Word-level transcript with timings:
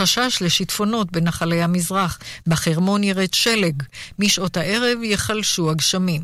חשש 0.00 0.38
לשיטפונות 0.40 1.12
בנחלי 1.12 1.62
המזרח. 1.62 2.18
בחרמון 2.46 3.04
ירד 3.04 3.34
שלג. 3.34 3.82
משעות 4.18 4.56
הערב 4.56 5.02
ייחלשו 5.02 5.70
הגשמים. 5.70 6.22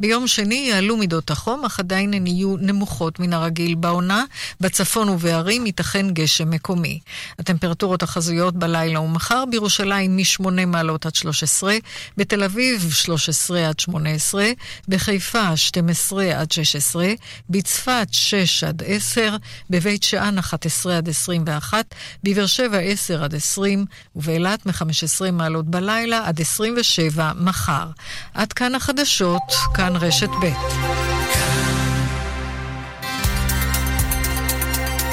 ביום 0.00 0.26
שני 0.26 0.68
יעלו 0.70 0.96
מידות 0.96 1.30
החום, 1.30 1.64
אך 1.64 1.80
עדיין 1.80 2.14
הן 2.14 2.26
יהיו 2.26 2.56
נמוכות 2.60 3.20
מן 3.20 3.32
הרגיל 3.32 3.74
בעונה. 3.74 4.24
בצפון 4.60 5.08
ובערים 5.08 5.66
ייתכן 5.66 6.10
גשם 6.10 6.50
מקומי. 6.50 7.00
הטמפרטורות 7.38 8.02
החזויות 8.02 8.54
בלילה 8.54 9.00
ומחר 9.00 9.44
בירושלים 9.50 10.16
מ-8 10.16 10.66
מעלות 10.66 11.06
עד 11.06 11.14
13, 11.14 11.76
בתל 12.16 12.44
אביב 12.44 12.92
13 12.92 13.68
עד 13.68 13.80
18, 13.80 14.50
בחיפה 14.88 15.56
12 15.56 16.40
עד 16.40 16.52
16, 16.52 17.08
בצפת 17.50 18.08
6 18.10 18.64
עד 18.64 18.82
10, 18.86 19.36
בבית 19.70 20.02
שאן 20.02 20.38
11 20.38 20.96
עד 20.96 21.08
21, 21.08 21.94
בבאר 22.22 22.46
שבע 22.46 22.78
10 22.78 23.17
עד 23.24 23.34
20, 23.34 23.86
ובאילת 24.16 24.66
מ-15 24.66 25.30
מעלות 25.32 25.66
בלילה 25.66 26.28
עד 26.28 26.40
27 26.40 27.32
מחר. 27.36 27.86
עד 28.34 28.52
כאן 28.52 28.74
החדשות, 28.74 29.42
כאן 29.74 29.96
רשת 29.96 30.30
ב'. 30.42 30.52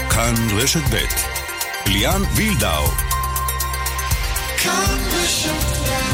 כאן 0.09 0.33
רשת 0.57 0.83
ב' 0.91 0.95
ליאן 1.89 2.21
וילדאו 2.35 2.87
כאן 4.57 4.97
רשת 5.13 6.04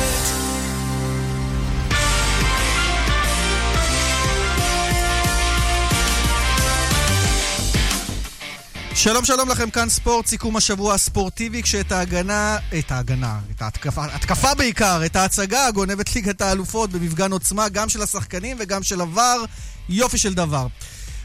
שלום 8.96 9.26
שלום 9.26 9.50
לכם, 9.50 9.70
כאן 9.70 9.90
ספורט, 9.90 10.26
סיכום 10.26 10.58
השבוע 10.58 10.94
הספורטיבי, 10.94 11.64
כשאת 11.64 11.92
ההגנה, 11.92 12.58
את 12.80 12.92
ההגנה, 12.92 13.40
את 13.56 13.62
ההתקפה, 13.62 14.06
התקפה 14.06 14.56
בעיקר, 14.56 15.02
את 15.06 15.16
ההצגה 15.16 15.72
גונבת 15.72 16.16
ליגת 16.16 16.42
האלופות 16.42 16.90
במפגן 16.90 17.32
עוצמה, 17.32 17.70
גם 17.70 17.90
של 17.90 18.02
השחקנים 18.02 18.58
וגם 18.60 18.84
של 18.84 19.02
עבר, 19.02 19.44
יופי 19.90 20.18
של 20.18 20.34
דבר. 20.34 20.68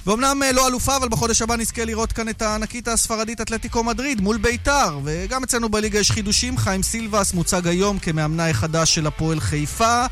ואומנם 0.07 0.43
אה, 0.43 0.53
לא 0.53 0.69
אלופה, 0.69 0.97
אבל 0.97 1.09
בחודש 1.09 1.43
הבא 1.43 1.57
נזכה 1.57 1.85
לראות 1.85 2.13
כאן 2.13 2.29
את 2.29 2.43
הענקית 2.43 2.89
הספרדית 2.89 3.41
אתלטיקו 3.41 3.85
מדריד 3.85 4.21
מול 4.21 4.37
ביתר. 4.37 4.99
וגם 5.05 5.43
אצלנו 5.43 5.69
בליגה 5.69 5.99
יש 5.99 6.11
חידושים, 6.11 6.59
חיים 6.59 6.83
סילבס 6.83 7.33
מוצג 7.35 7.67
היום 7.67 7.99
כמאמנה 7.99 8.51
החדש 8.51 8.95
של 8.95 9.07
הפועל 9.07 9.41
חיפה. 9.41 10.07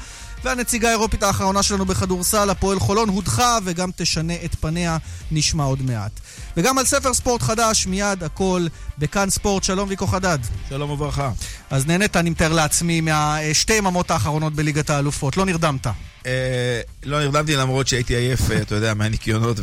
והנציגה 0.45 0.89
האירופית 0.89 1.23
האחרונה 1.23 1.63
שלנו 1.63 1.85
בכדורסל, 1.85 2.51
הפועל 2.51 2.79
חולון, 2.79 3.09
הודחה 3.09 3.59
וגם 3.65 3.91
תשנה 3.97 4.35
את 4.45 4.55
פניה, 4.55 4.97
נשמע 5.31 5.65
עוד 5.65 5.83
מעט. 5.83 6.21
וגם 6.57 6.79
על 6.79 6.85
ספר 6.85 7.15
ספורט 7.15 7.43
חדש, 7.43 7.87
מיד 7.87 8.25
הכל 8.25 8.67
בכאן 8.99 9.31
ספורט. 9.31 9.65
שלום 9.65 9.89
ויקו 9.89 10.07
חדד. 10.07 10.39
שלום 10.69 10.91
וברכה. 10.91 11.31
אז 11.71 11.87
נהנית, 11.87 12.17
אני 12.17 12.31
מתאר 12.31 12.53
לעצמי, 12.53 13.01
מהשתי 13.01 13.73
יממות 13.75 14.11
האחרונות 14.11 14.55
בליגת 14.55 14.91
האלופות. 14.91 15.37
לא 15.37 15.45
נרדמת. 15.45 15.87
אה, 16.27 16.81
לא 17.05 17.21
נרדמתי 17.21 17.57
למרות 17.57 17.89
שהייתי 17.89 18.15
עייף, 18.15 18.51
אה, 18.51 18.63
אתה 18.63 18.75
יודע, 18.75 18.95
מהניקיונות 18.95 19.57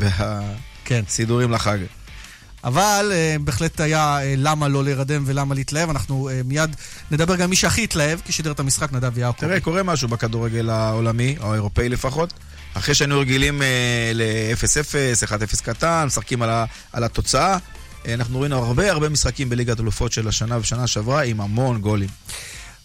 והסידורים 0.89 1.47
כן. 1.47 1.53
לחג. 1.53 1.77
אבל 2.63 3.11
uh, 3.11 3.41
בהחלט 3.41 3.81
היה 3.81 4.19
uh, 4.19 4.23
למה 4.37 4.67
לא 4.67 4.83
להירדם 4.83 5.23
ולמה 5.25 5.55
להתלהב. 5.55 5.89
אנחנו 5.89 6.29
uh, 6.29 6.47
מיד 6.47 6.75
נדבר 7.11 7.35
גם 7.35 7.49
מי 7.49 7.55
שהכי 7.55 7.83
התלהב, 7.83 8.19
כי 8.25 8.31
שידר 8.31 8.51
את 8.51 8.59
המשחק 8.59 8.93
נדב 8.93 9.17
יעקב. 9.17 9.45
תראה, 9.45 9.59
קורה 9.59 9.83
משהו 9.83 10.07
בכדורגל 10.07 10.69
העולמי, 10.69 11.35
או 11.41 11.51
האירופאי 11.51 11.89
לפחות. 11.89 12.33
אחרי 12.73 12.95
שהיינו 12.95 13.19
רגילים 13.19 13.61
uh, 13.61 13.63
ל-0-0, 14.13 15.27
1-0 15.57 15.63
קטן, 15.63 16.03
משחקים 16.07 16.41
על, 16.41 16.49
על 16.93 17.03
התוצאה, 17.03 17.57
אנחנו 18.13 18.41
ראינו 18.41 18.65
הרבה 18.65 18.91
הרבה 18.91 19.09
משחקים 19.09 19.49
בליגת 19.49 19.79
אלופות 19.79 20.11
של 20.11 20.27
השנה 20.27 20.57
ושנה 20.59 20.87
שעברה 20.87 21.23
עם 21.23 21.41
המון 21.41 21.81
גולים. 21.81 22.09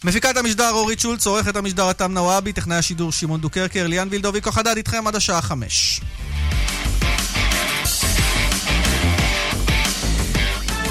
מפיקת 0.05 0.37
המשדר 0.37 0.71
אורית 0.71 1.01
שולץ, 1.01 1.27
עורכת 1.27 1.57
המשדר 1.57 1.91
אתם 1.91 2.13
נוואבי, 2.13 2.53
טכנאי 2.53 2.77
השידור 2.77 3.13
שמעון 3.13 3.41
דוקרקר, 3.41 3.87
ליאן 3.87 4.09
וילדוביקו 4.11 4.53
חדד 4.53 4.77
איתכם 4.77 5.07
עד 5.07 5.17
השעה 5.17 5.43
חמש. 5.43 6.01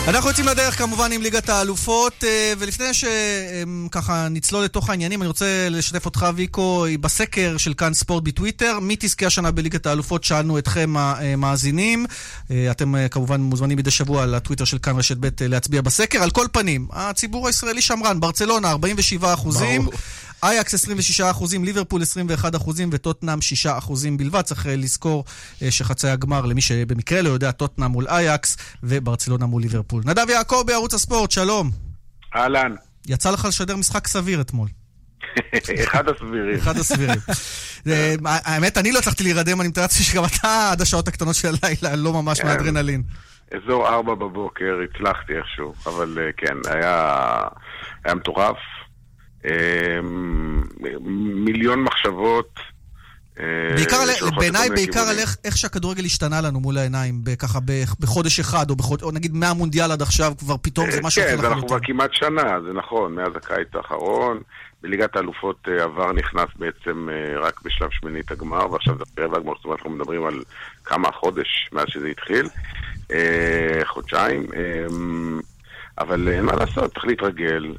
אנחנו 0.07 0.29
יוצאים 0.29 0.47
לדרך 0.47 0.77
כמובן 0.77 1.11
עם 1.11 1.21
ליגת 1.21 1.49
האלופות, 1.49 2.23
אה, 2.23 2.53
ולפני 2.57 2.85
שככה 2.93 4.27
נצלול 4.29 4.63
לתוך 4.63 4.89
העניינים, 4.89 5.21
אני 5.21 5.27
רוצה 5.27 5.69
לשתף 5.69 6.05
אותך, 6.05 6.25
ויקו, 6.35 6.85
בסקר 7.01 7.57
של 7.57 7.73
כאן 7.73 7.93
ספורט 7.93 8.23
בטוויטר. 8.23 8.79
מי 8.79 8.95
תזכה 8.99 9.25
השנה 9.25 9.51
בליגת 9.51 9.85
האלופות? 9.85 10.23
שאלנו 10.23 10.57
אתכם 10.57 10.93
המאזינים. 10.97 12.05
אה, 12.51 12.71
אתם 12.71 12.95
אה, 12.95 13.09
כמובן 13.09 13.41
מוזמנים 13.41 13.77
מדי 13.77 13.91
שבוע 13.91 14.25
לטוויטר 14.25 14.65
של 14.65 14.77
כאן 14.77 14.97
רשת 14.97 15.17
ב' 15.19 15.29
להצביע 15.41 15.81
בסקר. 15.81 16.23
על 16.23 16.31
כל 16.31 16.47
פנים, 16.51 16.87
הציבור 16.91 17.47
הישראלי 17.47 17.81
שמרן, 17.81 18.19
ברצלונה 18.19 18.69
47 18.69 19.33
אחוזים. 19.33 19.87
אייקס 20.43 20.73
26 20.73 21.21
אחוזים, 21.21 21.63
ליברפול 21.63 22.01
21 22.01 22.55
אחוזים 22.55 22.89
וטוטנאם 22.91 23.41
6 23.41 23.65
אחוזים 23.65 24.17
בלבד. 24.17 24.41
צריך 24.41 24.65
לזכור 24.69 25.23
שחצי 25.69 26.07
הגמר, 26.07 26.45
למי 26.45 26.61
שבמקרה 26.61 27.21
לא 27.21 27.29
יודע, 27.29 27.51
טוטנאם 27.51 27.91
מול 27.91 28.07
אייקס 28.07 28.57
וברצלונה 28.83 29.45
מול 29.45 29.61
ליברפול. 29.61 30.03
נדב 30.05 30.29
יעקב 30.29 30.63
בערוץ 30.67 30.93
הספורט, 30.93 31.31
שלום. 31.31 31.71
אהלן. 32.35 32.75
יצא 33.07 33.31
לך 33.31 33.45
לשדר 33.45 33.75
משחק 33.75 34.07
סביר 34.07 34.41
אתמול. 34.41 34.67
אחד 35.83 36.09
הסבירים. 36.09 36.57
אחד 36.57 36.77
הסבירים. 36.77 37.19
האמת, 38.45 38.77
אני 38.77 38.91
לא 38.91 38.99
הצלחתי 38.99 39.23
להירדם, 39.23 39.61
אני 39.61 39.69
מתאר 39.69 39.83
לעצמי 39.83 40.05
שגם 40.05 40.23
אתה 40.25 40.69
עד 40.71 40.81
השעות 40.81 41.07
הקטנות 41.07 41.35
של 41.35 41.47
הלילה, 41.47 41.95
לא 41.95 42.13
ממש 42.13 42.41
כן. 42.41 42.47
מאדרנלין. 42.47 43.03
אזור 43.53 43.87
ארבע 43.87 44.15
בבוקר 44.15 44.79
הצלחתי 44.83 45.33
איכשהו, 45.37 45.73
אבל 45.85 46.17
כן, 46.37 46.57
היה 46.65 48.15
מטורף. 48.15 48.57
מיליון 51.45 51.83
מחשבות. 51.83 52.59
אה, 53.39 53.75
בעיקר, 53.75 53.97
בעיניי 54.37 54.69
בעיקר 54.69 54.99
על 54.99 55.17
איך, 55.17 55.37
איך 55.43 55.57
שהכדורגל 55.57 56.05
השתנה 56.05 56.41
לנו 56.41 56.59
מול 56.59 56.77
העיניים, 56.77 57.21
ככה 57.39 57.59
בחודש 57.99 58.39
אחד, 58.39 58.69
או, 58.69 58.75
בחוד, 58.75 59.01
או 59.01 59.11
נגיד 59.11 59.35
מהמונדיאל 59.35 59.91
עד 59.91 60.01
עכשיו, 60.01 60.33
כבר 60.39 60.55
פתאום 60.61 60.91
זה 60.91 61.01
משהו 61.03 61.21
אחר 61.21 61.27
לחלוטין. 61.27 61.49
כן, 61.49 61.53
אנחנו 61.53 61.67
כבר 61.67 61.79
כמעט 61.83 62.13
שנה, 62.13 62.61
זה 62.61 62.73
נכון, 62.73 63.15
מאז 63.15 63.35
הקיץ 63.35 63.67
האחרון. 63.73 64.39
בליגת 64.81 65.15
האלופות 65.15 65.67
אה, 65.67 65.83
עבר 65.83 66.13
נכנס 66.13 66.49
בעצם 66.55 67.09
אה, 67.11 67.39
רק 67.39 67.61
בשלב 67.63 67.89
שמינית 67.91 68.31
הגמר, 68.31 68.71
ועכשיו 68.71 68.95
זה 68.97 69.23
רבע 69.23 69.37
הגמר, 69.37 69.53
זאת 69.55 69.65
אומרת 69.65 69.79
אנחנו 69.79 69.89
מדברים 69.91 70.25
על 70.25 70.43
כמה 70.83 71.11
חודש 71.11 71.69
מאז 71.71 71.85
שזה 71.87 72.07
התחיל, 72.07 72.47
חודשיים, 73.85 74.43
אבל 75.97 76.27
אין 76.27 76.45
מה 76.45 76.51
לעשות, 76.55 76.93
צריך 76.93 77.05
להתרגל. 77.05 77.73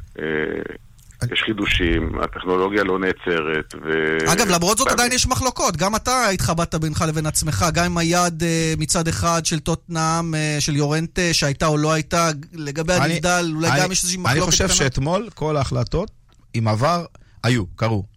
יש 1.32 1.42
חידושים, 1.46 2.18
הטכנולוגיה 2.22 2.84
לא 2.84 2.98
נעצרת. 2.98 3.74
ו... 3.84 4.18
אגב, 4.32 4.48
למרות 4.48 4.78
זאת 4.78 4.88
עדיין 4.88 5.12
יש 5.12 5.26
מחלוקות. 5.26 5.76
גם 5.76 5.96
אתה 5.96 6.28
התחבטת 6.28 6.74
בינך 6.74 7.04
לבין 7.08 7.26
עצמך, 7.26 7.64
גם 7.74 7.84
עם 7.84 7.98
היד 7.98 8.42
אה, 8.42 8.74
מצד 8.78 9.08
אחד 9.08 9.46
של 9.46 9.58
טוטנאם, 9.58 10.34
אה, 10.34 10.56
של 10.60 10.76
יורנטה, 10.76 11.22
שהייתה 11.32 11.66
או 11.66 11.76
לא 11.76 11.92
הייתה, 11.92 12.30
לגבי 12.52 12.92
הנבדל, 12.92 13.52
אולי 13.54 13.70
גם 13.80 13.92
יש 13.92 14.02
איזושהי 14.02 14.20
מחלוקת 14.20 14.42
אני 14.42 14.50
חושב 14.50 14.68
שאתמול 14.68 15.28
כל 15.34 15.56
ההחלטות, 15.56 16.10
עם 16.54 16.68
עבר, 16.68 17.04
היו, 17.44 17.66
קרו. 17.66 18.15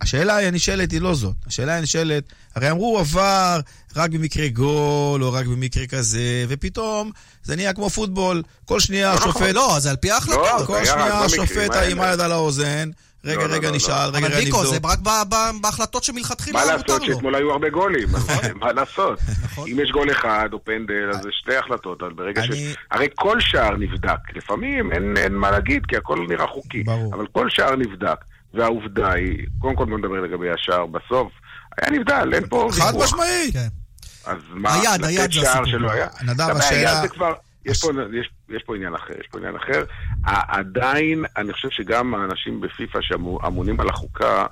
השאלה 0.00 0.46
הנשאלת 0.46 0.90
היא 0.92 1.00
לא 1.00 1.14
זאת. 1.14 1.34
השאלה 1.46 1.78
הנשאלת, 1.78 2.24
הרי 2.54 2.70
אמרו 2.70 2.86
הוא 2.86 3.00
עבר 3.00 3.60
רק 3.96 4.10
במקרה 4.10 4.48
גול, 4.48 5.24
או 5.24 5.32
רק 5.32 5.46
במקרה 5.46 5.86
כזה, 5.86 6.44
ופתאום 6.48 7.10
זה 7.42 7.56
נהיה 7.56 7.72
כמו 7.72 7.90
פוטבול. 7.90 8.42
כל 8.64 8.80
שנייה 8.80 9.14
לא, 9.14 9.18
השופט... 9.18 9.54
לא, 9.54 9.76
זה 9.78 9.90
על 9.90 9.96
פי 9.96 10.10
ההחלטה. 10.10 10.40
לא, 10.40 10.64
כל 10.66 10.84
שנייה 10.84 11.20
השופט 11.20 11.70
עם 11.90 12.00
היד 12.00 12.20
על 12.20 12.32
האוזן. 12.32 12.90
רגע, 13.24 13.46
לא, 13.46 13.54
רגע, 13.54 13.70
נשאל, 13.70 14.08
רגע, 14.08 14.26
רגע, 14.26 14.38
נבדוק. 14.38 14.54
אבל 14.54 14.64
ריקו, 14.64 14.66
זה 14.66 14.78
רק 14.84 14.98
בהחלטות 15.60 16.04
שמלכתחילה 16.04 16.60
מותר 16.60 16.72
לו. 16.72 16.76
מה 16.76 16.82
לעשות 16.82 17.02
שאתמול 17.06 17.34
היו 17.34 17.50
הרבה 17.50 17.70
גולים, 17.70 18.08
נכון? 18.16 18.44
מה 18.54 18.72
לעשות? 18.72 19.18
נכון. 19.42 19.68
אם 19.70 19.80
יש 19.80 19.90
גול 19.90 20.10
אחד 20.10 20.48
או 20.52 20.64
פנדל, 20.64 21.10
אז 21.14 21.22
זה 21.22 21.28
שתי 21.32 21.56
החלטות, 21.56 22.02
אבל 22.02 22.12
ברגע 22.12 22.42
ש... 22.42 22.48
הרי 22.90 23.06
כל 23.14 23.40
שער 23.40 23.76
נבדק. 23.76 24.36
לפעמים 24.36 24.92
אין 25.16 25.34
מה 25.34 25.50
להגיד, 25.50 25.86
כי 25.86 25.96
הכל 25.96 26.26
נראה 26.28 26.46
חוקי. 26.46 26.84
אבל 27.12 27.26
כל 27.32 27.50
שער 27.50 27.76
נבדק. 27.76 28.18
והעובדה 28.56 29.12
היא, 29.12 29.46
קודם 29.58 29.76
כל 29.76 29.84
בוא 29.84 29.98
נדבר 29.98 30.20
לגבי 30.20 30.50
השער 30.50 30.86
בסוף, 30.86 31.32
היה 31.78 31.90
נבדל, 31.90 32.34
אין 32.34 32.48
פה 32.48 32.56
ויכוח. 32.56 32.84
חד 32.84 32.96
משמעי. 32.96 33.52
כן. 33.52 33.68
אז 34.26 34.38
מה, 34.50 34.74
היד, 34.74 35.04
היד 35.04 35.32
זה 35.32 35.50
הסיפור. 35.50 35.66
שלא 35.66 35.90
היה? 35.90 36.06
נדב, 36.22 36.56
השאלה... 36.56 37.02
יש 37.66 37.80
פה, 37.84 37.90
יש, 38.20 38.30
יש 38.48 38.62
פה 38.62 38.76
עניין 38.76 38.94
אחר, 38.94 39.14
יש 39.20 39.26
פה 39.30 39.38
עניין 39.38 39.56
אחר. 39.56 39.84
עדיין, 40.48 41.24
אני 41.36 41.52
חושב 41.52 41.70
שגם 41.70 42.14
האנשים 42.14 42.60
בפיפ"א 42.60 42.98
שאמונים 43.00 43.80
על 43.80 43.88
החוקה, 43.88 44.46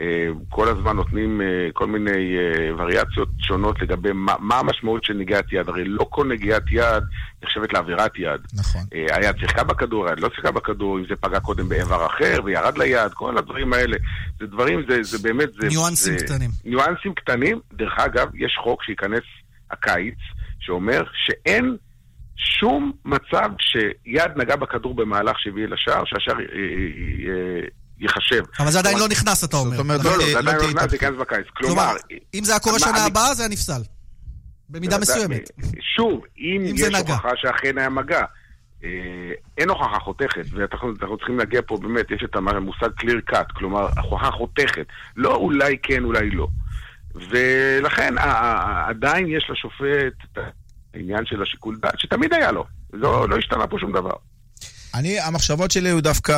אה, 0.00 0.28
כל 0.48 0.68
הזמן 0.68 0.96
נותנים 0.96 1.40
אה, 1.40 1.46
כל 1.72 1.86
מיני 1.86 2.36
אה, 2.38 2.74
וריאציות 2.76 3.28
שונות 3.38 3.82
לגבי 3.82 4.12
מה, 4.12 4.34
מה 4.38 4.58
המשמעות 4.58 5.04
של 5.04 5.14
נגיעת 5.14 5.52
יד. 5.52 5.68
הרי 5.68 5.84
לא 5.84 6.06
כל 6.10 6.26
נגיעת 6.26 6.62
יד 6.70 7.02
נחשבת 7.44 7.72
לעבירת 7.72 8.12
יד. 8.18 8.40
נכון. 8.54 8.82
היד 8.92 9.36
שיחקה 9.38 9.64
בכדור, 9.64 10.08
היד 10.08 10.20
לא 10.20 10.28
שיחקה 10.34 10.50
בכדור, 10.50 10.98
אם 10.98 11.04
זה 11.08 11.16
פגע 11.16 11.40
קודם 11.40 11.68
באיבר 11.68 12.06
אחר 12.06 12.40
וירד 12.44 12.78
ליד, 12.78 13.14
כל 13.14 13.38
הדברים 13.38 13.72
האלה. 13.72 13.96
זה 14.40 14.46
דברים, 14.46 14.82
זה, 14.88 15.02
זה 15.02 15.18
באמת... 15.18 15.52
זה, 15.52 15.68
ניואנסים 15.68 16.18
זה, 16.18 16.24
קטנים. 16.24 16.50
ניואנסים 16.64 17.14
קטנים. 17.14 17.60
דרך 17.72 17.98
אגב, 17.98 18.28
יש 18.34 18.58
חוק 18.62 18.82
שייכנס 18.82 19.24
הקיץ, 19.70 20.18
שאומר 20.60 21.02
שאין... 21.14 21.76
שום 22.60 22.92
מצב 23.04 23.48
שיד 23.60 24.30
נגע 24.36 24.56
בכדור 24.56 24.94
במהלך 24.94 25.36
שהביא 25.38 25.66
לשער, 25.66 26.02
שהשער 26.04 26.38
אה, 26.38 26.44
אה, 26.44 26.46
אה, 27.28 27.60
ייחשב. 28.00 28.42
אבל 28.58 28.70
זה 28.70 28.78
עדיין 28.78 28.98
לא 28.98 29.08
נכנס, 29.08 29.44
אתה 29.44 29.56
אומר. 29.56 29.70
זאת 29.70 29.78
אומרת, 29.78 30.04
לא, 30.04 30.10
לא, 30.10 30.16
לא 30.18 30.24
זה 30.24 30.26
תהיה- 30.26 30.38
עדיין 30.38 30.56
לא 30.56 30.62
לא 30.62 30.66
תהיה 30.66 30.74
נכנס, 30.74 30.90
זה. 30.90 30.96
ייכנס 30.96 31.16
בקיץ. 31.20 31.46
כלומר, 31.56 31.92
אם 32.34 32.44
זה 32.44 32.52
היה 32.52 32.60
קורה 32.60 32.78
שנה 32.78 33.04
הבאה, 33.06 33.34
זה 33.34 33.42
היה 33.42 33.50
נפסל. 33.52 33.82
במידה 34.68 34.98
מסוימת. 34.98 35.50
שוב, 35.96 36.20
אם 36.38 36.76
זה 36.76 36.86
יש. 36.86 36.94
הוכחה 36.94 37.28
שאכן 37.36 37.78
היה 37.78 37.88
מגע, 37.88 38.22
אין 39.58 39.68
הוכחה 39.68 39.98
חותכת, 40.00 40.44
ואנחנו 40.52 40.92
אנחנו 41.02 41.16
צריכים 41.16 41.38
להגיע 41.38 41.60
פה, 41.66 41.76
באמת, 41.82 42.10
יש 42.10 42.22
את 42.24 42.36
המושג 42.36 42.88
clear 43.00 43.34
cut, 43.34 43.52
כלומר, 43.54 43.88
הוכחה 44.02 44.30
חותכת. 44.30 44.86
לא 45.16 45.34
אולי 45.34 45.76
כן, 45.82 46.04
אולי 46.04 46.30
לא. 46.30 46.48
ולכן, 47.14 48.14
עדיין 48.88 49.26
יש 49.28 49.50
לשופט 49.50 50.38
העניין 50.94 51.24
של 51.26 51.42
השיקול 51.42 51.78
דעת, 51.82 51.94
שתמיד 52.00 52.32
היה 52.34 52.52
לו. 52.52 52.64
לא, 52.92 53.28
לא 53.28 53.36
השתנה 53.36 53.66
פה 53.66 53.76
שום 53.80 53.92
דבר. 53.92 54.12
אני, 54.94 55.20
המחשבות 55.20 55.70
שלי 55.70 55.88
היו 55.88 56.00
דווקא, 56.02 56.34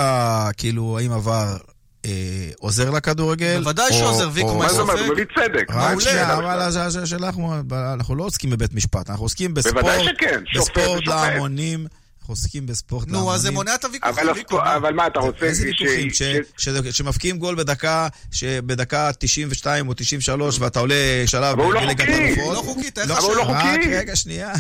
כאילו, 0.56 0.99
האם 0.99 1.12
עבר 1.12 1.56
אה, 2.04 2.10
עוזר 2.58 2.90
לכדורגל? 2.90 3.58
בוודאי 3.58 3.88
או- 3.90 3.94
שעוזר, 3.99 4.28
ויקו, 4.32 4.49
או- 4.49 4.54
מה 4.58 4.64
מה 4.64 4.69
זה 4.69 4.75
זאת 4.75 4.82
אומרת? 4.88 4.99
הוא 4.99 5.08
מביא 5.12 5.25
צדק. 5.37 5.66
רק 5.70 6.00
שנייה? 6.00 6.34
אבל 6.37 6.60
אז 6.60 6.76
השאלה 6.76 7.06
שלך, 7.06 7.34
אנחנו- 7.94 8.16
לא 8.16 8.25
עוסקים 8.25 8.50
בבית 8.50 8.75
משפט, 8.75 9.10
אנחנו 9.10 9.25
עוסקים 9.25 9.54
בספורט, 9.54 9.75
בוודאי 9.84 10.04
שכן, 10.04 10.43
שופט 10.46 10.78
בספורט. 10.78 11.06
להמונים, 11.08 11.87
אנחנו 12.23 12.33
עוסקים 12.33 12.67
בספורט 12.67 13.07
להמונים. 13.07 13.25
נו, 13.29 13.35
אז 13.35 13.41
זה 13.41 13.51
מונע 13.51 13.75
את 13.75 13.85
הוויכוחים, 13.85 14.29
אבל, 14.61 14.93
מה, 14.93 15.07
אתה 15.07 15.21
רוצה... 15.21 15.45
איזה 15.47 15.67
ויכוחים? 15.67 16.11
ש- 16.11 16.23
ש- 16.57 16.69
ש- 16.69 16.97
שמבקיעים 16.97 17.39
גול 17.39 17.55
בדקה, 17.55 18.09
שבדקה 18.33 19.11
92 19.19 19.89
או 19.89 19.95
93 19.95 20.59
ואתה 20.61 20.81
עולה 20.81 20.95
שלב 21.27 21.45
אבל 21.45 21.65
הוא 21.65 21.75
לא 21.75 21.81
בליגת 21.81 22.01
חוקי. 22.01 22.13
האלופות. 22.23 22.45
הוא 22.45 22.55
לא 22.55 22.61
חוקי, 22.63 22.91
תאר 22.91 23.05
לך 23.05 23.11
אבל 23.11 23.21
הוא 23.23 23.37
לא 23.37 23.43
חוקי. 23.43 23.55
רק 23.55 23.81
רגע, 23.93 24.17
שנייה. 24.17 24.53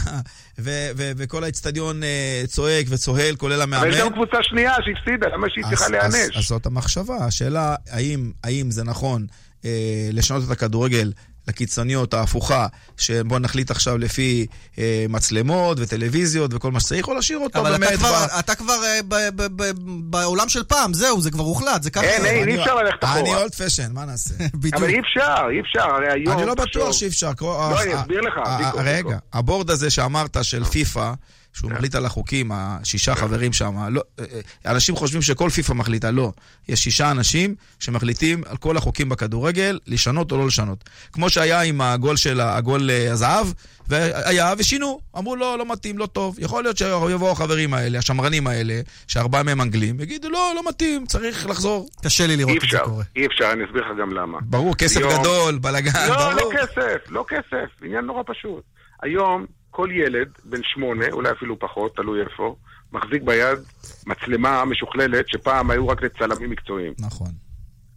ו- 0.58 0.90
ו- 0.96 1.12
וכל 1.16 1.44
האצטדיון 1.44 2.02
אה, 2.02 2.42
צועק 2.46 2.86
וצוהל, 2.88 3.36
כולל 3.36 3.62
המאמן. 3.62 3.82
אבל 3.86 3.94
יש 3.94 4.00
גם 4.00 4.12
קבוצה 4.12 4.36
שנייה 4.42 4.72
שהפסידה, 4.84 5.26
למה 5.34 5.46
שהיא 5.50 5.64
צריכה 5.68 5.88
להיענש? 5.88 6.36
אז 6.36 6.44
זאת 6.44 6.66
המחשבה, 6.66 7.16
השאלה 7.16 7.74
האם, 7.90 8.32
האם 8.44 8.70
זה 8.70 8.84
נכון 8.84 9.26
אה, 9.64 9.70
לשנות 10.12 10.44
את 10.44 10.50
הכדורגל 10.50 11.12
לקיצוניות 11.48 12.14
ההפוכה, 12.14 12.66
שבוא 12.96 13.38
נחליט 13.38 13.70
עכשיו 13.70 13.98
לפי 13.98 14.46
אה, 14.78 15.06
מצלמות 15.08 15.78
וטלוויזיות 15.80 16.54
וכל 16.54 16.70
מה 16.70 16.80
שצריך, 16.80 17.08
או 17.08 17.14
להשאיר 17.14 17.38
אותו 17.38 17.58
אבל 17.60 17.70
באמת... 17.70 17.88
אתה 17.92 17.96
כבר, 17.98 18.26
ב- 18.26 18.38
אתה 18.38 18.54
כבר 18.54 18.84
אה, 18.84 19.00
ב- 19.08 19.42
ב- 19.42 19.62
ב- 19.62 19.72
בעולם 20.10 20.48
של 20.48 20.64
פעם, 20.64 20.94
זהו, 20.94 21.20
זה 21.20 21.30
כבר 21.30 21.44
הוחלט, 21.44 21.82
זה 21.82 21.90
ככה. 21.90 22.04
אין, 22.04 22.24
אין, 22.24 22.42
אני- 22.42 22.52
אי 22.56 22.60
אפשר 22.60 22.74
ללכת 22.74 23.04
אחורה. 23.04 23.20
אני 23.20 23.34
אולד 23.34 23.54
פשן, 23.54 23.92
מה 23.92 24.04
נעשה? 24.04 24.34
בדיוק. 24.54 24.74
אבל 24.74 24.88
אי 24.88 25.00
אפשר, 25.00 25.34
אי 25.50 25.60
אפשר, 25.60 25.94
הרי 25.94 26.12
היום... 26.12 26.38
אני 26.38 26.46
לא 26.46 26.54
בטוח 26.54 26.92
שאי 26.92 27.08
אפשר. 27.08 27.30
לא, 27.40 27.80
אני 27.82 27.94
אסביר 28.00 28.20
לך, 28.20 28.34
ויקו, 28.58 28.78
רגע, 28.78 29.06
ויקו. 29.08 29.10
הבורד 29.32 29.70
הזה 29.70 29.90
שאמרת 29.90 30.36
של 30.42 30.64
פיפא, 30.64 31.12
שהוא 31.52 31.70
מחליט 31.70 31.94
על 31.94 32.06
החוקים, 32.06 32.50
השישה 32.54 33.14
חברים 33.14 33.52
שם, 33.52 33.74
לא, 33.90 34.02
אה, 34.18 34.24
אה, 34.66 34.72
אנשים 34.72 34.96
חושבים 34.96 35.22
שכל 35.22 35.50
פיפא 35.50 35.72
מחליטה, 35.72 36.10
לא. 36.10 36.32
יש 36.68 36.84
שישה 36.84 37.10
אנשים 37.10 37.54
שמחליטים 37.78 38.42
על 38.46 38.56
כל 38.56 38.76
החוקים 38.76 39.08
בכדורגל, 39.08 39.78
לשנות 39.86 40.32
או 40.32 40.36
לא 40.38 40.46
לשנות. 40.46 40.84
כמו 41.12 41.30
שהיה 41.30 41.60
עם 41.62 41.80
הגול 41.80 42.16
של 42.16 42.40
הגול 42.40 42.90
אה, 42.90 43.12
הזהב, 43.12 43.46
והיה, 43.88 44.54
ושינו. 44.58 45.00
אמרו, 45.18 45.36
לא, 45.36 45.58
לא 45.58 45.72
מתאים, 45.72 45.98
לא 45.98 46.06
טוב. 46.06 46.36
יכול 46.38 46.62
להיות 46.62 46.76
שיבואו 46.76 47.30
החברים 47.32 47.74
האלה, 47.74 47.98
השמרנים 47.98 48.46
האלה, 48.46 48.80
שארבעה 49.08 49.42
מהם 49.42 49.60
אנגלים, 49.60 50.00
יגידו, 50.00 50.30
לא, 50.30 50.52
לא 50.56 50.62
מתאים, 50.68 51.06
צריך 51.06 51.46
לחזור. 51.46 51.88
קשה 52.04 52.26
לי 52.26 52.36
לראות 52.36 52.56
את 52.64 52.70
זה 52.70 52.78
קורה. 52.84 53.04
אי 53.16 53.26
אפשר, 53.26 53.52
אני 53.52 53.64
אסביר 53.64 53.82
לך 53.82 53.98
גם 54.00 54.12
למה. 54.12 54.38
ברור, 54.42 54.76
כסף 54.76 55.00
היום- 55.00 55.20
גדול, 55.20 55.58
בלאגן, 55.58 55.90
לא, 56.08 56.16
לא 56.16 56.34
ברור. 56.34 56.52
כסף, 56.52 57.10
לא 57.10 57.24
כסף, 57.28 57.82
עניין 57.82 58.04
נורא 58.04 58.22
פשוט. 58.26 58.62
היום 59.02 59.46
כל 59.72 59.88
ילד 59.92 60.28
בן 60.44 60.62
שמונה, 60.62 61.04
אולי 61.12 61.30
אפילו 61.30 61.58
פחות, 61.58 61.96
תלוי 61.96 62.20
איפה, 62.20 62.56
מחזיק 62.92 63.22
ביד 63.22 63.58
מצלמה 64.06 64.64
משוכללת 64.64 65.28
שפעם 65.28 65.70
היו 65.70 65.88
רק 65.88 66.02
לצלמים 66.02 66.50
מקצועיים. 66.50 66.92
נכון. 66.98 67.30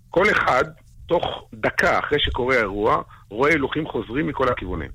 כל 0.10 0.32
אחד, 0.32 0.64
תוך 1.06 1.50
דקה 1.54 2.00
אחרי 2.00 2.20
שקורה 2.20 2.56
האירוע, 2.56 3.02
רואה 3.30 3.50
הילוכים 3.50 3.88
חוזרים 3.88 4.28
מכל 4.28 4.50
הכיוונים. 4.50 4.92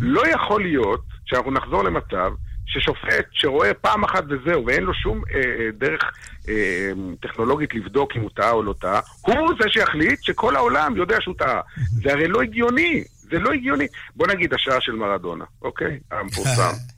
לא 0.00 0.28
יכול 0.28 0.62
להיות 0.62 1.02
שאנחנו 1.24 1.50
נחזור 1.50 1.84
למצב 1.84 2.32
ששופט 2.66 3.26
שרואה 3.30 3.74
פעם 3.74 4.04
אחת 4.04 4.24
וזהו, 4.28 4.66
ואין 4.66 4.82
לו 4.82 4.94
שום 4.94 5.22
אה, 5.34 5.40
אה, 5.40 5.70
דרך 5.78 6.02
אה, 6.48 6.90
טכנולוגית 7.20 7.74
לבדוק 7.74 8.16
אם 8.16 8.20
הוא 8.20 8.30
טעה 8.34 8.50
או 8.50 8.62
לא 8.62 8.74
טעה, 8.80 9.00
הוא 9.20 9.50
זה 9.62 9.68
שיחליט 9.68 10.22
שכל 10.22 10.56
העולם 10.56 10.96
יודע 10.96 11.16
שהוא 11.20 11.34
טעה. 11.38 11.60
זה 11.76 12.12
הרי 12.12 12.28
לא 12.28 12.42
הגיוני, 12.42 13.04
זה 13.32 13.38
לא 13.38 13.52
הגיוני. 13.52 13.86
בוא 14.16 14.26
נגיד 14.26 14.54
השער 14.54 14.80
של 14.80 14.92
מרדונה, 14.92 15.44
אוקיי? 15.62 15.98
המפורסם. 16.10 16.72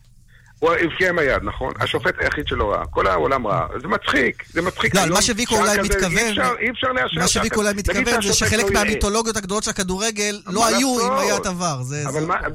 הוא 0.65 0.75
הבקיע 0.81 1.09
עם 1.09 1.19
היד, 1.19 1.43
נכון? 1.43 1.73
השופט 1.81 2.15
היחיד 2.19 2.47
שלא 2.47 2.73
ראה. 2.73 2.87
כל 2.87 3.07
העולם 3.07 3.47
ראה. 3.47 3.67
זה 3.83 3.89
מצחיק, 3.89 4.45
זה 4.53 4.63
מצחיק. 4.63 4.95
לא, 4.95 5.01
היום 5.01 5.13
מה 5.13 5.23
שוויקו 5.23 5.57
אולי 5.57 5.79
מתכוון- 5.83 6.35
אי 6.61 6.71
אפשר, 6.71 6.93
לאשר. 6.93 7.21
מה 7.21 7.29
שוויקו. 7.29 7.61
אולי 7.61 7.73
מתכוון 7.77 8.23
זה 8.23 8.33
שחלק 8.35 8.65
לא. 8.65 8.71
מהמיתולוגיות 8.73 9.37
הגדולות 9.37 9.65
של 9.65 9.71
הכדורגל 9.71 10.41
לא 10.47 10.67
היו? 10.67 11.01
אם 11.07 11.13
היה 11.19 11.37
את 11.37 11.47
עבר. 11.47 11.81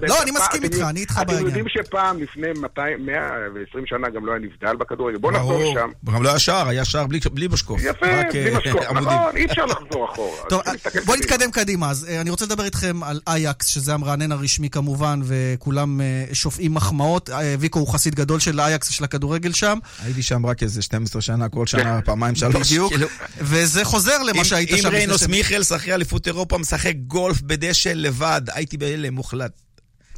לא, 0.01 0.21
אני 0.21 0.31
מסכים 0.31 0.63
אתם 0.63 0.73
איתך, 0.73 0.85
אני 0.89 0.99
איתך 0.99 1.17
אתם 1.17 1.27
בעניין. 1.27 1.45
יודעים 1.45 1.65
שפעם, 1.67 2.21
לפני 2.21 2.47
200, 2.61 3.05
120 3.05 3.85
שנה, 3.85 4.09
גם 4.09 4.25
לא 4.25 4.31
היה 4.31 4.41
נבדל 4.41 4.75
בכדורגל? 4.75 5.17
בוא 5.17 5.31
נחזור. 5.31 5.63
לשם. 5.71 5.89
גם 6.13 6.23
לא 6.23 6.29
היה 6.29 6.39
שער, 6.39 6.67
היה 6.67 6.85
שער 6.85 7.07
בלי, 7.07 7.47
משקוף. 7.51 7.79
יפה, 7.83 8.05
בלי 8.31 8.51
אה, 8.53 8.57
משקוף. 8.57 8.85
עמודים. 8.89 9.07
נכון, 9.07 9.35
אי 9.37 9.45
אפשר 9.45 9.65
לחזור 9.65 10.05
אחורה. 10.11 10.37
טוב, 10.49 10.61
בוא. 11.05 11.15
נתקדם 11.15 11.51
קדימה. 11.51 11.89
אז 11.89 12.07
אה, 12.09 12.21
אני 12.21 12.29
רוצה 12.29 12.45
לדבר 12.45 12.63
איתכם 12.63 13.03
על 13.03 13.19
אייקס, 13.27 13.67
שזה 13.67 13.93
המרענן 13.93 14.31
הרשמי 14.31 14.69
כמובן, 14.69 15.19
וכולם 15.23 16.01
אה, 16.01 16.05
שופעים 16.33 16.73
מחמאות. 16.73 17.29
אה, 17.29 17.55
ויקו 17.59 17.79
הוא 17.79 17.87
חסיד 17.99 18.15
גדול 18.15 18.39
של 18.39 18.59
אייקס 18.59 18.89
ושל 18.89 19.03
הכדורגל 19.03 19.53
שם. 19.53 19.77
הייתי 20.03 20.23
שם 20.23 20.45
רק 20.45 20.63
איזה 20.63 20.81
12 20.81 21.21
שנה, 21.21 21.49
כל 21.49 21.67
שנה, 21.67 22.01
פעמיים, 22.05 22.35
שלוש. 22.35 22.67
בדיוק. 22.67 22.93
וזה 23.37 23.85
חוזר 23.85 24.23
למה 24.23 24.39
אם- 24.39 24.43
שהיית 24.43 24.69
אם 24.71 24.77
שם. 24.77 24.87
לפני 24.87 24.97
ריינוס. 24.97 25.23
מיכלס 25.23 25.71
אחרי 25.71 25.93
אליפות 25.93 26.27
אירופה 26.27 26.57
משחק 26.57 26.93
גולף 27.07 27.41
בדשא 27.41 27.89
לבד, 27.89 28.41
הייתי 28.53 28.77
בהלם 28.77 29.13
מוחלט. 29.13 29.51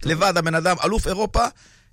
לבד, 0.04 0.34
הבן 0.38 0.56
אדם, 0.56 0.76
אלוף 0.84 1.08
אירופה, 1.08 1.46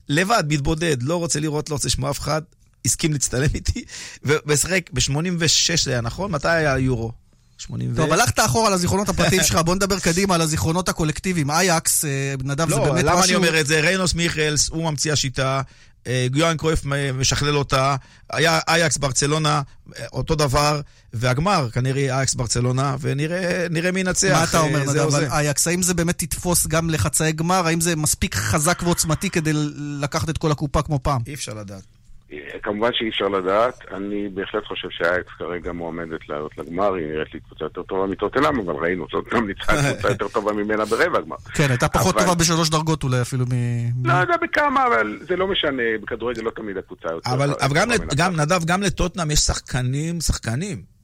לבד, 0.08 0.44
מתבודד, 0.48 0.96
לא 1.02 1.16
רוצה 1.16 1.40
לראות, 1.40 1.70
לא 1.70 1.74
רוצה 1.74 1.88
לשמוע 1.88 2.10
אף 2.10 2.18
אחד, 2.20 2.42
הסכים 2.86 3.12
להצטלם 3.12 3.48
איתי, 3.54 3.84
ומשחק 4.24 4.90
ב-86 4.92 5.44
זה 5.84 5.90
היה 5.90 6.00
נכון? 6.00 6.30
מתי 6.32 6.48
היה 6.48 6.74
היורו? 6.74 7.12
80 7.58 7.92
ו... 7.92 7.96
טוב, 7.96 8.12
הלכת 8.12 8.38
אחורה 8.40 8.70
לזיכרונות 8.70 9.08
הפרטיים 9.08 9.42
שלך, 9.46 9.56
בוא 9.56 9.74
נדבר 9.74 9.98
קדימה 9.98 10.34
על 10.34 10.40
הזיכרונות 10.40 10.88
הקולקטיביים. 10.88 11.50
אייקס, 11.50 12.04
אה, 12.04 12.34
נדב, 12.44 12.68
זה 12.68 12.76
לא, 12.76 12.84
באמת 12.84 13.04
למה 13.04 13.20
משהו... 13.20 13.28
אני 13.28 13.34
אומר 13.34 13.60
את 13.60 13.66
זה? 13.66 13.80
ריינוס 13.80 14.14
מיכלס, 14.14 14.68
הוא 14.68 14.90
ממציא 14.90 15.12
השיטה, 15.12 15.62
אה, 16.06 16.26
יוהאן 16.34 16.56
קרויף 16.56 16.84
משכלל 17.14 17.56
אותה, 17.56 17.96
היה 18.32 18.60
אייקס 18.68 18.96
ברצלונה, 18.96 19.62
אה, 19.98 20.04
אותו 20.12 20.34
דבר, 20.34 20.80
והגמר 21.12 21.68
כנראה 21.72 22.18
אייקס 22.18 22.34
ברצלונה, 22.34 22.96
ונראה 23.00 23.66
נראה 23.70 23.92
מי 23.92 24.00
ינצח. 24.00 24.32
מה 24.32 24.44
אתה 24.44 24.60
אומר, 24.60 24.80
אה, 24.80 24.86
זה 24.86 24.92
נדב, 24.92 25.04
על 25.04 25.10
זה. 25.10 25.32
אייקס? 25.32 25.66
האם 25.66 25.82
זה 25.82 25.94
באמת 25.94 26.18
תתפוס 26.18 26.66
גם 26.66 26.90
לחצאי 26.90 27.32
גמר? 27.32 27.66
האם 27.66 27.80
זה 27.80 27.96
מספיק 27.96 28.34
חזק 28.34 28.80
ועוצמתי 28.84 29.30
כדי 29.30 29.52
לקחת 30.00 30.30
את 30.30 30.38
כל 30.38 30.52
הקופה 30.52 30.82
כמו 30.82 30.98
פעם? 31.02 31.22
אי 31.26 31.34
אפשר 31.34 31.54
לדעת. 31.54 31.97
כמובן 32.62 32.90
שאי 32.92 33.08
אפשר 33.08 33.28
לדעת, 33.28 33.84
אני 33.94 34.28
בהחלט 34.34 34.64
חושב 34.66 34.88
שהאקס 34.90 35.30
כרגע 35.38 35.72
מועמדת 35.72 36.28
לעלות 36.28 36.58
לגמר, 36.58 36.94
היא 36.94 37.06
נראית 37.06 37.34
לי 37.34 37.40
קבוצה 37.40 37.64
יותר 37.64 37.82
טובה 37.82 38.06
מטוטנאם, 38.06 38.58
אבל 38.60 38.74
ראינו 38.74 39.06
טוטנאם 39.06 39.46
ניצחה 39.46 39.72
קבוצה 39.92 40.08
יותר 40.08 40.28
טובה 40.28 40.52
ממנה 40.52 40.84
ברבע 40.84 41.18
הגמר. 41.18 41.36
כן, 41.54 41.66
הייתה 41.68 41.88
פחות 41.88 42.14
אבל- 42.14 42.22
טובה 42.24 42.34
בשלוש 42.34 42.70
דרגות 42.70 43.02
אולי 43.02 43.20
אפילו 43.22 43.44
מ... 43.46 43.52
לא 44.08 44.12
יודע 44.12 44.34
בכמה, 44.42 44.86
אבל 44.86 45.18
זה 45.20 45.36
לא 45.36 45.46
משנה, 45.48 45.82
בכדורגל 46.02 46.42
לא 46.42 46.50
תמיד 46.50 46.76
הקבוצה 46.76 47.08
יותר... 47.08 47.30
אבל, 47.30 47.50
אבל 47.60 47.74
גם, 47.76 47.88
טובה 47.90 47.98
מנצחת. 48.04 48.18
גם, 48.18 48.36
נדב, 48.40 48.64
גם 48.64 48.82
לטוטנאם 48.82 49.30
יש 49.30 49.38
שחקנים, 49.38 50.20
שחקנים. 50.20 50.97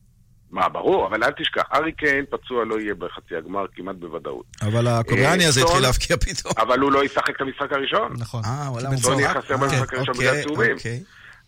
מה, 0.55 0.69
ברור, 0.69 1.07
אבל 1.07 1.25
אל 1.25 1.31
תשכח, 1.31 1.63
ארי 1.73 1.93
קיין 1.93 2.25
פצוע 2.31 2.65
לא 2.65 2.81
יהיה 2.81 2.95
בחצי 2.95 3.37
הגמר 3.37 3.65
כמעט 3.75 3.97
בוודאות. 3.97 4.45
אבל 4.63 4.87
הקוריאני 4.87 5.45
הזה 5.45 5.61
התחיל 5.61 5.83
להבקיע 5.83 6.17
פתאום. 6.17 6.53
אבל 6.59 6.81
הוא 6.81 6.93
לא 6.93 7.05
ישחק 7.05 7.31
את 7.31 7.41
המשחק 7.41 7.73
הראשון. 7.73 8.13
נכון. 8.19 8.43
אה, 8.45 8.71
וואלה, 8.71 8.89
הוא 8.89 8.97
צהוב. 8.97 9.21
יהיה 9.21 9.35
חסר 9.35 9.55
אה, 9.55 9.59
במשחק 9.59 9.95
הראשון 9.95 10.15
אוקיי, 10.15 10.31
בגלל 10.31 10.43
צהובים. 10.43 10.77
אוקיי. 10.77 11.03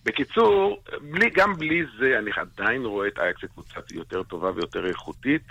בקיצור, 0.05 0.83
בלי, 1.11 1.31
גם 1.37 1.57
בלי 1.57 1.83
זה, 1.99 2.19
אני 2.19 2.31
עדיין 2.37 2.85
רואה 2.85 3.09
את 3.09 3.19
אייקס 3.19 3.41
כקבוצה 3.41 3.81
יותר 3.91 4.23
טובה 4.23 4.51
ויותר 4.55 4.87
איכותית, 4.87 5.43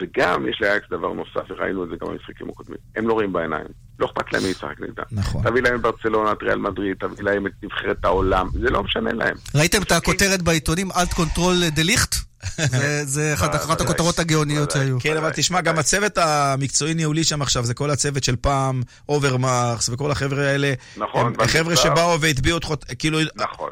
וגם 0.00 0.48
יש 0.48 0.58
לאייקס 0.60 0.86
דבר 0.90 1.12
נוסף, 1.12 1.50
וראינו 1.50 1.84
את 1.84 1.88
זה 1.88 1.94
גם 2.00 2.08
במשחקים 2.08 2.48
הקודמים. 2.48 2.78
הם 2.96 3.08
לא 3.08 3.12
רואים 3.12 3.32
בעיניים. 3.32 3.66
לא 3.98 4.06
אכפת 4.06 4.32
להם 4.32 4.42
מי 4.42 4.48
ישחק 4.48 4.80
נגדם. 4.80 5.04
נכון. 5.12 5.42
תביא 5.42 5.62
להם 5.62 5.74
את 5.74 5.80
ברצלונה, 5.80 6.32
את 6.32 6.42
ריאל 6.42 6.58
מדריד, 6.58 6.96
תביא 7.00 7.24
להם 7.24 7.46
את 7.46 7.52
נבחרת 7.62 8.04
העולם, 8.04 8.48
זה 8.52 8.70
לא 8.70 8.82
משנה 8.82 9.12
להם. 9.12 9.36
ראיתם 9.54 9.82
את 9.82 9.92
הכותרת 9.92 10.42
בעיתונים, 10.42 10.88
Alt 10.96 11.12
Control 11.12 11.68
דה 11.68 11.82
ליכט? 11.82 12.31
זה- 12.56 13.04
זה 13.04 13.34
אחת. 13.34 13.80
הכותרות 13.80 14.18
הגאוניות. 14.18 14.70
שהיו. 14.70 15.00
כן, 15.00 15.16
אבל 15.16 15.30
תשמע, 15.34 15.60
גם 15.60 15.78
הצוות 15.78 16.18
המקצועי-ניהולי 16.18 17.24
שם 17.24 17.42
עכשיו, 17.42 17.64
זה 17.64 17.74
כל 17.74 17.90
הצוות 17.90 18.24
של 18.24 18.36
פעם, 18.36 18.82
אוברמארס 19.08 19.88
וכל 19.88 20.10
החבר'ה 20.10 20.48
האלה. 20.48 20.72
נכון, 20.96 21.26
הם 21.26 21.32
אבל 21.36 21.46
חבר'ה 21.46 21.72
עכשיו- 21.72 21.92
שבאו 21.96 22.20
והטביעו 22.20 22.58
את 22.58 22.64
חוט... 22.64 22.84
כאילו, 22.98 23.18
נכון. 23.36 23.70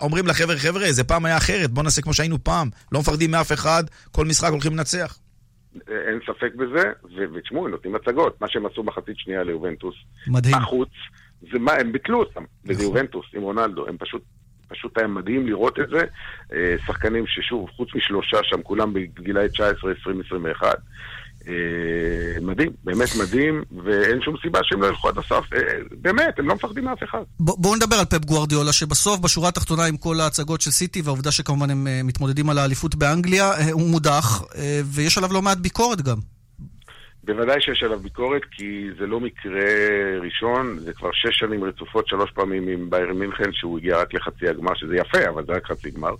אומרים 0.00 0.26
לחבר'ה, 0.26 0.56
חבר'ה, 0.58 0.92
זה 0.92 1.04
פעם 1.04 1.24
היה 1.24 1.36
אחרת, 1.36 1.70
בואו 1.70 1.84
נעשה 1.84 2.02
כמו 2.02 2.14
שהיינו 2.14 2.44
פעם. 2.44 2.70
לא 2.92 3.00
מפחדים 3.00 3.30
מאף 3.30 3.52
אחד, 3.52 3.84
כל 4.12 4.24
משחק 4.26 4.50
הולכים 4.50 4.72
לנצח. 4.72 5.18
אין 5.88 6.18
ספק 6.26 6.54
בזה, 6.54 6.82
ותשמעו, 7.36 7.64
הם 7.64 7.70
נותנים 7.70 7.94
הצגות. 7.94 8.40
מה 8.40 8.46
שהם 8.50 8.66
עשו 8.66 8.82
מחצית 8.82 9.14
שנייה 9.18 9.42
ליובנטוס, 9.42 9.94
מדהים. 10.26 10.56
בחוץ, 10.62 10.88
זה 11.52 11.58
מה, 11.58 11.72
הם 11.72 11.92
ביטלו 11.92 12.18
אותם, 12.20 12.42
וזה 12.64 12.82
יובנטוס 12.82 13.24
עם 13.36 13.42
רונלדו, 13.42 13.86
הם 13.88 13.96
פשוט... 13.98 14.22
פשוט 14.72 14.98
היה 14.98 15.06
מדהים 15.06 15.46
לראות 15.46 15.78
את 15.78 15.88
זה. 15.88 16.04
אה, 16.52 16.74
שחקנים 16.86 17.24
ששוב, 17.26 17.70
חוץ 17.76 17.88
משלושה 17.94 18.38
שם, 18.42 18.62
כולם 18.62 18.92
בגילאי 18.92 19.48
19, 19.48 19.92
20, 20.00 20.20
21. 20.26 20.78
אה, 21.48 22.40
מדהים, 22.40 22.70
באמת 22.84 23.08
מדהים, 23.20 23.62
ואין 23.84 24.22
שום 24.22 24.36
סיבה 24.42 24.60
שהם 24.62 24.82
לא 24.82 24.86
ילכו 24.86 25.08
עד 25.08 25.18
הסוף. 25.18 25.52
אה, 25.52 25.58
באמת, 26.00 26.38
הם 26.38 26.48
לא 26.48 26.54
מפחדים 26.54 26.84
מאף 26.84 27.02
אחד. 27.02 27.22
בואו 27.40 27.76
נדבר 27.76 27.96
על 27.96 28.04
פפ 28.04 28.24
גוארדיולה, 28.24 28.72
שבסוף, 28.72 29.20
בשורה 29.20 29.48
התחתונה 29.48 29.84
עם 29.84 29.96
כל 29.96 30.20
ההצגות 30.20 30.60
של 30.60 30.70
סיטי, 30.70 31.02
והעובדה 31.02 31.30
שכמובן 31.30 31.70
הם 31.70 31.86
אה, 31.86 32.00
מתמודדים 32.04 32.50
על 32.50 32.58
האליפות 32.58 32.94
באנגליה, 32.94 33.72
הוא 33.72 33.90
מודח, 33.90 34.42
ויש 34.84 35.18
עליו 35.18 35.32
לא 35.32 35.42
מעט 35.42 35.58
ביקורת 35.58 36.02
גם. 36.02 36.16
בוודאי 37.24 37.60
שיש 37.60 37.82
עליו 37.82 37.98
ביקורת, 37.98 38.44
כי 38.44 38.88
זה 38.98 39.06
לא 39.06 39.20
מקרה 39.20 39.60
ראשון, 40.20 40.78
זה 40.78 40.92
כבר 40.92 41.10
שש 41.12 41.38
שנים 41.38 41.64
רצופות, 41.64 42.08
שלוש 42.08 42.30
פעמים 42.30 42.68
עם 42.68 42.90
בייר 42.90 43.12
מינכן, 43.12 43.52
שהוא 43.52 43.78
הגיע 43.78 44.00
רק 44.00 44.14
לחצי 44.14 44.48
הגמר, 44.48 44.74
שזה 44.74 44.96
יפה, 44.96 45.28
אבל 45.28 45.46
זה 45.46 45.52
רק 45.52 45.66
חצי 45.66 45.90
גמר. 45.90 46.14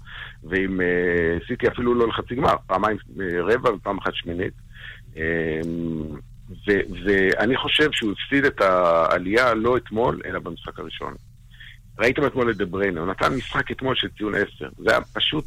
ועם 0.44 0.80
uh, 0.80 1.46
סיטי 1.46 1.68
אפילו 1.68 1.94
לא 1.94 2.08
לחצי 2.08 2.34
גמר, 2.34 2.54
פעמיים 2.66 2.96
uh, 2.96 3.20
רבע 3.42 3.74
ופעם 3.74 3.98
אחת 3.98 4.14
שמינית. 4.14 4.52
Um, 5.14 5.18
ואני 7.04 7.56
חושב 7.56 7.92
שהוא 7.92 8.12
הפסיד 8.12 8.44
את 8.44 8.60
העלייה 8.60 9.54
לא 9.54 9.76
אתמול, 9.76 10.20
אלא 10.24 10.38
במשחק 10.38 10.78
הראשון. 10.78 11.14
ראיתם 11.98 12.26
אתמול 12.26 12.50
את 12.50 12.56
דה 12.56 12.64
הוא 13.00 13.06
נתן 13.06 13.34
משחק 13.34 13.70
אתמול 13.70 13.94
של 13.94 14.08
ציון 14.08 14.34
עשר. 14.34 14.68
זה 14.78 14.90
היה 14.90 15.00
פשוט, 15.00 15.44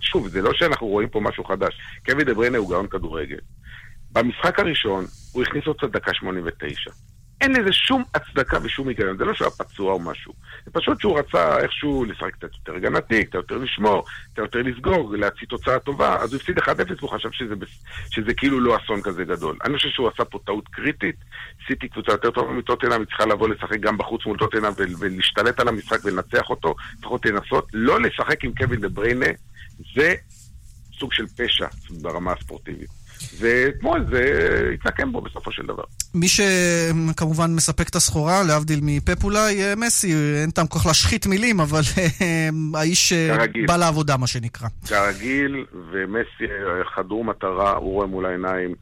שוב, 0.00 0.28
זה 0.28 0.42
לא 0.42 0.50
שאנחנו 0.54 0.86
רואים 0.86 1.08
פה 1.08 1.20
משהו 1.20 1.44
חדש. 1.44 1.80
קווי 2.06 2.24
דה 2.24 2.32
הוא 2.58 2.70
גאון 2.70 2.86
כדורגל. 2.86 3.38
במשחק 4.12 4.58
הראשון 4.58 5.04
הוא 5.32 5.42
הכניס 5.42 5.66
אותו 5.66 5.86
דקה 5.86 6.14
89. 6.14 6.90
אין 7.42 7.52
לזה 7.52 7.72
שום 7.72 8.02
הצדקה 8.14 8.58
ושום 8.62 8.88
היגיון, 8.88 9.18
זה 9.18 9.24
לא 9.24 9.34
שהוא 9.34 9.46
היה 9.46 9.68
פצוע 9.68 9.92
או 9.92 10.00
משהו. 10.00 10.32
זה 10.64 10.70
פשוט 10.70 11.00
שהוא 11.00 11.18
רצה 11.18 11.58
איכשהו 11.58 12.04
לשחק 12.04 12.32
קצת 12.32 12.48
יותר 12.54 12.74
הגנתי, 12.76 13.24
קצת 13.24 13.34
יותר 13.34 13.58
לשמור, 13.58 14.04
קצת 14.32 14.38
יותר 14.38 14.62
לסגור, 14.62 15.14
להוציא 15.16 15.46
תוצאה 15.46 15.78
טובה, 15.78 16.16
אז 16.16 16.32
הוא 16.32 16.40
הפסיד 16.40 16.58
1-0 16.58 16.62
והוא 16.98 17.10
חשב 17.10 17.28
שזה, 17.32 17.54
שזה 18.10 18.34
כאילו 18.34 18.60
לא 18.60 18.76
אסון 18.76 19.02
כזה 19.02 19.24
גדול. 19.24 19.56
אני 19.64 19.76
חושב 19.76 19.88
שהוא 19.88 20.08
עשה 20.08 20.24
פה 20.24 20.38
טעות 20.46 20.68
קריטית, 20.68 21.16
סיטי 21.66 21.88
קבוצה 21.88 22.12
יותר 22.12 22.30
טובה 22.30 22.52
מטוטנאם, 22.52 23.00
היא 23.00 23.06
צריכה 23.06 23.26
לבוא 23.26 23.48
לשחק 23.48 23.80
גם 23.80 23.98
בחוץ 23.98 24.26
מול 24.26 24.38
טוטנאם 24.38 24.72
ולהשתלט 24.98 25.60
על 25.60 25.68
המשחק 25.68 26.04
ולנצח 26.04 26.50
אותו, 26.50 26.74
לפחות 26.98 27.26
לנסות, 27.26 27.68
לא 27.72 28.00
לשחק 28.00 28.44
עם 28.44 28.52
קווין 28.54 28.80
דה 28.80 28.88
בריינה, 28.88 29.26
זה 29.94 30.14
סוג 30.98 31.12
של 31.12 31.26
פשע 31.26 31.66
ברמה 32.02 32.32
הספורטיבית. 32.32 33.01
ואתמול 33.38 34.06
זה 34.10 34.22
התנקם 34.74 35.12
בו 35.12 35.20
בסופו 35.20 35.52
של 35.52 35.62
דבר. 35.66 35.82
מי 36.14 36.26
שכמובן 36.28 37.50
מספק 37.54 37.88
את 37.88 37.94
הסחורה, 37.94 38.42
להבדיל 38.42 38.80
מפפ 38.82 39.24
אולי, 39.24 39.62
אה, 39.62 39.74
מסי, 39.76 40.14
אין 40.42 40.50
טעם 40.50 40.66
כל 40.66 40.78
כך 40.78 40.86
להשחית 40.86 41.26
מילים, 41.26 41.60
אבל 41.60 41.80
אה, 41.98 42.48
האיש 42.74 43.12
אה, 43.12 43.36
כרגיל. 43.36 43.66
בא 43.66 43.76
לעבודה, 43.76 44.16
מה 44.16 44.26
שנקרא. 44.26 44.68
כרגיל, 44.88 45.64
ומסי 45.92 46.52
חדור 46.94 47.24
מטרה, 47.24 47.72
הוא 47.76 47.92
רואה 47.92 48.06
מול 48.06 48.26
העיניים 48.26 48.74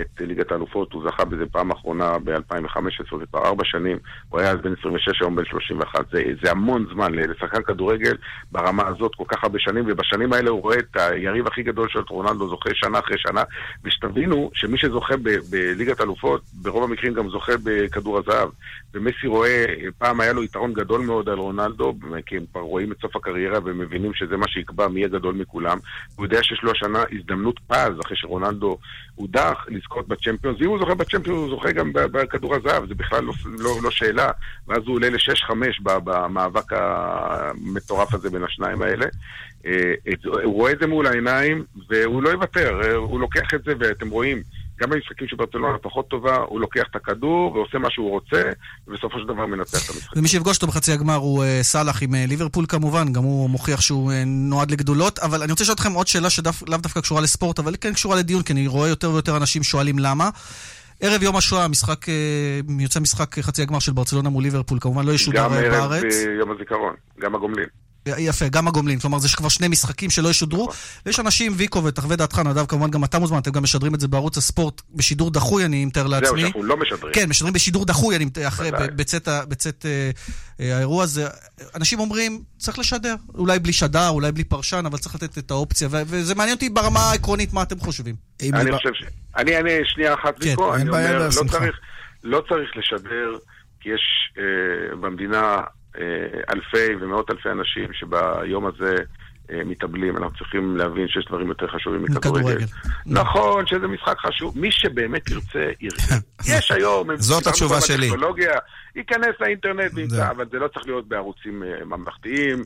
את 0.00 0.20
ליגת 0.20 0.52
האלופות, 0.52 0.92
הוא 0.92 1.02
זכה 1.08 1.24
בזה 1.24 1.44
פעם 1.46 1.70
אחרונה 1.70 2.18
ב-2015, 2.18 3.18
זה 3.18 3.26
כבר 3.30 3.44
ארבע 3.44 3.64
שנים, 3.64 3.98
הוא 4.28 4.40
היה 4.40 4.50
אז 4.50 4.58
בן 4.60 4.72
26, 4.80 5.22
היום 5.22 5.36
בן 5.36 5.44
31, 5.44 6.00
זה, 6.12 6.22
זה 6.42 6.50
המון 6.50 6.86
זמן 6.92 7.14
לשחקן 7.14 7.62
כדורגל 7.62 8.16
ברמה 8.52 8.86
הזאת 8.86 9.14
כל 9.14 9.24
כך 9.28 9.44
הרבה 9.44 9.58
שנים, 9.58 9.84
ובשנים 9.88 10.32
האלה 10.32 10.50
הוא 10.50 10.62
רואה 10.62 10.78
את 10.78 10.96
היריב 10.96 11.46
הכי 11.46 11.62
גדול 11.62 11.88
של 11.88 12.00
רונלדו 12.10 12.48
זוכה 12.48 12.70
שנה 12.74 12.98
אחרי 12.98 13.18
שנה, 13.18 13.42
ושתבינו 13.84 14.50
שמי 14.54 14.78
שזוכה 14.78 15.14
בליגת 15.50 16.00
האלופות, 16.00 16.42
ברוב 16.62 16.84
המקרים 16.84 17.14
גם 17.14 17.30
זוכה 17.30 17.52
בכדור 17.64 18.18
הזהב, 18.18 18.48
ומסי 18.94 19.26
רואה, 19.26 19.64
פעם 19.98 20.20
היה 20.20 20.32
לו 20.32 20.42
יתרון 20.42 20.72
גדול 20.72 21.00
מאוד 21.00 21.28
על 21.28 21.38
רונלדו, 21.38 21.94
כי 22.26 22.36
הם 22.36 22.44
כבר 22.52 22.60
רואים 22.60 22.92
את 22.92 22.96
סוף 23.00 23.16
הקריירה 23.16 23.58
ומבינים 23.64 24.14
שזה 24.14 24.36
מה 24.36 24.48
שיקבע 24.48 24.88
מי 24.88 25.00
יהיה 25.00 25.08
גדול 25.08 25.34
מכולם, 25.34 25.78
הוא 26.16 26.26
יודע 26.26 26.42
שיש 26.42 26.62
לו 26.62 26.70
השנה 26.70 27.04
הזדמנות 27.12 27.60
פז, 27.66 28.00
אחרי 28.04 28.16
שרונלדו 28.16 28.78
הודח, 29.14 29.66
לזכות 29.68 30.08
בצ'מפיונס, 30.08 30.60
ואם 30.60 30.68
הוא 30.68 30.78
זוכה 30.78 30.94
בצ'מפיונס 30.94 31.40
הוא 31.40 31.48
זוכה 31.48 31.72
גם 31.72 31.90
בכדור 31.92 32.54
הזהב, 32.54 32.88
זה 32.88 32.94
בכלל 32.94 33.24
לא, 33.24 33.32
לא, 33.58 33.76
לא 33.82 33.90
שאלה, 33.90 34.30
ואז 34.68 34.82
הוא 34.86 34.94
עולה 34.94 35.10
ל-6-5 35.10 35.52
במאבק 35.84 36.72
המטורף 36.72 38.14
הזה 38.14 38.30
בין 38.30 38.44
השניים 38.44 38.82
האלה. 38.82 39.06
אה, 39.66 39.92
הוא 40.22 40.54
רואה 40.54 40.72
את 40.72 40.78
זה 40.78 40.86
מול 40.86 41.06
העיניים, 41.06 41.64
והוא 41.88 42.22
לא 42.22 42.28
יוותר, 42.28 42.80
אה, 42.82 42.94
הוא 42.94 43.20
לוקח 43.20 43.54
את 43.54 43.64
זה, 43.64 43.72
ואתם 43.78 44.10
רואים, 44.10 44.42
גם 44.80 44.90
במשחקים 44.90 45.28
של 45.28 45.36
ברצלונה 45.36 45.78
פחות 45.78 46.08
טובה, 46.08 46.36
הוא 46.36 46.60
לוקח 46.60 46.82
את 46.90 46.96
הכדור 46.96 47.52
ועושה 47.52 47.78
מה 47.78 47.90
שהוא 47.90 48.10
רוצה, 48.10 48.42
ובסופו 48.88 49.18
של 49.18 49.26
דבר 49.26 49.46
מנצח 49.46 49.84
את 49.84 49.94
המשחק. 49.94 50.16
ומי 50.16 50.28
שיפגוש 50.28 50.56
אותו 50.56 50.66
בחצי 50.66 50.92
הגמר 50.92 51.14
הוא 51.14 51.44
uh, 51.44 51.62
סאלח 51.62 52.02
עם 52.02 52.14
uh, 52.14 52.16
ליברפול 52.28 52.66
כמובן, 52.68 53.12
גם 53.12 53.22
הוא 53.22 53.50
מוכיח 53.50 53.80
שהוא 53.80 54.12
uh, 54.12 54.14
נועד 54.26 54.70
לגדולות, 54.70 55.18
אבל 55.18 55.42
אני 55.42 55.52
רוצה 55.52 55.64
לשאול 55.64 55.74
אתכם 55.74 55.92
עוד 55.92 56.06
שאלה 56.06 56.30
שלאו 56.30 56.52
דווקא 56.64 57.00
קשורה 57.00 57.20
לספורט, 57.20 57.58
אבל 57.58 57.74
כן 57.80 57.92
קשורה 57.92 58.16
לדיון, 58.16 58.42
כי 58.42 58.52
אני 58.52 58.66
רואה 58.66 58.88
יותר 58.88 59.10
ויותר 59.10 59.36
אנשים 59.36 59.62
שואלים 59.62 59.98
למה. 59.98 60.30
ערב 61.00 61.22
יום 61.22 61.36
השואה, 61.36 61.68
משחק, 61.68 62.06
יוצא 62.78 63.00
משחק 63.00 63.38
חצי 63.38 63.62
הגמר 63.62 63.78
של 63.78 63.92
ברצלונה 63.92 64.28
מול 64.28 64.42
ליברפול, 64.42 64.78
כמובן 64.80 65.06
לא 65.06 65.12
ישודר 65.12 65.48
בארץ. 65.48 65.72
גם 65.72 65.82
ערב 65.82 66.04
יום 66.38 66.50
הזיכרון, 66.50 66.94
גם 67.20 67.34
הגומלין. 67.34 67.83
יפה, 68.06 68.48
גם 68.48 68.68
הגומלין, 68.68 68.98
כלומר 68.98 69.18
זה 69.18 69.28
כבר 69.36 69.48
שני 69.48 69.68
משחקים 69.68 70.10
שלא 70.10 70.28
ישודרו, 70.28 70.68
ויש 71.06 71.20
אנשים, 71.20 71.52
ויקו 71.56 71.84
ותחווה 71.84 72.16
דעתך, 72.16 72.38
נדב, 72.38 72.66
כמובן 72.66 72.90
גם 72.90 73.04
אתה 73.04 73.18
מוזמן, 73.18 73.38
אתם 73.38 73.50
גם 73.50 73.62
משדרים 73.62 73.94
את 73.94 74.00
זה 74.00 74.08
בערוץ 74.08 74.36
הספורט 74.36 74.82
בשידור 74.94 75.30
דחוי, 75.30 75.64
אני 75.64 75.84
מתאר 75.84 76.06
לעצמי. 76.06 76.28
זהו, 76.28 76.38
שאנחנו 76.38 76.62
לא 76.62 76.76
משדרים. 76.76 77.14
כן, 77.14 77.28
משדרים 77.28 77.52
בשידור 77.54 77.84
דחוי, 77.84 78.16
אני 78.16 78.26
אחרי, 78.48 78.70
בצאת, 78.96 79.28
אה, 79.28 80.10
אה, 80.60 80.76
האירוע 80.76 81.02
הזה. 81.02 81.26
אנשים 81.76 82.00
אומרים, 82.00 82.42
צריך 82.58 82.78
לשדר, 82.78 83.14
אולי 83.34 83.58
בלי 83.58 83.72
שדר, 83.72 84.08
אולי 84.08 84.32
בלי 84.32 84.44
פרשן, 84.44 84.86
אבל 84.86 84.98
צריך 84.98 85.14
לתת 85.14 85.38
את 85.38 85.50
האופציה, 85.50 85.88
וזה 85.92 86.34
מעניין 86.34 86.54
אותי 86.54 86.68
ברמה 86.68 87.00
העקרונית, 87.00 87.52
מה 87.52 87.62
אתם 87.62 87.78
חושבים. 87.78 88.14
אני 88.42 88.72
חושב 88.72 88.94
ש... 88.94 89.04
אני 89.36 89.56
אענה 89.56 89.70
שנייה 89.84 90.14
אחת, 90.14 90.34
כן, 90.40 90.48
ויקו, 90.48 90.74
אני 90.74 90.88
אומר, 90.88 91.28
לא 91.28 91.50
צריך, 91.50 91.80
לא 92.24 92.42
צריך 92.48 92.70
לשדר, 92.76 93.38
כי 93.80 93.88
יש 93.88 94.32
אה, 94.38 94.96
במדינה... 94.96 95.56
אלפי 96.50 96.94
ומאות 97.00 97.30
אלפי 97.30 97.48
אנשים 97.48 97.88
שביום 97.92 98.66
הזה 98.66 98.94
מתאבלים, 99.64 100.16
אנחנו 100.16 100.38
צריכים 100.38 100.76
להבין 100.76 101.08
שיש 101.08 101.26
דברים 101.28 101.48
יותר 101.48 101.66
חשובים 101.68 102.02
מכדורגל. 102.02 102.66
נכון, 103.06 103.66
שזה 103.66 103.86
משחק 103.86 104.18
חשוב. 104.18 104.58
מי 104.58 104.68
שבאמת 104.72 105.30
ירצה, 105.30 105.70
ירצה. 105.80 106.14
יש 106.46 106.70
היום... 106.70 107.16
זאת 107.16 107.46
התשובה 107.46 107.80
שלי. 107.80 108.10
ייכנס 108.96 109.34
לאינטרנט 109.40 109.90
וימצא, 109.94 110.30
אבל 110.30 110.44
זה 110.52 110.58
לא 110.58 110.68
צריך 110.68 110.86
להיות 110.86 111.08
בערוצים 111.08 111.62
ממלכתיים. 111.86 112.64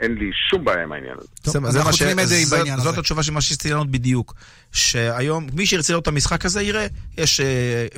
אין 0.00 0.14
לי 0.14 0.30
שום 0.50 0.64
בעיה 0.64 0.82
עם 0.82 0.92
העניין 0.92 1.14
הזה. 1.18 1.28
טוב, 1.42 1.70
זה 1.70 1.84
מה 1.84 1.92
ש... 1.92 2.02
זאת, 2.02 2.66
זאת 2.76 2.98
התשובה 2.98 3.22
של 3.22 3.32
מה 3.32 3.40
שרציתי 3.40 3.70
לענות 3.70 3.90
בדיוק. 3.90 4.34
שהיום, 4.74 5.46
מי 5.52 5.66
שירצה 5.66 5.92
לראות 5.92 6.02
את 6.02 6.08
המשחק 6.08 6.44
הזה 6.44 6.62
יראה, 6.62 6.86
יש, 7.18 7.40
uh, 7.40 7.44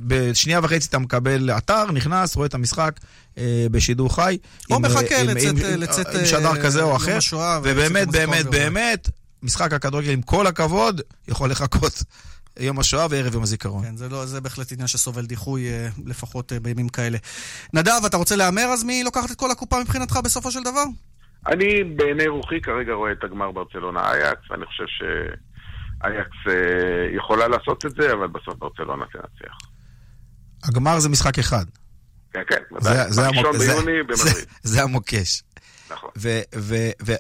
בשנייה 0.03 0.61
וחצי 0.63 0.89
אתה 0.89 0.99
מקבל 0.99 1.51
אתר, 1.51 1.93
נכנס, 1.93 2.37
רואה 2.37 2.47
את 2.47 2.55
המשחק 2.55 3.01
uh, 3.35 3.39
בשידור 3.71 4.15
חי. 4.15 4.39
או 4.71 4.81
מחכה 4.81 5.23
לצאת... 5.23 5.51
עם, 5.51 5.81
לצאת 5.81 6.07
עם 6.15 6.25
שדר 6.25 6.63
כזה 6.63 6.83
או 6.83 6.97
אחר. 6.97 7.19
ובאמת, 7.63 8.09
באמת, 8.09 8.47
באמת, 8.47 9.09
משחק 9.43 9.73
הכדורגל, 9.73 10.11
עם 10.11 10.23
כל 10.23 10.47
הכבוד, 10.47 11.01
יכול 11.29 11.51
לחכות. 11.51 12.03
יום 12.61 12.79
השואה 12.79 13.07
וערב 13.11 13.35
יום 13.35 13.43
הזיכרון. 13.43 13.85
כן, 13.85 13.97
זה, 13.97 14.09
לא, 14.09 14.27
זה 14.27 14.41
בהחלט 14.41 14.73
עניין 14.73 14.89
שסובל 14.89 15.27
דיחוי, 15.27 15.67
לפחות 16.07 16.53
בימים 16.63 16.89
כאלה. 16.89 17.19
נדב, 17.73 18.01
אתה 18.07 18.17
רוצה 18.17 18.37
להמר 18.37 18.65
אז 18.65 18.85
מי 18.85 19.05
לוקחת 19.05 19.31
את 19.31 19.37
כל 19.37 19.51
הקופה 19.51 19.81
מבחינתך 19.81 20.19
בסופו 20.25 20.51
של 20.51 20.63
דבר? 20.63 20.85
אני 21.47 21.85
בעיני 21.85 22.29
רוחי 22.29 22.61
כרגע 22.61 22.93
רואה 22.93 23.13
את 23.13 23.25
הגמר 23.25 23.51
ברצלונה 23.51 24.13
אייקס, 24.13 24.51
ואני 24.51 24.67
חושב 24.67 24.85
שאייקס 26.03 26.37
אה, 26.49 27.17
יכולה 27.17 27.49
לעשות 27.49 27.87
את 27.87 27.91
זה, 28.01 28.13
אבל 28.13 28.27
בסוף 28.27 28.55
ברצלונה 28.59 29.05
תנצח. 29.13 29.57
הגמר 30.65 30.99
זה 30.99 31.09
משחק 31.09 31.39
אחד. 31.39 31.65
כן, 32.33 32.41
כן, 32.49 32.75
ודאי. 32.77 33.13
זה, 33.13 33.27
המוק... 33.27 33.57
זה. 34.15 34.45
זה 34.63 34.83
המוקש. 34.83 35.43
נכון. 35.91 36.11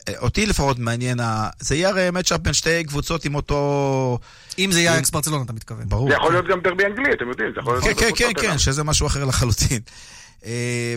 ואותי 0.08 0.46
לפחות 0.46 0.78
מעניין, 0.78 1.18
זה 1.58 1.76
יהיה 1.76 1.88
הרי 1.88 2.10
מצ'אפ 2.10 2.40
בין 2.40 2.52
שתי 2.52 2.84
קבוצות 2.84 3.24
עם 3.24 3.34
אותו... 3.34 4.18
אם 4.58 4.72
זה 4.72 4.80
יהיה 4.80 4.94
אייקס 4.94 5.10
ברצלונה, 5.10 5.44
אתה 5.44 5.52
מתכוון. 5.52 5.88
ברור. 5.88 6.08
זה 6.08 6.14
יכול 6.14 6.32
להיות 6.32 6.46
גם 6.46 6.60
דרבי 6.60 6.84
אנגלי, 6.86 7.12
אתם 7.12 7.28
יודעים. 7.28 7.50
זה 7.54 7.60
יכול 7.60 7.74
להיות 7.74 7.98
כן, 7.98 8.08
כן, 8.16 8.32
כן, 8.34 8.42
כן, 8.42 8.58
שזה 8.58 8.84
משהו 8.84 9.06
אחר 9.06 9.24
לחלוטין. 9.24 9.80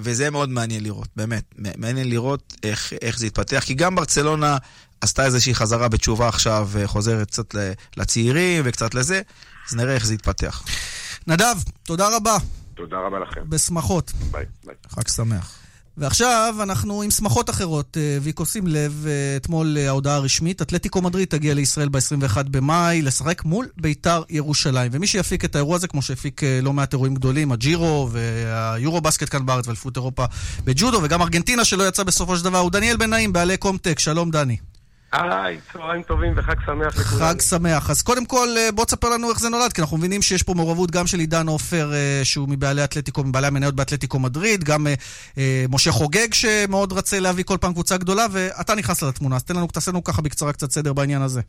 וזה 0.01 0.29
מאוד 0.29 0.49
מעניין 0.49 0.83
לראות, 0.83 1.07
באמת. 1.15 1.43
מעניין 1.77 2.09
לראות 2.09 2.53
איך, 2.63 2.93
איך 3.01 3.19
זה 3.19 3.27
יתפתח, 3.27 3.63
כי 3.65 3.73
גם 3.73 3.95
ברצלונה 3.95 4.57
עשתה 5.01 5.25
איזושהי 5.25 5.55
חזרה 5.55 5.87
בתשובה 5.87 6.27
עכשיו, 6.27 6.69
חוזרת 6.85 7.27
קצת 7.27 7.55
לצעירים 7.97 8.63
וקצת 8.65 8.93
לזה, 8.95 9.21
אז 9.69 9.75
נראה 9.75 9.93
איך 9.95 10.05
זה 10.05 10.13
יתפתח. 10.13 10.63
נדב, 11.27 11.55
תודה 11.83 12.15
רבה. 12.15 12.37
תודה 12.75 12.97
רבה 12.97 13.19
לכם. 13.19 13.41
בשמחות. 13.49 14.11
ביי, 14.31 14.45
ביי. 14.65 14.75
חג 14.89 15.07
שמח. 15.07 15.59
ועכשיו 15.99 16.55
אנחנו 16.63 17.01
עם 17.01 17.11
שמחות 17.11 17.49
אחרות. 17.49 17.97
אה, 17.97 18.17
ויקו, 18.21 18.45
שים 18.45 18.67
לב, 18.67 19.05
אה, 19.07 19.35
אתמול 19.35 19.77
אה, 19.77 19.87
ההודעה 19.87 20.15
הרשמית, 20.15 20.61
אתלטיקו 20.61 21.01
מדריד 21.01 21.27
תגיע 21.27 21.53
לישראל 21.53 21.89
ב-21 21.89 22.43
במאי 22.51 23.01
לשחק 23.01 23.45
מול 23.45 23.67
ביתר 23.77 24.23
ירושלים. 24.29 24.91
ומי 24.93 25.07
שיפיק 25.07 25.45
את 25.45 25.55
האירוע 25.55 25.75
הזה, 25.75 25.87
כמו 25.87 26.01
שהפיק 26.01 26.41
לא 26.61 26.73
מעט 26.73 26.93
אירועים 26.93 27.15
גדולים, 27.15 27.51
הג'ירו 27.51 28.09
והיורו 28.11 29.01
בסקט 29.01 29.31
כאן 29.31 29.45
בארץ 29.45 29.67
ואליפות 29.67 29.95
אירופה 29.95 30.25
בג'ודו, 30.63 30.99
וגם 31.03 31.21
ארגנטינה 31.21 31.65
שלא 31.65 31.87
יצא 31.87 32.03
בסופו 32.03 32.37
של 32.37 32.43
דבר, 32.43 32.57
הוא 32.57 32.71
דניאל 32.71 32.97
בן 32.97 33.33
בעלי 33.33 33.57
קומטק. 33.57 33.99
שלום, 33.99 34.31
דני. 34.31 34.68
היי, 35.11 35.59
צהריים 35.73 36.03
טובים 36.03 36.33
וחג 36.35 36.55
שמח 36.65 36.97
לכולם. 36.99 37.21
חג 37.21 37.41
שמח. 37.41 37.89
אז 37.89 38.01
קודם 38.01 38.25
כל, 38.25 38.47
אה, 38.57 38.71
בוא 38.71 38.85
תספר 38.85 39.09
לנו 39.09 39.29
איך 39.29 39.39
זה 39.39 39.49
נולד, 39.49 39.73
כי 39.73 39.81
אנחנו 39.81 39.97
מבינים 39.97 40.21
שיש 40.21 40.43
פה 40.43 40.53
מעורבות 40.53 40.91
גם 40.91 41.07
של 41.07 41.19
עידן 41.19 41.47
עופר, 41.47 41.93
אה, 41.93 42.21
שהוא 42.23 42.49
מבעלי 42.49 42.83
אתלטיקו, 42.83 43.23
מבעלי 43.23 43.47
המניות 43.47 43.75
באתלטיקו 43.75 44.19
מדריד, 44.19 44.63
גם 44.63 44.87
אה, 45.37 45.65
משה 45.69 45.91
חוגג, 45.91 46.33
שמאוד 46.33 46.93
רצה 46.93 47.19
להביא 47.19 47.43
כל 47.43 47.57
פעם 47.61 47.73
קבוצה 47.73 47.97
גדולה, 47.97 48.25
ואתה 48.31 48.75
נכנס 48.75 49.03
לתמונה. 49.03 49.35
אז 49.35 49.43
תן 49.43 49.55
לנו, 49.55 49.67
תעשה 49.67 49.91
לנו 49.91 50.03
ככה 50.03 50.21
בקצרה 50.21 50.53
קצת 50.53 50.71
סדר 50.71 50.93
בעניין 50.93 51.21
הזה. 51.21 51.41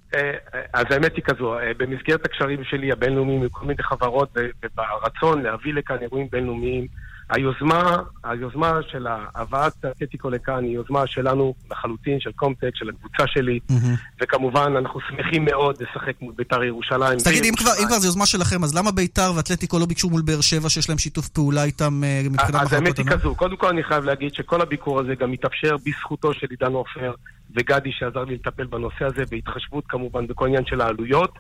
אז 0.75 0.85
האמת 0.91 1.17
היא 1.17 1.25
כזו, 1.25 1.55
במסגרת 1.77 2.25
הקשרים 2.25 2.65
שלי 2.65 2.93
הבינלאומיים, 2.93 3.43
עם 3.43 3.49
כל 3.49 3.67
מיני 3.67 3.83
חברות, 3.83 4.37
וברצון 4.65 5.43
להביא 5.43 5.75
לכאן 5.75 5.97
אירועים 6.03 6.27
בינלאומיים, 6.33 6.87
היוזמה, 7.31 7.97
היוזמה 8.25 8.73
של 8.91 9.07
הבאת 9.35 9.85
אתיקו 10.03 10.31
לכאן 10.31 10.65
היא 10.65 10.73
יוזמה 10.73 11.07
שלנו 11.07 11.55
לחלוטין, 11.71 12.21
של 12.21 12.33
קומטק, 12.33 12.71
של 12.75 12.89
הקבוצה 12.89 13.25
שלי, 13.27 13.59
mm-hmm. 13.71 13.75
וכמובן 14.23 14.73
אנחנו 14.77 15.01
שמחים 15.01 15.45
מאוד 15.45 15.83
לשחק 15.83 16.21
מול 16.21 16.33
בית"ר 16.37 16.65
ירושלים. 16.65 17.17
אז 17.17 17.25
תגיד, 17.25 17.45
אם 17.45 17.55
כבר, 17.57 17.71
אם 17.83 17.87
כבר 17.87 17.99
זו 17.99 18.07
יוזמה 18.07 18.27
שלכם, 18.27 18.65
אז 18.65 18.75
למה 18.75 18.91
בית"ר 18.91 19.33
ואתלטיקו 19.37 19.79
לא 19.79 19.87
ביקשו 19.87 20.11
מול 20.11 20.23
באר 20.23 20.41
שבע 20.41 20.69
שיש 20.69 20.89
להם 20.89 20.99
שיתוף 20.99 21.29
פעולה 21.29 21.65
איתם 21.65 22.05
אה, 22.05 22.21
מבחינת 22.25 22.51
מחלקות 22.51 22.63
אז 22.63 22.73
האמת 22.73 22.99
היא 22.99 23.07
כזו, 23.07 23.35
קודם 23.35 23.57
כל 23.57 23.69
אני 23.69 23.85
חייב 23.85 24.05
להגיד 24.05 24.35
שכל 24.35 24.61
הביקור 24.61 25.01
הזה 25.01 25.15
גם 25.15 25.31
מתאפשר 25.31 25.77
בזכותו 25.87 26.35
של 26.35 26.47
עידן 26.51 26.73
עופר 26.73 27.13
וגדי 27.57 27.93
שעזר 27.93 28.25
לי 28.25 28.35
לטפל 28.35 28.67
בנושא 28.67 29.05
הזה, 29.05 29.23
בהתחשבות 29.31 29.85
כמובן 29.89 30.27
בכל 30.27 30.47
עניין 30.47 30.65
של 30.67 30.81
העלויות, 30.81 31.39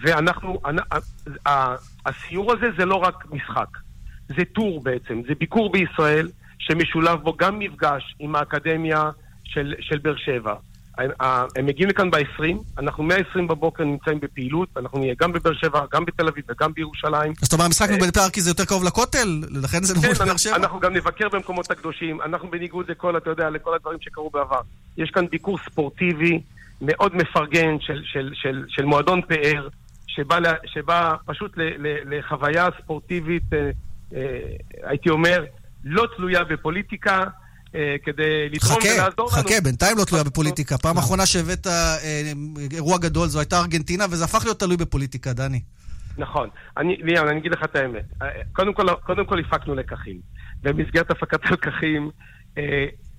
ואנחנו, 0.00 0.60
הסיור 2.06 2.52
הזה 2.52 2.66
זה 2.78 2.84
לא 2.84 2.94
רק 2.94 3.24
משחק. 3.30 3.68
זה 4.28 4.44
טור 4.52 4.82
בעצם, 4.82 5.22
זה 5.28 5.34
ביקור 5.38 5.72
בישראל 5.72 6.28
שמשולב 6.58 7.20
בו 7.20 7.36
גם 7.36 7.58
מפגש 7.58 8.14
עם 8.18 8.36
האקדמיה 8.36 9.10
של, 9.44 9.74
של 9.80 9.98
באר 9.98 10.16
שבע. 10.16 10.54
הם, 10.98 11.10
הם 11.56 11.66
מגיעים 11.66 11.90
לכאן 11.90 12.10
ב-20, 12.10 12.42
אנחנו 12.78 13.04
מ-20 13.04 13.42
בבוקר 13.48 13.84
נמצאים 13.84 14.20
בפעילות, 14.20 14.68
אנחנו 14.76 14.98
נהיה 14.98 15.14
גם 15.20 15.32
בבאר 15.32 15.54
שבע, 15.54 15.84
גם 15.92 16.04
בתל 16.04 16.28
אביב 16.28 16.44
וגם 16.48 16.72
בירושלים. 16.72 17.32
אז 17.42 17.46
אתה 17.46 17.56
אומר, 17.56 17.64
המשחק 17.64 17.88
בבית"ר 17.90 18.28
כי 18.32 18.40
זה 18.40 18.50
יותר 18.50 18.64
קרוב 18.64 18.84
לכותל? 18.84 19.40
לכן 19.50 19.82
זה 19.82 19.94
כן, 19.94 20.12
בבאר 20.24 20.36
שבע? 20.36 20.56
אנחנו 20.56 20.80
גם 20.80 20.94
נבקר 20.94 21.28
במקומות 21.28 21.70
הקדושים, 21.70 22.22
אנחנו 22.22 22.50
בניגוד 22.50 22.90
לכל, 22.90 23.16
אתה 23.16 23.30
יודע, 23.30 23.50
לכל 23.50 23.74
הדברים 23.74 23.98
שקרו 24.00 24.30
בעבר. 24.30 24.60
יש 24.96 25.10
כאן 25.10 25.26
ביקור 25.30 25.58
ספורטיבי 25.58 26.40
מאוד 26.80 27.16
מפרגן 27.16 27.80
של, 27.80 28.02
של, 28.04 28.30
של, 28.34 28.64
של 28.68 28.84
מועדון 28.84 29.20
פאר, 29.22 29.68
שבא, 30.06 30.38
שבא 30.66 31.14
פשוט 31.26 31.52
לחוויה 32.04 32.68
ספורטיבית 32.82 33.52
אה, 33.52 33.58
אה, 33.58 33.70
הייתי 34.82 35.10
אומר, 35.10 35.44
לא 35.84 36.06
תלויה 36.16 36.44
בפוליטיקה. 36.44 37.24
אה, 37.74 37.96
כדי 38.02 38.48
לתרום 38.48 38.78
ולעזור 38.82 39.10
לנו. 39.18 39.28
חכה, 39.28 39.42
חכה, 39.42 39.60
בינתיים 39.60 39.98
לא 39.98 40.04
תלויה 40.04 40.24
בפוליטיקה. 40.24 40.78
פעם 40.78 40.98
אחרונה 40.98 41.26
שהבאת 41.26 41.66
אה, 41.66 41.96
אירוע 42.70 42.98
גדול 42.98 43.28
זו 43.28 43.38
הייתה 43.38 43.60
ארגנטינה, 43.60 44.04
וזה 44.10 44.24
הפך 44.24 44.44
להיות 44.44 44.60
תלוי 44.60 44.76
בפוליטיקה, 44.76 45.32
דני. 45.32 45.60
נכון. 46.18 46.48
אני, 46.76 46.96
ליאן, 47.02 47.28
אני 47.28 47.38
אגיד 47.40 47.52
לך 47.52 47.64
את 47.64 47.76
האמת. 47.76 48.04
קודם 48.52 48.74
כל, 48.74 48.86
קודם 49.06 49.26
כל 49.26 49.38
הפקנו 49.40 49.74
לקחים. 49.74 50.20
במסגרת 50.62 51.10
הפקת 51.10 51.40
הלקחים, 51.44 52.10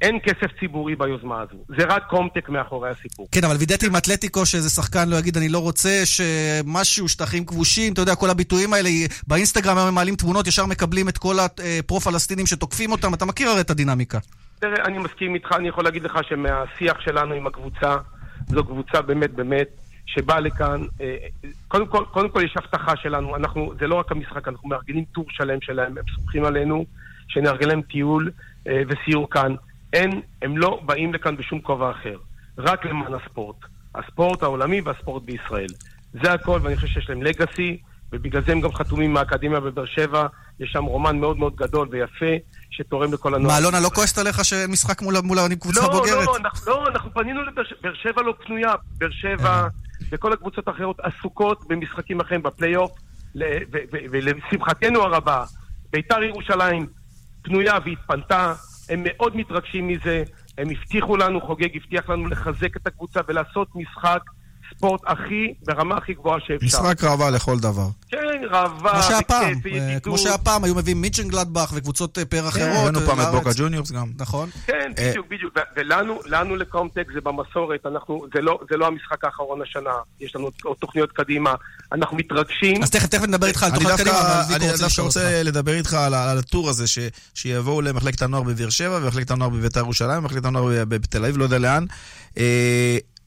אין 0.01 0.19
כסף 0.23 0.59
ציבורי 0.59 0.95
ביוזמה 0.95 1.41
הזו. 1.41 1.63
זה 1.67 1.85
רק 1.87 2.03
קומטק 2.09 2.49
מאחורי 2.49 2.89
הסיפור. 2.89 3.27
כן, 3.31 3.43
אבל 3.43 3.55
וידאתי 3.59 3.87
עם 3.87 3.95
אתלטיקו 3.95 4.45
שאיזה 4.45 4.69
שחקן 4.69 5.09
לא 5.09 5.15
יגיד, 5.15 5.37
אני 5.37 5.49
לא 5.49 5.59
רוצה 5.59 6.01
שמשהו, 6.05 7.07
שטחים 7.07 7.45
כבושים, 7.45 7.93
אתה 7.93 8.01
יודע, 8.01 8.15
כל 8.15 8.29
הביטויים 8.29 8.73
האלה, 8.73 8.89
באינסטגרם 9.27 9.77
הם 9.77 9.95
מעלים 9.95 10.15
תמונות, 10.15 10.47
ישר 10.47 10.65
מקבלים 10.65 11.09
את 11.09 11.17
כל 11.17 11.35
הפרו-פלסטינים 11.39 12.45
שתוקפים 12.45 12.91
אותם, 12.91 13.13
אתה 13.13 13.25
מכיר 13.25 13.49
הרי 13.49 13.61
את 13.61 13.69
הדינמיקה. 13.69 14.19
תראה, 14.59 14.85
אני 14.85 14.97
מסכים 14.97 15.35
איתך, 15.35 15.51
אני 15.51 15.67
יכול 15.67 15.83
להגיד 15.83 16.03
לך 16.03 16.19
שמהשיח 16.29 16.99
שלנו 16.99 17.33
עם 17.33 17.47
הקבוצה, 17.47 17.97
זו 18.47 18.63
קבוצה 18.63 19.01
באמת 19.01 19.31
באמת 19.31 19.67
שבאה 20.05 20.39
לכאן, 20.39 20.81
אה, 21.01 21.15
קודם 21.67 21.87
כל, 21.87 22.03
קודם 22.11 22.29
כל 22.29 22.41
יש 22.43 22.55
הבטחה 22.57 22.95
שלנו, 22.95 23.35
אנחנו, 23.35 23.73
זה 23.79 23.87
לא 23.87 23.95
רק 23.95 24.11
המשחק, 24.11 24.47
אנחנו 24.47 24.69
מארגנים 24.69 25.05
טור 25.05 25.25
שלם 25.29 25.61
שלהם, 25.61 25.97
הם 25.97 26.03
סומכים 26.15 26.45
עלינו, 26.45 26.85
שנארגן 27.27 27.67
להם 27.67 27.81
טיול 27.81 28.31
אה, 28.67 28.81
וסיור 28.87 29.29
כאן. 29.29 29.55
אין, 29.93 30.21
הם 30.41 30.57
לא 30.57 30.79
באים 30.85 31.13
לכאן 31.13 31.37
בשום 31.37 31.61
כובע 31.61 31.91
אחר, 31.91 32.17
רק 32.57 32.85
למען 32.85 33.13
הספורט. 33.13 33.55
הספורט 33.95 34.43
העולמי 34.43 34.81
והספורט 34.81 35.23
בישראל. 35.23 35.69
זה 36.23 36.33
הכל, 36.33 36.59
ואני 36.63 36.75
חושב 36.75 36.87
שיש 36.87 37.09
להם 37.09 37.23
לגאסי, 37.23 37.77
ובגלל 38.11 38.41
זה 38.45 38.51
הם 38.51 38.61
גם 38.61 38.73
חתומים 38.73 39.13
מהאקדמיה 39.13 39.59
בבאר 39.59 39.85
שבע. 39.85 40.27
יש 40.59 40.71
שם 40.71 40.83
רומן 40.83 41.19
מאוד 41.19 41.37
מאוד 41.37 41.55
גדול 41.55 41.87
ויפה, 41.91 42.25
שתורם 42.69 43.13
לכל 43.13 43.35
הנוער. 43.35 43.51
מה, 43.53 43.57
אלונה 43.57 43.79
לא 43.79 43.89
כועסת 43.89 44.17
עליך 44.17 44.45
שאין 44.45 44.71
משחק 44.71 45.01
מול, 45.01 45.15
מול 45.23 45.37
קבוצה 45.59 45.81
לא, 45.81 45.91
בוגרת? 45.91 46.25
לא, 46.25 46.37
אנחנו, 46.37 46.71
לא, 46.71 46.87
אנחנו 46.87 47.13
פנינו 47.13 47.41
לבאר 47.43 47.93
שבע, 47.93 48.21
לא 48.21 48.33
פנויה. 48.45 48.73
באר 48.97 49.09
שבע 49.11 49.67
וכל 50.11 50.33
הקבוצות 50.33 50.67
האחרות 50.67 50.99
עסוקות 50.99 51.67
במשחקים 51.67 52.19
אחרים 52.19 52.43
בפלייאוף, 52.43 52.91
ולשמחתנו 54.11 55.01
הרבה, 55.01 55.43
ביתר 55.91 56.23
ירושלים 56.23 56.87
פנויה 57.41 57.77
והתפנתה. 57.85 58.53
הם 58.89 59.03
מאוד 59.03 59.37
מתרגשים 59.37 59.87
מזה, 59.87 60.23
הם 60.57 60.69
הבטיחו 60.69 61.17
לנו, 61.17 61.41
חוגג 61.41 61.75
הבטיח 61.75 62.09
לנו 62.09 62.27
לחזק 62.27 62.77
את 62.77 62.87
הקבוצה 62.87 63.19
ולעשות 63.27 63.67
משחק 63.75 64.21
ספורט 64.79 65.01
הכי, 65.07 65.53
ברמה 65.65 65.97
הכי 65.97 66.13
גבוהה 66.13 66.39
שאפשר. 66.39 66.65
משחק 66.65 67.03
ראווה 67.03 67.29
לכל 67.29 67.59
דבר. 67.59 67.87
כן, 68.09 68.17
ראווה, 68.51 68.91
כמו 68.91 69.03
שהפעם, 69.03 69.53
אה, 69.73 69.99
כמו 69.99 70.17
שהפעם 70.17 70.63
היו 70.63 70.75
מביאים 70.75 71.01
מיצ'נגלדבך 71.01 71.71
וקבוצות 71.75 72.17
אה, 72.17 72.25
פר 72.25 72.47
אחרות. 72.47 72.87
הבאנו 72.87 72.99
פעם 72.99 73.21
את 73.21 73.25
בוקה 73.31 73.49
ג'וניורס 73.57 73.91
גם. 73.91 74.11
נכון. 74.17 74.49
כן, 74.65 74.91
בדיוק, 74.97 75.27
בדיוק. 75.29 75.53
ולנו, 75.75 76.55
לקומטק 76.55 77.07
זה 77.13 77.21
במסורת, 77.21 77.79
לא, 78.35 78.59
זה 78.69 78.77
לא 78.77 78.87
המשחק 78.87 79.25
האחרון 79.25 79.61
השנה, 79.61 79.93
יש 80.19 80.35
לנו 80.35 80.49
עוד 80.63 80.77
תוכניות 80.79 81.11
קדימה, 81.11 81.53
אנחנו 81.91 82.17
מתרגשים. 82.17 82.83
אז 82.83 82.89
תכף 82.89 83.21
נדבר 83.21 83.47
איתך 83.47 83.63
על 83.63 83.71
תוכניות 83.71 83.99
קדימה, 83.99 84.43
אני 84.55 84.65
דווקא 84.79 85.01
רוצה 85.01 85.43
לדבר 85.43 85.73
איתך 85.73 85.93
על 85.93 86.13
ה 86.13 86.25
tour 86.25 86.69
הזה, 86.69 86.85
שיבואו 87.33 87.81
למחלקת 87.81 88.21
הנוער 88.21 88.43
בבאר 88.43 88.69
שבע, 88.69 88.99
ומחלקת 89.01 89.31
הנוער 89.31 89.49
בבית"ר 89.49 89.79
ירושלים, 89.79 90.17
ומחלקת 90.17 90.45
הנוער 90.45 90.85
בתל 90.85 91.25
אביב, 91.25 91.37
לא 91.37 91.43
יודע 91.43 91.57
לאן. 91.57 91.85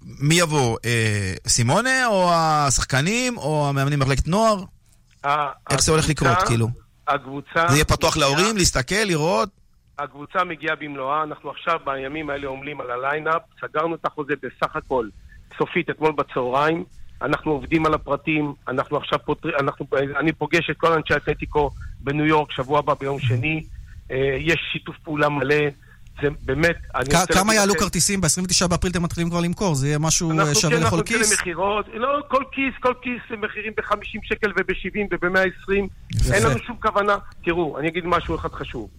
מי 0.05 0.35
יבוא? 0.35 0.79
אה, 0.85 1.35
סימאונה, 1.47 2.07
או 2.07 2.31
השחקנים, 2.35 3.39
או 3.39 3.69
המאמנים 3.69 3.99
במחלקת 3.99 4.29
נוער? 4.29 4.65
איך 5.71 5.83
זה 5.83 5.93
הולך 5.93 6.09
לקרות, 6.09 6.39
כאילו? 6.47 6.69
הקבוצה... 7.09 7.69
זה 7.69 7.75
יהיה 7.75 7.85
פתוח 7.85 8.17
להורים, 8.17 8.57
להסתכל, 8.57 8.95
לראות? 9.05 9.49
הקבוצה 9.99 10.45
מגיעה 10.45 10.77
במלואה, 10.77 11.23
אנחנו 11.23 11.51
עכשיו 11.51 11.79
בימים 11.85 12.31
האלה 12.31 12.47
עומלים 12.47 12.81
על 12.81 12.91
ה 12.91 12.97
lineup, 12.97 13.43
סגרנו 13.61 13.95
את 13.95 14.07
החוזה 14.07 14.35
בסך 14.43 14.77
הכל 14.77 15.09
סופית 15.59 15.91
אתמול 15.91 16.13
בצהריים, 16.13 16.85
אנחנו 17.23 17.53
עובדים 17.53 17.87
על 17.87 17.95
הפרטים, 17.95 18.55
אנחנו 18.69 18.97
עכשיו 18.97 19.19
פותרים, 19.25 19.55
אנחנו, 19.61 19.87
אני 20.21 20.33
פוגש 20.33 20.71
את 20.71 20.77
כל 20.77 20.93
אנשי 20.93 21.17
אתלטיקו 21.17 21.71
בניו 22.01 22.27
יורק 22.27 22.53
שבוע 22.53 22.79
הבא 22.79 22.95
ביום 23.01 23.19
שני, 23.21 23.65
אה, 24.11 24.37
יש 24.39 24.61
שיתוף 24.73 24.97
פעולה 25.05 25.29
מלא. 25.29 25.65
זה 26.23 26.29
באמת... 26.43 26.77
כמה 27.33 27.55
יעלו 27.55 27.75
כרטיסים? 27.75 28.21
ב-29 28.21 28.69
באפריל 28.69 28.93
אתם 28.93 29.03
מתחילים 29.03 29.31
כבר 29.31 29.41
למכור, 29.41 29.75
זה 29.75 29.87
יהיה 29.87 29.99
משהו 29.99 30.31
אה, 30.31 30.55
שווה 30.55 30.77
כן, 30.77 30.87
לכל 30.87 31.03
כיס? 31.03 31.17
אנחנו 31.17 31.37
כן 31.37 31.37
למכירות, 31.37 31.87
לא, 31.95 32.19
כל 32.29 32.43
כיס, 32.53 32.75
כל 32.81 32.95
כיס 33.03 33.39
מחירים 33.41 33.73
ב-50 33.77 34.19
שקל 34.23 34.53
וב-70 34.57 34.99
וב-120. 35.11 35.73
אין 36.33 36.43
לנו 36.43 36.59
שום 36.59 36.77
כוונה. 36.83 37.17
תראו, 37.45 37.79
אני 37.79 37.89
אגיד 37.89 38.07
משהו 38.07 38.35
אחד 38.35 38.53
חשוב. 38.53 38.91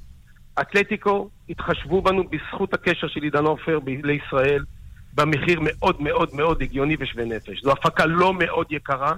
אתלטיקו 0.61 1.29
התחשבו 1.49 2.01
בנו 2.01 2.23
בזכות 2.23 2.73
הקשר 2.73 3.07
של 3.07 3.23
עידן 3.23 3.45
עופר 3.45 3.79
לישראל, 4.03 4.63
במחיר 5.13 5.59
מאוד 5.61 6.01
מאוד 6.01 6.29
מאוד 6.33 6.61
הגיוני 6.61 6.95
ושווה 6.99 7.25
נפש. 7.25 7.63
זו 7.63 7.71
הפקה 7.71 8.05
לא 8.05 8.33
מאוד 8.33 8.65
יקרה, 8.69 9.13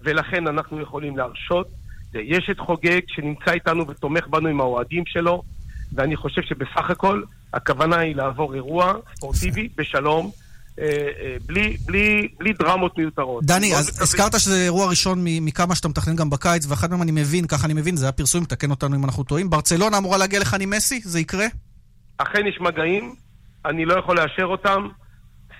ולכן 0.00 0.46
אנחנו 0.46 0.80
יכולים 0.80 1.16
להרשות. 1.16 1.68
יש 2.14 2.50
את 2.50 2.58
חוגג 2.58 3.00
שנמצא 3.08 3.50
איתנו 3.50 3.88
ותומך 3.88 4.26
בנו 4.26 4.48
עם 4.48 4.60
האוהדים 4.60 5.06
שלו, 5.06 5.42
ואני 5.92 6.16
חושב 6.16 6.42
שבסך 6.42 6.90
הכל 6.90 7.22
הכוונה 7.52 7.98
היא 7.98 8.16
לעבור 8.16 8.54
אירוע 8.54 8.94
ספורטיבי 9.16 9.68
בשלום. 9.76 10.30
אה, 10.80 10.84
אה, 10.86 11.36
בלי, 11.46 11.76
בלי, 11.86 12.28
בלי 12.38 12.52
דרמות 12.52 12.98
מיותרות. 12.98 13.44
דני, 13.44 13.74
אז 13.74 13.88
מתכוון... 13.88 14.02
הזכרת 14.02 14.40
שזה 14.40 14.64
אירוע 14.64 14.88
ראשון 14.88 15.18
מכמה 15.24 15.74
שאתה 15.74 15.88
מתכנן 15.88 16.16
גם 16.16 16.30
בקיץ, 16.30 16.66
ואחד 16.68 16.90
מהם 16.90 17.02
אני 17.02 17.12
מבין, 17.12 17.46
ככה 17.46 17.66
אני 17.66 17.74
מבין, 17.74 17.96
זה 17.96 18.04
היה 18.04 18.12
פרסום, 18.12 18.44
תקן 18.44 18.70
אותנו 18.70 18.96
אם 18.96 19.04
אנחנו 19.04 19.24
טועים. 19.24 19.50
ברצלונה 19.50 19.98
אמורה 19.98 20.18
להגיע 20.18 20.40
לכאן 20.40 20.60
עם 20.60 20.70
מסי? 20.70 21.00
זה 21.04 21.20
יקרה? 21.20 21.46
אכן 22.18 22.46
יש 22.46 22.58
מגעים, 22.60 23.14
אני 23.64 23.84
לא 23.84 23.98
יכול 23.98 24.16
לאשר 24.16 24.44
אותם, 24.44 24.88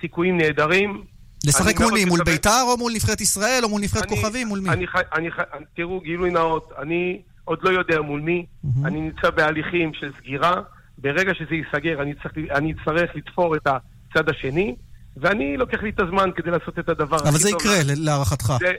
סיכויים 0.01 0.37
נהדרים. 0.37 1.03
לשחק 1.45 1.79
מול 1.79 1.93
מי? 1.93 2.05
מול 2.05 2.23
ביתר 2.23 2.61
או 2.67 2.77
מול 2.77 2.93
נבחרת 2.93 3.21
ישראל 3.21 3.59
או 3.63 3.69
מול 3.69 3.81
נבחרת 3.81 4.05
כוכבים? 4.05 4.47
מול 4.47 4.59
מי? 4.59 4.69
אני, 4.69 4.85
אני, 5.13 5.29
תראו, 5.75 5.99
גילוי 5.99 6.31
נאות, 6.31 6.71
אני 6.81 7.21
עוד 7.47 7.59
לא 7.63 7.69
יודע 7.69 8.01
מול 8.01 8.21
מי, 8.21 8.45
mm-hmm. 8.45 8.87
אני 8.87 9.01
נמצא 9.01 9.29
בהליכים 9.29 9.93
של 9.93 10.11
סגירה, 10.17 10.53
ברגע 10.97 11.33
שזה 11.33 11.55
ייסגר, 11.55 12.01
אני, 12.01 12.13
צריך, 12.13 12.33
אני 12.51 12.71
אצטרך 12.71 13.15
לתפור 13.15 13.55
את 13.55 13.67
הצד 13.67 14.29
השני, 14.29 14.75
ואני 15.17 15.57
לוקח 15.57 15.83
לי 15.83 15.89
את 15.89 15.99
הזמן 15.99 16.29
כדי 16.35 16.51
לעשות 16.51 16.79
את 16.79 16.89
הדבר 16.89 17.17
אבל 17.19 17.37
זה 17.37 17.49
יקרה, 17.49 17.75
להערכתך. 17.83 18.53
זה, 18.59 18.73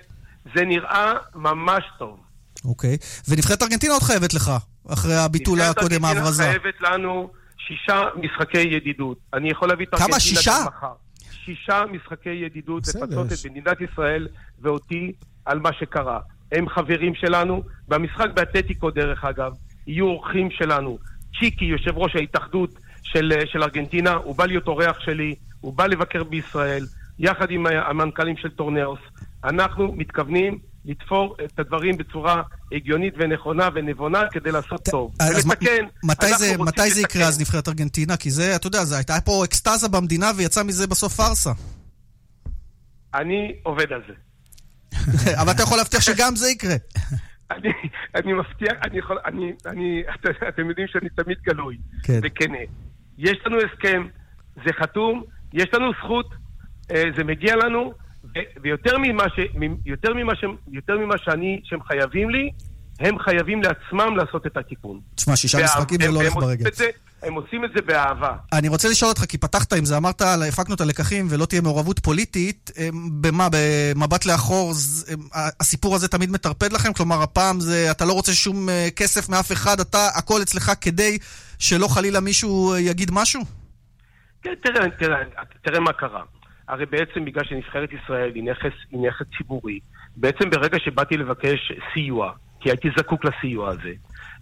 זה 0.55 0.65
נראה 0.65 1.13
ממש 1.35 1.85
טוב. 1.99 2.19
אוקיי. 2.65 2.97
ונבחרת 3.29 3.63
ארגנטינה 3.63 3.93
עוד 3.93 4.03
חייבת 4.03 4.35
לך, 4.35 4.53
אחרי 4.89 5.15
הביטול 5.17 5.61
הקודם, 5.61 6.05
ההברזה. 6.05 6.43
נבחרת 6.43 6.65
ארגנטינה 6.65 6.81
חייבת 6.81 7.01
לנו 7.01 7.31
שישה 7.59 8.03
משחקי 8.17 8.61
ידידות. 8.61 9.19
אני 9.35 9.51
יכול 9.51 9.69
להביא 9.69 9.87
את 9.87 9.95
ארגנטינה 9.95 10.11
כמה? 10.11 10.21
שישה? 10.21 10.65
שישה 11.31 11.83
משחקי 11.93 12.31
ידידות 12.31 12.89
לפצות 12.89 13.33
את 13.33 13.51
מדינת 13.51 13.81
ישראל 13.81 14.29
ואותי 14.61 15.13
על 15.45 15.59
מה 15.59 15.71
שקרה. 15.73 16.21
הם 16.53 16.69
חברים 16.69 17.15
שלנו. 17.15 17.63
במשחק 17.89 18.27
באתלטיקו, 18.35 18.91
דרך 18.91 19.25
אגב, 19.25 19.53
יהיו 19.87 20.07
אורחים 20.07 20.51
שלנו. 20.51 20.99
צ'יקי, 21.39 21.65
יושב 21.65 21.99
ראש 21.99 22.17
ההתאחדות 22.17 22.71
של, 23.03 23.33
של 23.47 23.63
ארגנטינה, 23.63 24.13
הוא 24.13 24.37
בא 24.37 24.47
להיות 24.47 24.67
אורח 24.67 25.01
שלי, 25.01 25.35
הוא 25.61 25.73
בא 25.73 25.87
לבקר 25.87 26.25
בישראל, 26.25 26.87
יחד 27.19 27.51
עם 27.51 27.67
המנכ"לים 27.67 28.37
של 28.37 28.49
טורנאוס. 28.49 29.01
אנחנו 29.45 29.93
מתכוונים 29.93 30.59
לתפור 30.85 31.37
את 31.45 31.59
הדברים 31.59 31.97
בצורה 31.97 32.43
הגיונית 32.73 33.15
ונכונה 33.19 33.69
ונבונה 33.75 34.23
כדי 34.31 34.53
לעשות 34.53 34.85
טוב. 34.91 35.15
אז 35.21 35.47
ולתקן. 35.47 35.85
מתי 36.05 36.35
זה, 36.39 36.59
מתי 36.59 36.91
זה 36.91 37.01
יקרה 37.01 37.27
אז 37.27 37.41
נבחרת 37.41 37.69
ארגנטינה? 37.69 38.17
כי 38.17 38.31
זה, 38.31 38.57
אתה 38.57 38.67
יודע, 38.67 38.85
זה 38.85 38.97
הייתה 38.97 39.21
פה 39.25 39.45
אקסטזה 39.45 39.89
במדינה 39.89 40.31
ויצא 40.37 40.63
מזה 40.63 40.87
בסוף 40.87 41.13
פארסה. 41.13 41.51
אני 43.15 43.53
עובד 43.63 43.93
על 43.93 44.01
זה. 44.09 44.28
אבל 45.41 45.53
אתה 45.53 45.63
יכול 45.63 45.77
להבטיח 45.77 46.01
שגם 46.01 46.37
זה 46.37 46.51
יקרה. 46.51 46.75
אני, 47.51 47.69
אני 48.15 48.33
מבטיח, 48.33 48.73
אני 48.85 48.99
יכול, 48.99 49.19
אני, 49.25 49.53
אני, 49.67 50.03
אתם 50.49 50.69
יודעים 50.69 50.87
שאני 50.89 51.09
תמיד 51.09 51.39
גלוי 51.43 51.77
כן. 52.03 52.21
וכנה. 52.23 52.59
יש 53.19 53.39
לנו 53.47 53.57
הסכם, 53.57 54.07
זה 54.57 54.71
חתום, 54.81 55.23
יש 55.53 55.67
לנו 55.75 55.91
זכות, 56.05 56.35
אה, 56.91 57.03
זה 57.17 57.25
מגיע 57.25 57.57
לנו, 57.57 57.93
ויותר 58.63 58.99
ממה, 58.99 59.25
ש, 59.29 59.41
יותר 59.87 60.15
ממה, 60.15 60.35
ש, 60.35 60.45
יותר 60.73 60.99
ממה 60.99 61.15
שאני, 61.19 61.61
שהם 61.65 61.83
חייבים 61.83 62.31
לי, 62.31 62.51
הם 63.01 63.19
חייבים 63.19 63.63
לעצמם 63.63 64.17
לעשות 64.17 64.47
את 64.47 64.57
התיקון. 64.57 65.01
תשמע, 65.15 65.37
שישה 65.37 65.59
משחקים 65.65 66.01
זה 66.03 66.11
לא 66.11 66.21
הולך 66.21 66.35
ברגל. 66.35 66.71
הם 67.23 67.35
עושים 67.35 67.65
את 67.65 67.71
זה 67.75 67.83
באהבה. 67.83 68.33
אני 68.53 68.69
רוצה 68.69 68.89
לשאול 68.89 69.09
אותך, 69.09 69.25
כי 69.25 69.39
פתחת 69.39 69.73
עם 69.73 69.85
זה, 69.85 69.97
אמרת, 69.97 70.23
הפקנו 70.49 70.75
את 70.75 70.81
הלקחים 70.81 71.27
ולא 71.31 71.47
תהיה 71.47 71.61
מעורבות 71.61 71.99
פוליטית. 71.99 72.71
במה, 73.21 73.49
במבט 73.53 74.27
לאחור, 74.27 74.73
הסיפור 75.61 75.95
הזה 75.95 76.09
תמיד 76.09 76.31
מטרפד 76.31 76.73
לכם? 76.73 76.93
כלומר, 76.93 77.23
הפעם 77.23 77.61
זה, 77.61 77.91
אתה 77.91 78.05
לא 78.05 78.13
רוצה 78.13 78.33
שום 78.33 78.69
אה, 78.69 78.89
כסף 78.97 79.29
מאף 79.29 79.53
אחד, 79.53 79.81
אתה, 79.81 80.07
הכל 80.19 80.43
אצלך 80.43 80.73
כדי 80.81 81.19
שלא 81.59 81.89
חלילה 81.89 82.21
מישהו 82.21 82.73
אה, 82.73 82.81
יגיד 82.81 83.11
משהו? 83.13 83.41
כן, 84.43 84.55
תראה, 84.63 84.91
תראה, 84.91 85.19
תראה 85.63 85.81
מה 85.81 85.93
קרה. 85.93 86.23
הרי 86.69 86.87
בעצם 86.87 87.25
בגלל 87.25 87.45
שנבחרת 87.45 87.89
ישראל 87.93 88.33
היא 88.35 88.45
נכס, 88.45 88.73
היא 88.91 89.01
נכס 89.09 89.27
ציבורי, 89.39 89.81
בעצם 90.17 90.51
ברגע 90.51 90.79
שבאתי 90.79 91.17
לבקש 91.17 91.73
סיוע, 91.95 92.33
כי 92.61 92.71
הייתי 92.71 92.89
זקוק 92.99 93.25
לסיוע 93.25 93.71
הזה, 93.71 93.93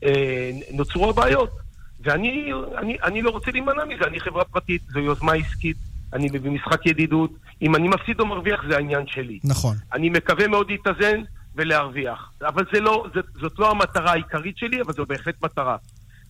אה, 0.04 0.50
נוצרו 0.72 1.10
הבעיות. 1.10 1.65
ואני 2.06 2.52
אני, 2.78 2.96
אני 3.04 3.22
לא 3.22 3.30
רוצה 3.30 3.50
להימנע 3.50 3.84
מזה, 3.84 4.04
אני 4.06 4.20
חברה 4.20 4.44
פרטית, 4.44 4.82
זו 4.88 5.00
יוזמה 5.00 5.32
עסקית, 5.32 5.76
אני 6.12 6.28
במשחק 6.28 6.86
ידידות. 6.86 7.30
אם 7.62 7.76
אני 7.76 7.88
מפסיד 7.88 8.20
או 8.20 8.26
מרוויח 8.26 8.60
זה 8.68 8.76
העניין 8.76 9.06
שלי. 9.06 9.38
נכון. 9.44 9.76
אני 9.92 10.08
מקווה 10.08 10.48
מאוד 10.48 10.70
להתאזן 10.70 11.22
ולהרוויח. 11.54 12.32
אבל 12.42 12.64
זה 12.72 12.80
לא, 12.80 13.06
זה, 13.14 13.20
זאת 13.40 13.58
לא 13.58 13.70
המטרה 13.70 14.12
העיקרית 14.12 14.58
שלי, 14.58 14.82
אבל 14.82 14.92
זו 14.92 15.06
בהחלט 15.06 15.42
מטרה. 15.42 15.76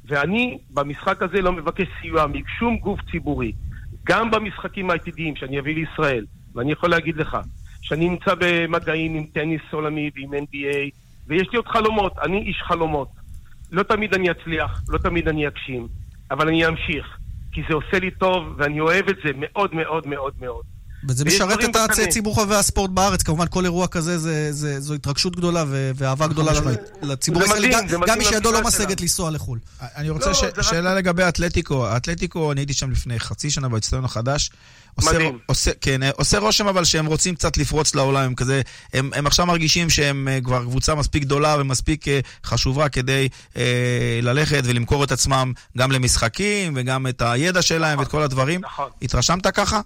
ואני 0.05 0.59
במשחק 0.71 1.23
הזה 1.23 1.43
לא 1.43 1.53
מבקש 1.53 1.87
סיוע 2.01 2.27
משום 2.27 2.77
גוף 2.77 3.01
ציבורי. 3.11 3.53
גם 4.05 4.31
במשחקים 4.31 4.91
העתידיים 4.91 5.37
שאני 5.37 5.59
אביא 5.59 5.75
לישראל, 5.75 6.25
ואני 6.55 6.73
יכול 6.73 6.91
להגיד 6.91 7.17
לך, 7.17 7.37
שאני 7.81 8.09
נמצא 8.09 8.35
במגעים 8.39 9.15
עם 9.15 9.27
טניס 9.33 9.61
עולמי 9.73 10.11
ועם 10.15 10.35
NBA, 10.35 10.91
ויש 11.27 11.49
לי 11.53 11.57
עוד 11.57 11.69
חלומות, 11.69 12.13
אני 12.23 12.39
איש 12.39 12.63
חלומות. 12.63 13.09
לא 13.77 13.83
תמיד 13.83 14.15
אני 14.15 14.31
אצליח, 14.31 14.83
לא 14.89 14.99
תמיד 14.99 15.29
אני 15.29 15.49
אגשים, 15.49 15.89
אבל 16.31 16.49
אני 16.49 16.67
אמשיך, 16.67 17.07
כי 17.53 17.61
זה 17.69 17.75
עושה 17.75 17.99
לי 17.99 18.11
טוב, 18.11 18.45
ואני 18.59 18.81
אוהב 18.81 19.09
את 19.09 19.17
זה 19.25 19.31
מאוד 19.35 19.75
מאוד 19.75 20.07
מאוד 20.07 20.33
מאוד. 20.41 20.65
וזה 21.09 21.25
משרת 21.25 21.59
את 21.65 21.99
הציבור 21.99 22.35
חובבי 22.35 22.55
הספורט 22.55 22.91
בארץ, 22.91 23.23
כמובן 23.23 23.47
כל 23.51 23.65
אירוע 23.65 23.87
כזה 23.87 24.19
זה, 24.19 24.53
זה, 24.53 24.81
זו 24.81 24.95
התרגשות 24.95 25.37
גדולה 25.37 25.65
ואהבה 25.69 26.27
גדולה 26.27 26.53
לציבור 27.03 27.43
הישראלי, 27.43 27.71
גם 28.07 28.19
מי 28.19 28.25
שידו 28.25 28.53
לא 28.53 28.63
משגת 28.63 29.01
לנסוע 29.01 29.31
לחו"ל. 29.31 29.59
אני 29.97 30.11
רוצה 30.11 30.31
לא, 30.57 30.63
שאלה 30.63 30.95
לגבי 30.95 31.23
האתלטיקו. 31.23 31.87
האתלטיקו, 31.87 32.53
אני 32.53 32.61
הייתי 32.61 32.73
שם 32.73 32.91
לפני 32.91 33.21
חצי 33.21 33.51
שנה 33.51 33.69
באצטדיון 33.69 34.05
החדש. 34.05 34.51
מדהים. 35.05 35.39
עושה, 35.47 35.71
כן, 35.81 36.01
עושה 36.17 36.39
רושם 36.39 36.67
אבל 36.67 36.85
שהם 36.85 37.07
רוצים 37.07 37.35
קצת 37.35 37.57
לפרוץ 37.57 37.95
לעולם, 37.95 38.23
הם 38.23 38.35
כזה, 38.35 38.63
הם, 38.93 39.11
הם 39.15 39.27
עכשיו 39.27 39.47
מרגישים 39.47 39.91
שהם 39.91 40.29
אה, 40.29 40.39
כבר 40.45 40.63
קבוצה 40.63 40.95
מספיק 40.95 41.23
גדולה 41.23 41.57
ומספיק 41.61 42.09
אה, 42.09 42.21
חשובה 42.45 42.89
כדי 42.89 43.29
אה, 43.57 44.21
ללכת 44.23 44.63
ולמכור 44.65 45.05
את 45.05 45.13
עצמם 45.13 45.53
גם 45.79 45.93
למשחקים 45.93 46.73
וגם 46.77 47.07
את 47.07 47.23
הידע 47.23 47.63
שלהם 47.63 47.93
נכון, 47.93 48.05
ואת 48.05 48.11
כל 48.11 48.23
הדברים. 48.23 48.61
נכון. 48.61 48.91
התרשמת 49.03 49.47
ככה? 49.47 49.81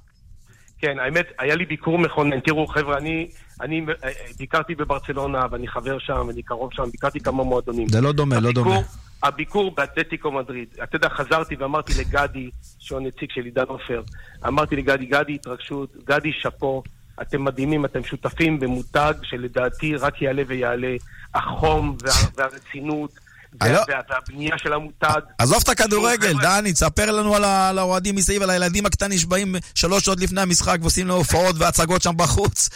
כן, 0.81 0.99
האמת, 0.99 1.27
היה 1.38 1.55
לי 1.55 1.64
ביקור 1.64 1.99
מכונן. 1.99 2.40
תראו, 2.40 2.66
חבר'ה, 2.66 2.99
אני, 2.99 3.29
אני 3.61 3.85
אה, 4.05 4.11
ביקרתי 4.38 4.75
בברצלונה, 4.75 5.40
ואני 5.51 5.68
חבר 5.68 5.99
שם, 5.99 6.25
ואני 6.29 6.42
קרוב 6.42 6.70
שם, 6.73 6.90
ביקרתי 6.92 7.20
כמה 7.20 7.44
מועדונים. 7.44 7.88
זה 7.88 8.01
לא 8.01 8.12
דומה, 8.12 8.37
הביקור, 8.37 8.64
לא 8.64 8.70
דומה. 8.70 8.81
הביקור 9.22 9.74
באתלטיקו 9.74 10.33
מדריד. 10.33 10.68
אתה 10.83 10.96
יודע, 10.96 11.09
חזרתי 11.09 11.56
ואמרתי 11.56 11.92
לגדי, 12.00 12.50
שהוא 12.78 12.98
הנציג 12.98 13.30
של 13.30 13.44
עידן 13.44 13.64
עופר, 13.68 14.02
אמרתי 14.46 14.76
לגדי, 14.76 15.06
גדי 15.06 15.35
התרגשות, 15.35 15.96
גדי 16.04 16.33
שאפו, 16.33 16.83
אתם 17.22 17.44
מדהימים, 17.44 17.85
אתם 17.85 18.04
שותפים 18.04 18.61
במותג 18.61 19.14
שלדעתי 19.22 19.96
רק 19.96 20.22
יעלה 20.22 20.42
ויעלה. 20.46 20.96
החום 21.35 21.96
וה, 22.02 22.12
והרצינות. 22.37 23.29
והבנייה 23.60 24.58
של 24.58 24.72
המותג. 24.72 25.20
עזוב 25.38 25.62
את 25.62 25.68
הכדורגל, 25.68 26.32
דני, 26.42 26.72
תספר 26.72 27.10
לנו 27.10 27.34
על 27.34 27.78
האוהדים 27.78 28.16
מסביב, 28.16 28.42
על 28.42 28.50
הילדים 28.50 28.86
הקטנים 28.86 29.18
שבאים 29.18 29.54
שלוש 29.74 30.04
שעות 30.04 30.20
לפני 30.20 30.40
המשחק 30.40 30.78
ועושים 30.80 31.06
לו 31.06 31.14
הופעות 31.14 31.56
והצגות 31.58 32.02
שם 32.02 32.16
בחוץ. 32.16 32.68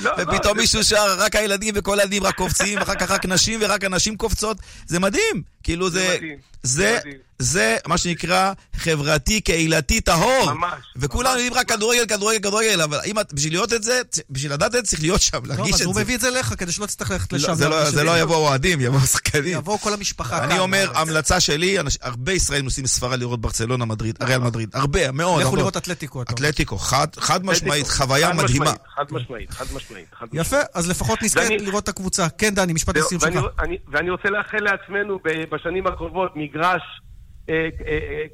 לא, 0.00 0.10
לא, 0.18 0.22
ופתאום 0.22 0.56
מישהו 0.56 0.84
שר, 0.84 1.16
רק 1.18 1.36
הילדים 1.36 1.74
וכל 1.76 2.00
הילדים 2.00 2.22
רק 2.22 2.34
קופצים, 2.34 2.78
ואחר 2.78 2.94
כך 2.94 3.10
רק 3.10 3.26
נשים 3.26 3.60
ורק 3.62 3.84
הנשים 3.84 4.16
קופצות. 4.16 4.56
זה 4.86 5.00
מדהים. 5.00 5.42
כאילו 5.62 5.90
זה... 5.90 6.18
זה... 6.62 7.00
זה 7.42 7.76
מה 7.86 7.98
שנקרא 7.98 8.52
חברתי, 8.76 9.40
קהילתי, 9.40 10.00
טהור. 10.00 10.52
ממש. 10.52 10.72
וכולנו 10.96 11.30
יודעים 11.30 11.54
רק 11.54 11.68
כדורגל, 11.68 12.06
כדורגל, 12.06 12.38
כדורגל, 12.38 12.80
אבל 12.80 12.98
אם 13.06 13.18
את, 13.18 13.32
בשביל 13.32 13.52
להיות 13.52 13.72
את 13.72 13.82
זה, 13.82 14.00
בשביל 14.30 14.52
לדעת 14.52 14.66
את 14.66 14.72
זה, 14.72 14.82
צריך 14.82 15.02
להיות 15.02 15.20
שם, 15.20 15.38
להרגיש 15.44 15.74
את 15.74 15.78
זה. 15.78 15.84
הוא 15.84 15.94
מביא 15.96 16.14
את 16.14 16.20
זה 16.20 16.30
לך, 16.30 16.54
כדי 16.58 16.72
שלא 16.72 16.86
תצטרך 16.86 17.10
ללכת 17.10 17.32
לשם. 17.32 17.54
זה 17.88 18.04
לא 18.04 18.20
יבואו 18.20 18.38
אוהדים, 18.38 18.80
יבואו 18.80 19.00
שחקנים. 19.00 19.58
יבואו 19.58 19.78
כל 19.78 19.92
המשפחה. 19.92 20.44
אני 20.44 20.58
אומר, 20.58 20.90
המלצה 20.94 21.40
שלי, 21.40 21.76
הרבה 22.02 22.32
ישראלים 22.32 22.64
נוסעים 22.64 22.84
לספרד 22.84 23.18
לראות 23.18 23.40
ברצלונה, 23.40 23.84
מדריד, 23.84 24.18
אריאל 24.22 24.38
מדריד. 24.40 24.70
הרבה, 24.74 25.12
מאוד. 25.12 25.42
לכו 25.42 25.56
לראות 25.56 25.76
אתלטיקו. 25.76 26.22
אתלטיקו, 26.22 26.78
חד 26.78 27.46
משמעית, 27.46 27.88
חוויה 27.88 28.32
מדהימה. 28.32 28.72
חד 28.96 29.04
משמעית, 29.10 29.50
חד 29.50 29.64
משמעית. 29.74 30.06
יפה, 30.32 30.56
אז 30.74 30.88
לפחות 30.88 31.22
נזכה 31.22 31.48
לראות 31.48 31.84
את 31.84 31.88
הקבוצה. 31.88 32.28
כן, 32.28 32.54
דני, 32.54 32.72
משפט 32.72 32.96
לסיום 32.96 33.20
שלך. 33.20 33.44
ואני 33.92 34.10
רוצה 34.10 34.30
לאחל 34.30 34.58
לעצמנו 34.60 35.18
בשנים 35.50 35.86
הקרובות 35.86 36.32
מגרש 36.36 36.82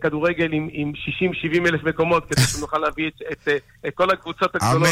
כדורגל 0.02 0.52
עם, 0.52 0.68
עם 0.72 0.92
60-70 1.64 1.68
אלף 1.68 1.84
מקומות, 1.84 2.24
כדי 2.24 2.42
שנוכל 2.42 2.78
להביא 2.78 3.08
את, 3.08 3.22
את, 3.32 3.48
את 3.86 3.94
כל 3.94 4.10
הקבוצות 4.10 4.54
הגדולות, 4.54 4.88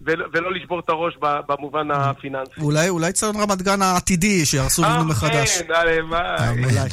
ולא, 0.00 0.24
ולא, 0.32 0.52
לשבור 0.52 0.80
את 0.80 0.88
הראש 0.88 1.18
במובן 1.48 1.90
הפיננסי. 1.90 2.60
אולי, 2.60 2.88
אולי 2.88 3.12
ציון 3.12 3.36
רמת 3.36 3.62
גן 3.62 3.82
העתידי, 3.82 4.46
שיהרסו 4.46 4.82
לנו 4.82 5.04
מחדש. 5.04 5.62
כן, 5.62 5.74
הלוואי. 5.74 6.88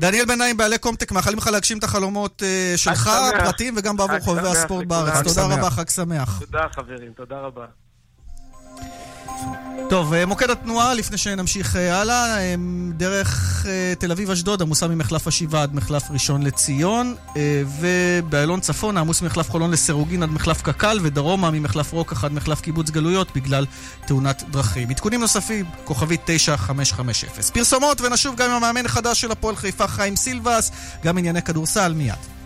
דניאל 0.00 0.24
בן 0.24 0.38
נעים, 0.38 0.56
בעלי 0.56 0.78
קומטק, 0.78 1.12
מאחלים 1.12 1.38
לך 1.38 1.46
להגשים 1.46 1.78
את 1.78 1.84
החלומות 1.84 2.42
שלך, 2.76 3.10
הפרטיים, 3.34 3.74
וגם 3.76 3.96
בעבור 3.96 4.18
חובבי 4.20 4.48
הספורט 4.48 4.86
בארץ. 4.86 5.26
תודה 5.26 5.46
רבה, 5.46 5.70
חג 5.70 5.88
שמח. 5.88 6.40
תודה 6.40 6.66
חברים, 6.72 7.12
תודה 7.16 7.40
רבה. 7.40 7.64
טוב, 9.92 10.14
אה, 10.14 10.26
מוקד 10.26 10.50
התנועה, 10.50 10.94
לפני 10.94 11.18
שנמשיך 11.18 11.76
אה, 11.76 12.00
הלאה, 12.00 12.38
אה, 12.38 12.54
דרך 12.96 13.66
תל 13.98 14.12
אביב-אשדוד, 14.12 14.62
עמוסה 14.62 14.88
ממחלף 14.88 15.26
השבעה 15.26 15.62
עד 15.62 15.74
מחלף 15.74 16.10
ראשון 16.10 16.42
לציון, 16.42 17.14
ובאיילון 17.80 18.60
צפון, 18.60 18.96
עמוס 18.96 19.22
ממחלף 19.22 19.50
חולון 19.50 19.70
לסירוגין 19.70 20.22
עד 20.22 20.30
מחלף 20.30 20.62
קק"ל, 20.62 20.98
ודרומה 21.02 21.50
ממחלף 21.50 21.92
רוקח 21.92 22.24
עד 22.24 22.32
מחלף 22.32 22.60
קיבוץ 22.60 22.90
גלויות 22.90 23.28
בגלל 23.34 23.66
תאונת 24.06 24.42
דרכים. 24.50 24.90
עדכונים 24.90 25.20
נוספים, 25.20 25.64
כוכבית 25.84 26.20
9550. 26.24 27.28
פרסומות, 27.52 28.00
ונשוב 28.00 28.36
גם 28.36 28.50
עם 28.50 28.56
המאמן 28.56 28.86
החדש 28.86 29.20
של 29.20 29.32
הפועל 29.32 29.56
חיפה, 29.56 29.88
חיים 29.88 30.16
סילבס, 30.16 30.70
גם 31.04 31.18
ענייני 31.18 31.42
כדורסל 31.42 31.94
מיד. 31.94 32.41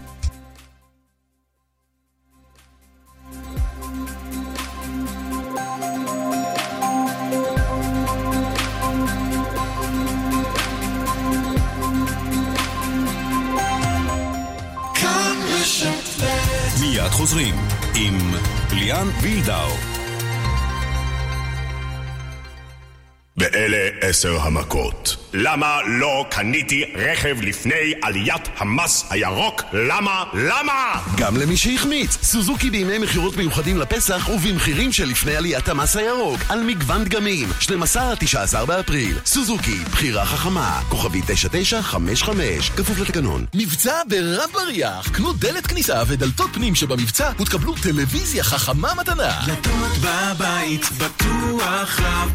ליאן 18.96 19.08
וילדאו. 19.22 19.85
עשר 24.08 24.40
המכות. 24.40 25.16
למה 25.32 25.78
לא 25.86 26.26
קניתי 26.30 26.84
רכב 26.94 27.36
לפני 27.40 27.92
עליית 28.02 28.48
המס 28.56 29.04
הירוק? 29.10 29.62
למה? 29.72 30.24
למה? 30.34 31.00
גם 31.16 31.36
למי 31.36 31.56
שהחמיץ, 31.56 32.18
סוזוקי 32.22 32.70
בימי 32.70 32.98
מכירות 32.98 33.36
מיוחדים 33.36 33.78
לפסח 33.78 34.28
ובמחירים 34.28 34.92
שלפני 34.92 35.36
עליית 35.36 35.68
המס 35.68 35.96
הירוק 35.96 36.40
על 36.48 36.62
מגוון 36.62 37.04
דגמים, 37.04 37.48
12 37.60 38.10
עד 38.10 38.16
19 38.20 38.66
באפריל. 38.66 39.18
סוזוקי, 39.24 39.78
בחירה 39.90 40.26
חכמה, 40.26 40.80
כוכבי 40.88 41.20
9955, 41.26 42.70
כפוף 42.70 42.98
לתקנון. 42.98 43.46
מבצע 43.54 44.02
ברב 44.08 44.50
בריח, 44.52 45.08
קנו 45.08 45.32
דלת 45.32 45.66
כניסה 45.66 46.02
ודלתות 46.06 46.50
פנים 46.52 46.74
שבמבצע 46.74 47.30
ותקבלו 47.40 47.74
טלוויזיה 47.74 48.44
חכמה 48.44 48.94
מתנה. 48.94 49.40
דלתות 49.46 49.98
בבית, 50.00 50.84
בטוח 50.98 51.45
רב. 51.60 52.26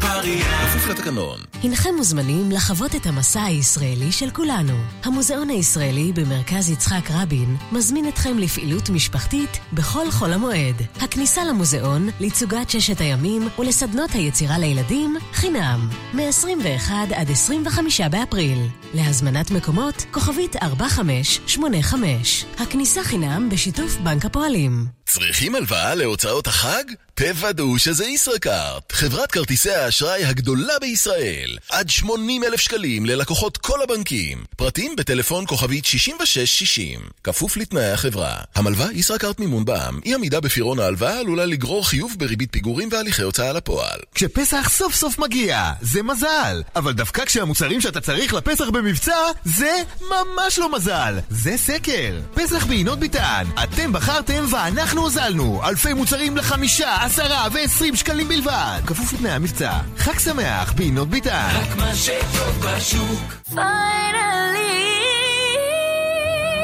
כפוף 0.72 0.86
לתקנון. 0.90 1.40
הנכם 1.62 1.90
מוזמנים 1.96 2.50
לחוות 2.50 2.94
את 2.94 3.06
המסע 3.06 3.42
הישראלי 3.42 4.12
של 4.12 4.30
כולנו. 4.30 4.72
המוזיאון 5.04 5.48
הישראלי 5.48 6.12
במרכז 6.12 6.70
יצחק 6.70 7.10
רבין 7.10 7.56
מזמין 7.72 8.08
אתכם 8.08 8.38
לפעילות 8.38 8.90
משפחתית 8.90 9.58
בכל 9.72 10.10
חול 10.10 10.32
המועד. 10.32 10.82
הכניסה 11.00 11.44
למוזיאון, 11.44 12.08
לתצוגת 12.20 12.70
ששת 12.70 13.00
הימים 13.00 13.48
ולסדנות 13.58 14.10
היצירה 14.10 14.58
לילדים, 14.58 15.16
חינם. 15.32 15.88
מ-21 16.14 16.92
עד 17.14 17.30
25 17.30 18.00
באפריל. 18.00 18.58
להזמנת 18.94 19.50
מקומות, 19.50 20.04
כוכבית 20.10 20.56
4585. 20.62 22.44
הכניסה 22.58 23.02
חינם 23.02 23.48
בשיתוף 23.50 23.96
בנק 23.96 24.24
הפועלים. 24.24 25.01
צריכים 25.12 25.54
הלוואה 25.54 25.94
להוצאות 25.94 26.46
החג? 26.46 26.84
תוודאו 27.14 27.78
שזה 27.78 28.06
ישראכרט, 28.06 28.92
חברת 28.92 29.32
כרטיסי 29.32 29.70
האשראי 29.70 30.24
הגדולה 30.24 30.78
בישראל. 30.80 31.56
עד 31.70 31.88
80 31.88 32.44
אלף 32.44 32.60
שקלים 32.60 33.06
ללקוחות 33.06 33.56
כל 33.56 33.82
הבנקים. 33.82 34.44
פרטים 34.56 34.96
בטלפון 34.96 35.46
כוכבית 35.46 35.84
6660. 35.84 37.00
כפוף 37.24 37.56
לתנאי 37.56 37.90
החברה. 37.90 38.36
המלווה 38.54 38.92
ישראכרט 38.92 39.40
מימון 39.40 39.64
בע"מ. 39.64 40.00
אי 40.04 40.14
עמידה 40.14 40.40
בפירעון 40.40 40.78
ההלוואה 40.78 41.18
עלולה 41.18 41.44
לגרור 41.44 41.88
חיוב 41.88 42.14
בריבית 42.18 42.52
פיגורים 42.52 42.88
והליכי 42.92 43.22
הוצאה 43.22 43.52
לפועל. 43.52 43.98
כשפסח 44.14 44.68
סוף 44.70 44.94
סוף 44.94 45.18
מגיע, 45.18 45.72
זה 45.80 46.02
מזל. 46.02 46.62
אבל 46.76 46.92
דווקא 46.92 47.24
כשהמוצרים 47.24 47.80
שאתה 47.80 48.00
צריך 48.00 48.34
לפסח 48.34 48.68
במבצע, 48.68 49.16
זה 49.44 49.76
ממש 50.00 50.58
לא 50.58 50.72
מזל. 50.72 51.18
זה 51.30 51.56
סקר. 51.56 52.20
פסח 52.34 52.66
בעינות 52.66 52.98
ביטן. 52.98 53.44
אתם 53.62 53.92
בחרתם 53.92 54.44
ואנחנו 54.50 55.01
הוזלנו. 55.02 55.60
אלפי 55.64 55.94
מוצרים 55.94 56.36
לחמישה, 56.36 57.02
עשרה 57.04 57.48
ועשרים 57.52 57.96
שקלים 57.96 58.28
בלבד. 58.28 58.80
כפוף 58.86 59.12
לתנאי 59.12 59.30
המבצע. 59.30 59.72
חג 59.98 60.18
שמח 60.18 60.72
בעינות 60.72 61.08
ביטן. 61.08 61.48
רק 61.52 61.76
מה 61.76 61.94
שטוב 61.94 62.66
בשוק. 62.66 63.34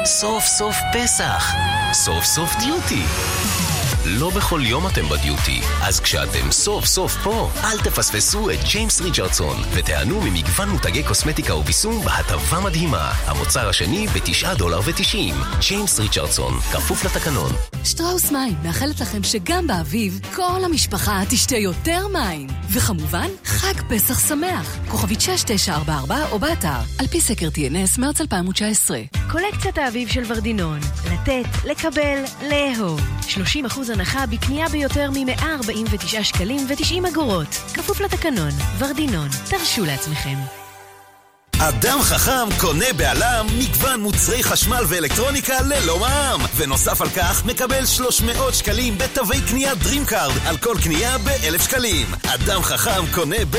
סוף 0.05 0.45
סוף 0.45 0.75
פסח. 0.93 1.53
סוף 1.93 2.23
סוף 2.23 2.55
דיוטי. 2.59 3.03
לא 4.17 4.29
בכל 4.29 4.61
יום 4.63 4.87
אתם 4.87 5.09
בדיוטי, 5.09 5.61
אז 5.81 5.99
כשאתם 5.99 6.51
סוף 6.51 6.85
סוף 6.85 7.17
פה, 7.23 7.49
אל 7.63 7.77
תפספסו 7.79 8.49
את 8.49 8.57
ג'יימס 8.71 9.01
ריצ'רדסון 9.01 9.57
ותיהנו 9.73 10.21
ממגוון 10.21 10.69
מותגי 10.69 11.03
קוסמטיקה 11.03 11.55
וביסום 11.55 12.05
בהטבה 12.05 12.59
מדהימה. 12.59 13.11
המוצר 13.25 13.69
השני 13.69 14.07
ב-9 14.07 14.57
דולר 14.57 14.79
ו-90. 14.79 15.33
ג'יימס 15.59 15.99
ריצ'רדסון, 15.99 16.53
כפוף 16.53 17.05
לתקנון. 17.05 17.51
שטראוס 17.83 18.31
מים 18.31 18.55
מאחלת 18.63 19.01
לכם 19.01 19.23
שגם 19.23 19.67
באביב 19.67 20.19
כל 20.35 20.61
המשפחה 20.65 21.21
תשתה 21.29 21.57
יותר 21.57 22.07
מים. 22.07 22.47
וכמובן, 22.69 23.27
חג 23.45 23.81
פסח 23.89 24.27
שמח. 24.27 24.77
כוכבית 24.87 25.21
6944 25.21 26.15
או 26.31 26.39
באתר, 26.39 26.79
על 26.99 27.07
פי 27.07 27.21
סקר 27.21 27.47
TNS 27.47 28.01
מרץ 28.01 28.21
2019. 28.21 28.99
קולקציית 29.31 29.77
האביב 29.77 30.09
של 30.09 30.23
ורדינון. 30.27 30.79
לתת, 31.11 31.65
לקבל, 31.65 32.23
לאהוב. 32.49 33.01
30% 33.27 33.91
הנחה 33.93 33.98
בקנייה 34.31 34.69
ביותר 34.69 35.11
מ-149 35.11 36.23
שקלים 36.23 36.65
ו-90 36.69 37.09
אגורות. 37.09 37.47
כפוף 37.73 38.01
לתקנון. 38.01 38.51
ורדינון. 38.77 39.27
תרשו 39.49 39.85
לעצמכם. 39.85 40.35
אדם 41.61 42.01
חכם 42.01 42.47
קונה 42.59 42.85
בעלם 42.97 43.45
מגוון 43.59 44.01
מוצרי 44.01 44.43
חשמל 44.43 44.83
ואלקטרוניקה 44.87 45.61
ללא 45.61 45.99
מע"מ 45.99 46.41
ונוסף 46.55 47.01
על 47.01 47.09
כך 47.09 47.45
מקבל 47.45 47.85
300 47.85 48.53
שקלים 48.53 48.97
בתווי 48.97 49.37
קנייה 49.49 49.73
DreamCard 49.73 50.47
על 50.47 50.57
כל 50.57 50.75
קנייה 50.83 51.17
ב-1,000 51.17 51.61
שקלים 51.61 52.07
אדם 52.27 52.61
חכם 52.61 53.01
קונה 53.13 53.45
ב... 53.49 53.57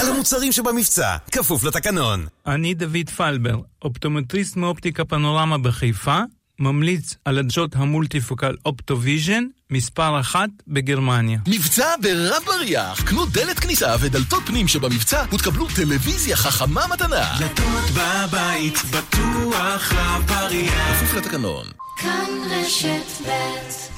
על 0.00 0.08
המוצרים 0.08 0.52
שבמבצע, 0.52 1.16
כפוף 1.32 1.64
לתקנון 1.64 2.26
אני 2.46 2.74
דוד 2.74 3.10
פלבר, 3.16 3.60
אופטומטריסט 3.84 4.56
מאופטיקה 4.56 5.04
פנורמה 5.04 5.58
בחיפה 5.58 6.18
ממליץ 6.58 7.14
על 7.24 7.38
עדשות 7.38 7.76
המולטיפוקל 7.76 8.54
אופטוויז'ן 8.66 9.44
מספר 9.70 10.20
אחת 10.20 10.50
בגרמניה. 10.68 11.38
מבצע 11.48 11.94
ברב 12.02 12.42
בריח, 12.46 13.02
קנו 13.02 13.26
דלת 13.26 13.58
כניסה 13.58 13.94
ודלתות 14.00 14.42
פנים 14.46 14.68
שבמבצע 14.68 15.24
ותקבלו 15.32 15.66
טלוויזיה 15.76 16.36
חכמה 16.36 16.86
מתנה. 16.92 17.36
דלתות 17.38 17.90
בבית, 17.90 18.78
בטוח 18.90 19.92
רב 19.92 20.22
בריח. 20.26 21.00
כפוף 21.00 21.14
לתקנון. 21.14 21.66
כאן 21.96 22.30
רשת 22.50 23.26
ב' 23.26 23.91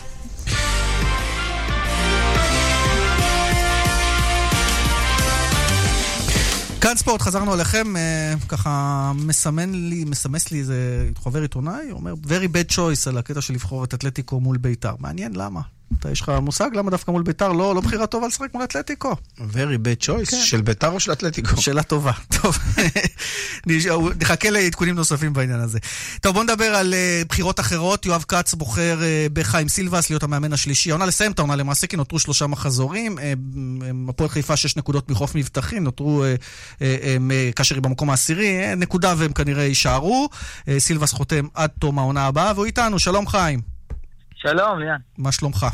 כאן 6.84 6.96
ספורט, 6.96 7.22
חזרנו 7.22 7.54
אליכם, 7.54 7.96
אה, 7.96 8.34
ככה 8.48 9.12
מסמן 9.16 9.72
לי, 9.72 10.04
מסמס 10.04 10.50
לי 10.50 10.58
איזה 10.58 11.08
חובר 11.16 11.42
עיתונאי, 11.42 11.90
אומר 11.90 12.14
very 12.24 12.48
bad 12.48 12.74
choice 12.74 13.08
על 13.08 13.18
הקטע 13.18 13.40
של 13.40 13.54
לבחור 13.54 13.84
את 13.84 13.94
אתלטיקו 13.94 14.40
מול 14.40 14.56
בית"ר. 14.56 14.94
מעניין 14.98 15.32
למה. 15.36 15.60
אתה, 15.98 16.10
יש 16.10 16.20
לך 16.20 16.32
מושג 16.42 16.70
למה 16.74 16.90
דווקא 16.90 17.10
מול 17.10 17.22
ביתר 17.22 17.52
לא, 17.52 17.74
לא 17.74 17.80
בחירה 17.80 18.06
טובה 18.06 18.26
לשחק 18.26 18.54
מול 18.54 18.64
אתלטיקו? 18.64 19.16
Very 19.38 19.78
bad 19.84 20.04
choice, 20.04 20.30
כן. 20.30 20.36
של 20.44 20.60
ביתר 20.60 20.88
או 20.88 21.00
של 21.00 21.12
אתלטיקו? 21.12 21.56
שאלה 21.56 21.82
טובה. 21.82 22.12
טוב, 22.42 22.58
נחכה 24.20 24.50
לעדכונים 24.50 24.94
נוספים 24.94 25.32
בעניין 25.32 25.60
הזה. 25.60 25.78
טוב, 26.20 26.32
בואו 26.32 26.44
נדבר 26.44 26.64
על 26.64 26.94
uh, 26.94 27.28
בחירות 27.28 27.60
אחרות. 27.60 28.06
יואב 28.06 28.24
כץ 28.28 28.54
בוחר 28.54 28.98
uh, 29.00 29.32
בחיים 29.32 29.68
סילבס 29.68 30.10
להיות 30.10 30.22
המאמן 30.22 30.52
השלישי. 30.52 30.90
העונה 30.90 31.06
לסיים 31.06 31.32
את 31.32 31.38
העונה 31.38 31.56
למעשה, 31.56 31.86
כי 31.86 31.96
נותרו 31.96 32.18
שלושה 32.18 32.46
מחזורים. 32.46 33.18
Uh, 33.18 33.22
הפועל 34.08 34.28
חיפה 34.28 34.56
שש 34.56 34.76
נקודות 34.76 35.10
מחוף 35.10 35.34
מבטחים, 35.34 35.84
נותרו 35.84 36.24
כאשר 37.56 37.74
היא 37.74 37.82
במקום 37.82 38.10
העשירי, 38.10 38.76
נקודה 38.76 39.14
והם 39.16 39.32
כנראה 39.32 39.64
יישארו. 39.64 40.28
סילבס 40.78 41.12
חותם 41.12 41.46
עד 41.54 41.70
תום 41.78 41.98
העונה 41.98 42.26
הבאה, 42.26 42.52
והוא 42.54 42.66
איתנו. 42.66 42.98
שלום 42.98 43.26
חיים. 43.26 43.60
שלום, 44.34 44.78
ליאן. 44.78 44.98
מה 45.18 45.32
שלומך? 45.32 45.66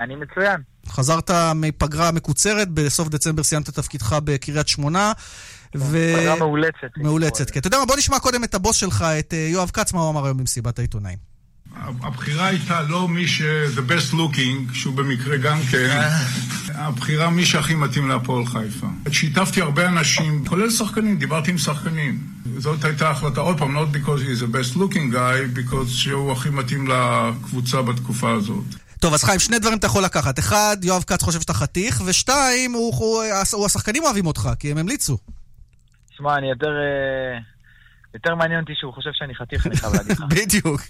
אני 0.00 0.16
מצוין. 0.16 0.60
חזרת 0.88 1.30
מפגרה 1.54 2.12
מקוצרת, 2.12 2.68
בסוף 2.68 3.08
דצמבר 3.08 3.42
סיימת 3.42 3.68
את 3.68 3.74
תפקידך 3.74 4.16
בקריית 4.24 4.68
שמונה. 4.68 5.12
ו... 5.76 5.98
פגרה 6.16 6.36
מאולצת. 6.36 6.96
מאולצת, 6.96 7.50
כן. 7.50 7.60
אתה 7.60 7.66
יודע 7.66 7.78
מה, 7.78 7.86
בוא 7.86 7.96
נשמע 7.96 8.18
קודם 8.18 8.44
את 8.44 8.54
הבוס 8.54 8.76
שלך, 8.76 9.04
את 9.18 9.34
יואב 9.52 9.70
כץ, 9.72 9.92
מה 9.92 10.00
הוא 10.00 10.10
אמר 10.10 10.24
היום 10.24 10.38
במסיבת 10.38 10.78
העיתונאים. 10.78 11.36
הבחירה 12.02 12.46
הייתה 12.46 12.82
לא 12.82 13.08
מי 13.08 13.28
ש... 13.28 13.42
the 13.76 13.90
best 13.90 14.14
looking, 14.14 14.74
שהוא 14.74 14.94
במקרה 14.94 15.36
גם 15.36 15.58
כן, 15.70 16.00
הבחירה 16.74 17.30
מי 17.30 17.46
שהכי 17.46 17.74
מתאים 17.74 18.08
להפועל 18.08 18.46
חיפה. 18.46 18.86
שיתפתי 19.10 19.60
הרבה 19.60 19.88
אנשים, 19.88 20.44
כולל 20.46 20.70
שחקנים, 20.70 21.18
דיברתי 21.18 21.50
עם 21.50 21.58
שחקנים. 21.58 22.18
זאת 22.58 22.84
הייתה 22.84 23.10
החלטה, 23.10 23.40
עוד 23.40 23.58
פעם, 23.58 23.76
not 23.76 23.96
because 23.96 24.20
he 24.20 24.38
is 24.38 24.42
the 24.42 24.56
best 24.56 24.76
looking 24.76 25.14
guy, 25.14 25.58
because 25.58 25.88
שהוא 25.88 26.32
הכי 26.32 26.50
מתאים 26.50 26.88
לקבוצה 26.88 27.82
בתקופה 27.82 28.32
הזאת. 28.32 28.85
טוב, 29.00 29.14
אז 29.14 29.24
חיים, 29.24 29.38
שני 29.38 29.58
דברים 29.58 29.78
אתה 29.78 29.86
יכול 29.86 30.04
לקחת. 30.04 30.38
אחד, 30.38 30.76
יואב 30.82 31.02
כץ 31.02 31.22
חושב 31.22 31.40
שאתה 31.40 31.54
חתיך, 31.54 32.02
ושתיים, 32.06 32.72
הוא, 32.72 32.94
הוא, 32.96 33.22
הוא, 33.52 33.66
השחקנים 33.66 34.02
אוהבים 34.04 34.26
אותך, 34.26 34.48
כי 34.58 34.70
הם 34.70 34.78
המליצו. 34.78 35.16
שמע, 36.16 36.36
אני 36.36 36.50
יותר... 36.50 36.70
יותר 38.14 38.34
מעניין 38.34 38.60
אותי 38.60 38.72
שהוא 38.76 38.92
חושב 38.92 39.10
שאני 39.12 39.34
חתיך, 39.34 39.66
אני 39.66 39.76
חייב 39.76 39.92
להגיד 39.92 40.12
לך. 40.12 40.20
בדיוק. 40.36 40.80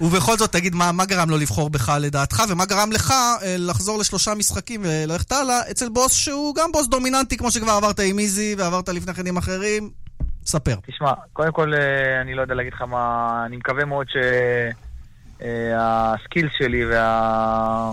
ובכל 0.00 0.36
זאת, 0.36 0.52
תגיד, 0.52 0.74
מה, 0.74 0.92
מה 0.92 1.04
גרם 1.04 1.30
לו 1.30 1.38
לבחור 1.38 1.70
בך 1.70 1.92
לדעתך, 2.00 2.42
ומה 2.48 2.64
גרם 2.64 2.92
לך 2.92 3.10
אה, 3.10 3.56
לחזור 3.58 3.98
לשלושה 3.98 4.34
משחקים 4.34 4.80
וללכת 4.84 5.32
הלאה 5.32 5.70
אצל 5.70 5.88
בוס 5.88 6.12
שהוא 6.12 6.54
גם 6.54 6.72
בוס 6.72 6.88
דומיננטי, 6.88 7.36
כמו 7.36 7.50
שכבר 7.50 7.72
עברת 7.72 8.00
עם 8.00 8.18
איזי 8.18 8.54
ועברת 8.58 8.88
לפני 8.88 9.14
כן 9.14 9.26
עם 9.26 9.36
אחרים? 9.36 9.90
ספר. 10.46 10.74
תשמע, 10.86 11.12
קודם 11.32 11.52
כל, 11.52 11.72
אני 12.20 12.34
לא 12.34 12.42
יודע 12.42 12.54
להגיד 12.54 12.72
לך 12.72 12.82
מה... 12.82 13.28
אני 13.46 13.56
מקווה 13.56 13.84
מאוד 13.84 14.06
ש... 14.08 14.16
הסקיל 15.78 16.48
שלי 16.58 16.86
וה... 16.86 17.90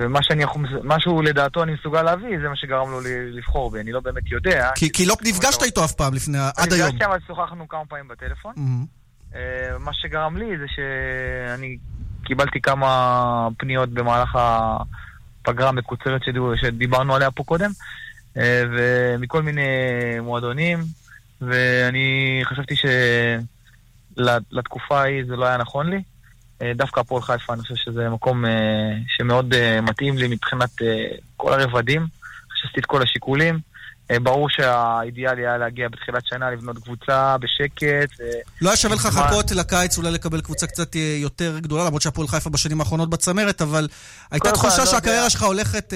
ומה 0.00 0.22
שאני 0.22 0.42
יכול, 0.42 0.62
משהו 0.84 1.22
לדעתו 1.22 1.62
אני 1.62 1.72
מסוגל 1.74 2.02
להביא, 2.02 2.38
זה 2.42 2.48
מה 2.48 2.56
שגרם 2.56 2.90
לו 2.90 3.00
לבחור 3.32 3.70
בי, 3.70 3.80
אני 3.80 3.92
לא 3.92 4.00
באמת 4.00 4.30
יודע. 4.30 4.70
כי, 4.74 4.92
כי 4.92 5.06
לא 5.06 5.14
נפגשת 5.24 5.62
איתו 5.62 5.84
אף 5.84 5.92
פעם 5.92 6.14
לפני, 6.14 6.38
עד 6.56 6.72
היום. 6.72 6.86
נפגשתי 6.88 7.04
אבל 7.04 7.18
שוחחנו 7.26 7.68
כמה 7.68 7.80
פעמים 7.88 8.08
בטלפון. 8.08 8.52
אה, 9.34 9.40
מה 9.78 9.90
שגרם 9.94 10.36
לי 10.36 10.58
זה 10.58 10.64
שאני 10.68 11.76
קיבלתי 12.24 12.60
כמה 12.60 12.88
פניות 13.58 13.88
במהלך 13.88 14.38
הפגרה 15.42 15.68
המקוצרת 15.68 16.24
שדיבר- 16.24 16.56
שדיברנו 16.56 17.14
עליה 17.14 17.30
פה 17.30 17.44
קודם, 17.44 17.70
אה, 18.36 18.62
ומכל 18.72 19.42
מיני 19.42 19.62
מועדונים, 20.22 20.78
ואני 21.40 22.40
חשבתי 22.44 22.74
שלתקופה 24.16 25.00
ההיא 25.00 25.24
זה 25.28 25.36
לא 25.36 25.44
היה 25.46 25.56
נכון 25.56 25.90
לי. 25.90 26.02
אה, 26.62 26.72
דווקא 26.74 27.00
הפועל 27.00 27.22
חיפה, 27.22 27.52
אני 27.52 27.62
חושב 27.62 27.74
שזה 27.74 28.08
מקום 28.08 28.44
אה, 28.44 28.50
שמאוד 29.16 29.54
אה, 29.54 29.80
מתאים 29.80 30.18
לי 30.18 30.28
מבחינת 30.28 30.70
כל 31.36 31.52
הרבדים. 31.52 32.06
חשבתי 32.52 32.80
את 32.80 32.86
כל 32.86 33.02
השיקולים. 33.02 33.58
ברור 34.22 34.48
שהאידיאלי 34.50 35.46
היה 35.46 35.58
להגיע 35.58 35.88
בתחילת 35.88 36.26
שנה, 36.26 36.50
לבנות 36.50 36.78
קבוצה 36.78 37.36
בשקט. 37.38 38.20
לא 38.62 38.68
היה 38.68 38.76
שווה 38.76 38.96
לך. 38.96 39.06
לחכות 39.06 39.50
לקיץ, 39.50 39.98
אולי 39.98 40.10
לקבל 40.10 40.40
קבוצה 40.40 40.66
קצת 40.66 40.96
יותר 41.20 41.58
גדולה, 41.58 41.84
למרות 41.86 42.02
שהפועל 42.02 42.28
חיפה 42.28 42.50
בשנים 42.50 42.80
האחרונות 42.80 43.10
בצמרת, 43.10 43.62
אבל 43.62 43.88
הייתה 44.30 44.52
תחושה 44.52 44.78
לא 44.78 44.86
שהקריירה. 44.86 45.30
שלך 45.30 45.42
הולכת, 45.42 45.92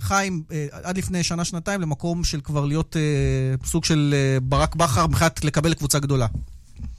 חיים, 0.00 0.42
עד 0.84 0.98
לפני 0.98 1.22
שנה-שנתיים, 1.22 1.80
למקום 1.80 2.24
של 2.24 2.40
כבר 2.40 2.64
להיות 2.64 2.96
סוג 3.64 3.84
של 3.84 4.14
ברק 4.42 4.76
בכר 4.76 5.06
מבחינת 5.06 5.44
לקבל 5.44 5.74
קבוצה 5.74 5.98
גדולה. 5.98 6.26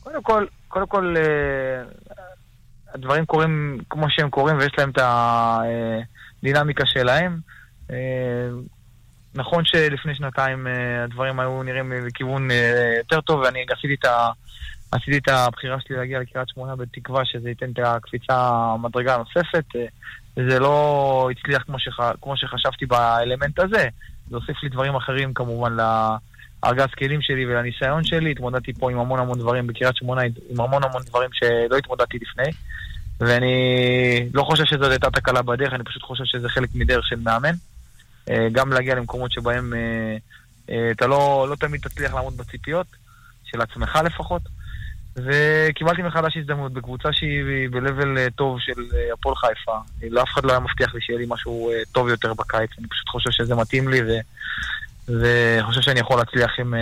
קודם 0.04 0.24
כל, 0.24 0.46
קודם 0.68 0.88
כל, 0.88 1.16
הדברים 2.94 3.26
קורים 3.26 3.78
כמו 3.90 4.10
שהם 4.10 4.30
קורים 4.30 4.58
ויש 4.58 4.72
להם 4.78 4.90
את 4.90 5.00
הדינמיקה 6.44 6.86
שלהם. 6.86 7.40
אה, 7.92 8.50
נכון 9.36 9.66
שלפני 9.66 10.16
שנתיים 10.16 10.68
אה, 10.68 11.04
הדברים 11.04 11.40
היו 11.40 11.64
נראים 11.64 11.94
בכיוון 12.08 12.52
אה, 12.52 12.94
יותר 12.98 13.22
טוב 13.22 13.40
ואני 13.40 13.66
עשיתי 13.78 13.94
את, 13.94 14.06
ה, 14.06 14.30
עשיתי 14.92 15.18
את 15.18 15.28
הבחירה 15.28 15.78
שלי 15.82 15.96
להגיע 15.96 16.20
לקריית 16.20 16.50
שמונה 16.50 16.76
בתקווה 16.76 17.26
שזה 17.26 17.50
ייתן 17.50 17.72
את 17.72 17.80
הקפיצה 17.84 18.50
המדרגה 18.74 19.16
הנוספת. 19.16 19.66
וזה 20.38 20.60
לא 20.60 21.30
הצליח 21.32 21.64
כמו, 21.64 21.80
שח, 21.80 22.00
כמו 22.22 22.38
שחשבתי 22.38 22.86
באלמנט 22.86 23.60
הזה. 23.60 23.88
זה 24.30 24.36
הוסיף 24.36 24.64
לי 24.64 24.70
דברים 24.70 24.96
אחרים 24.96 25.34
כמובן 25.34 25.78
לארגז 26.64 26.90
כלים 26.98 27.22
שלי 27.22 27.46
ולניסיון 27.46 28.04
שלי. 28.04 28.32
התמודדתי 28.32 28.74
פה 28.74 28.92
עם 28.92 29.00
המון 29.00 29.20
המון 29.20 29.40
דברים 29.40 29.68
בקריית 29.68 29.96
שמונה, 29.96 30.22
עם 30.22 30.62
המון 30.62 30.84
המון 30.84 31.04
דברים 31.04 31.30
שלא 31.34 31.78
התמודדתי 31.78 32.18
לפני. 32.22 32.52
ואני 33.20 34.30
לא 34.34 34.44
חושב 34.44 34.66
שזאת 34.66 34.92
הייתה 34.92 35.12
תקלה 35.12 35.42
בדרך, 35.42 35.74
אני 35.74 35.84
פשוט 35.84 36.04
חושב 36.04 36.24
שזה 36.26 36.50
חלק 36.50 36.70
מדרך 36.76 37.08
של 37.08 37.20
מאמן. 37.24 37.54
אה, 38.30 38.48
גם 38.52 38.74
להגיע 38.74 38.96
למקומות 38.96 39.32
שבהם 39.32 39.74
אה, 39.74 40.18
אה, 40.70 40.92
אתה 40.92 41.08
לא, 41.08 41.48
לא 41.50 41.56
תמיד 41.56 41.82
תצליח 41.82 42.14
לעמוד 42.14 42.38
בציפיות, 42.38 42.88
של 43.46 43.62
עצמך 43.62 44.00
לפחות. 44.06 44.42
וקיבלתי 45.16 46.02
מחדש 46.02 46.38
הזדמנות 46.38 46.74
בקבוצה 46.74 47.14
שהיא 47.14 47.70
ב-level 47.72 48.32
טוב 48.36 48.60
של 48.60 48.82
הפועל 49.14 49.36
חיפה. 49.36 49.78
לא, 50.10 50.24
אף 50.24 50.28
אחד 50.34 50.46
לא 50.46 50.52
היה 50.52 50.60
מבטיח 50.60 50.94
לי 50.94 51.02
שיהיה 51.02 51.20
לי 51.20 51.26
משהו 51.30 51.72
טוב 51.92 52.10
יותר 52.10 52.34
בקיץ, 52.34 52.70
אני 52.80 52.88
פשוט 52.88 53.10
חושב 53.10 53.32
שזה 53.32 53.56
מתאים 53.56 53.88
לי, 53.88 54.02
וחושב 55.10 55.82
שאני 55.82 56.00
יכול 56.00 56.18
להצליח 56.18 56.52
עם, 56.60 56.74
אה, 56.74 56.80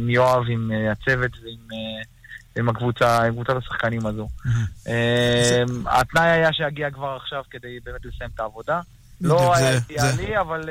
עם 0.00 0.10
יואב, 0.10 0.42
עם 0.48 0.70
אה, 0.72 0.92
הצוות 0.92 1.30
ועם 1.44 1.66
אה, 1.72 2.02
עם 2.56 2.68
הקבוצה, 2.68 3.22
עם 3.22 3.32
קבוצת 3.34 3.56
השחקנים 3.56 4.06
הזו. 4.06 4.28
התנאי 5.86 6.30
היה 6.30 6.52
שיגיע 6.52 6.90
כבר 6.90 7.18
עכשיו 7.22 7.42
כדי 7.50 7.78
באמת 7.84 8.00
לסיים 8.04 8.30
את 8.34 8.40
העבודה. 8.40 8.80
לא 9.20 9.54
היה 9.56 9.72
אידיאלי, 9.74 10.40
אבל, 10.40 10.68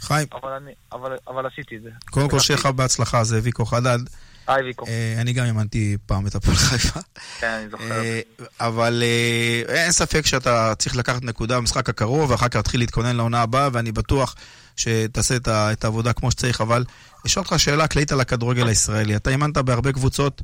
חיים. 0.00 0.26
אבל, 0.42 0.50
אני- 0.52 0.72
אבל, 0.92 1.12
אבל 1.28 1.46
עשיתי 1.46 1.76
את 1.76 1.82
זה. 1.82 1.90
קודם 2.10 2.28
כל, 2.28 2.38
שיהיה 2.38 2.58
לך 2.60 2.66
בהצלחה, 2.66 3.24
זה 3.24 3.40
ויקו 3.42 3.64
חדד. 3.66 3.98
היי 4.54 4.64
ויקו. 4.64 4.86
אה, 4.86 5.14
אני 5.20 5.32
גם 5.32 5.44
האמנתי 5.44 5.96
פעם 6.06 6.26
את 6.26 6.34
הפועל 6.34 6.56
חיפה. 6.56 7.00
כן, 7.40 7.46
אני 7.48 7.68
זוכר. 7.70 7.90
אה, 7.90 8.20
אבל 8.60 9.02
אה, 9.02 9.74
אין 9.74 9.92
ספק 9.92 10.26
שאתה 10.26 10.74
צריך 10.78 10.96
לקחת 10.96 11.22
נקודה 11.22 11.56
במשחק 11.56 11.88
הקרוב, 11.88 12.30
ואחר 12.30 12.48
כך 12.48 12.56
להתחיל 12.56 12.80
להתכונן 12.80 13.16
לעונה 13.16 13.42
הבאה, 13.42 13.68
ואני 13.72 13.92
בטוח 13.92 14.34
שתעשה 14.76 15.36
את 15.48 15.84
העבודה 15.84 16.12
כמו 16.12 16.30
שצריך, 16.30 16.60
אבל 16.60 16.84
אשאל 17.26 17.42
אותך 17.42 17.54
שאלה 17.58 17.88
כללית 17.88 18.12
על 18.12 18.20
הכדורגל 18.20 18.68
הישראלי. 18.68 19.16
אתה 19.16 19.30
אימנת 19.30 19.56
בהרבה 19.58 19.92
קבוצות 19.92 20.42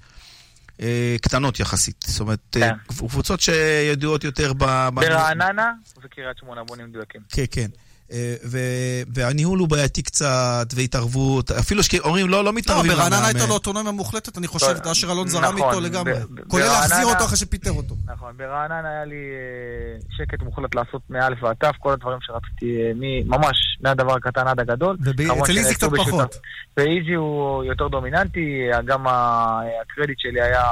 קטנות 1.22 1.60
יחסית, 1.60 2.04
זאת 2.08 2.20
אומרת, 2.20 2.56
אה, 2.62 2.70
קבוצות 2.86 3.40
שידועות 3.40 4.24
יותר 4.24 4.52
ב... 4.52 4.64
ב- 4.64 4.88
ברעננה 4.94 5.72
וקריית 6.04 6.38
שמונה, 6.38 6.64
בוא 6.64 6.76
נהיה 6.76 6.88
מדויקים. 6.88 7.20
כן, 7.28 7.44
כן. 7.50 7.68
אה, 8.12 8.34
ו- 8.44 8.58
והניהול 9.14 9.58
הוא 9.58 9.68
בעייתי 9.68 10.02
קצת, 10.02 10.66
והתערבות, 10.74 11.50
אפילו 11.50 11.82
שאומרים 11.82 12.28
לא, 12.28 12.38
לא 12.38 12.44
לא, 12.44 12.52
מתערבים. 12.52 12.90
ברעננה 12.92 13.16
למאמן. 13.16 13.24
הייתה 13.24 13.46
לו 13.46 13.54
אוטונומיה 13.54 13.92
מוחלטת, 13.92 14.38
אני 14.38 14.46
חושב, 14.46 14.66
לא, 14.84 14.92
אשר 14.92 15.12
אלון 15.12 15.28
זרם 15.28 15.42
נכון, 15.56 15.68
איתו 15.68 15.80
לגמרי. 15.80 16.12
ב- 16.12 16.16
כולל 16.48 16.62
ברעננה- 16.62 16.80
להחזיר 16.80 17.06
אותו 17.06 17.24
אחרי 17.24 17.36
שפיטר 17.36 17.70
אותו. 17.72 17.94
נכון, 18.06 18.36
ברעננה 18.36 18.88
היה 18.90 19.04
לי 19.04 19.14
אה, 19.14 20.00
שקט 20.16 20.42
מוחלט 20.42 20.74
לעשות 20.74 21.02
מא' 21.10 21.28
ועד 21.42 21.56
ת', 21.56 21.76
כל 21.78 21.92
הדברים 21.92 22.18
שרציתי, 22.20 22.66
אה, 22.80 22.92
מ- 22.94 23.28
ממש, 23.28 23.56
מהדבר 23.80 24.14
הקטן 24.14 24.48
עד 24.48 24.60
הגדול. 24.60 24.96
וב- 25.04 25.22
כמובן 25.26 25.42
אצל 25.42 25.58
איזי 25.58 25.74
קצת 25.74 25.88
פחות. 25.96 26.36
באיזי 26.76 27.12
הוא 27.14 27.64
יותר 27.64 27.88
דומיננטי, 27.88 28.40
גם 28.86 29.04
הקרדיט 29.08 30.18
שלי 30.18 30.42
היה... 30.42 30.64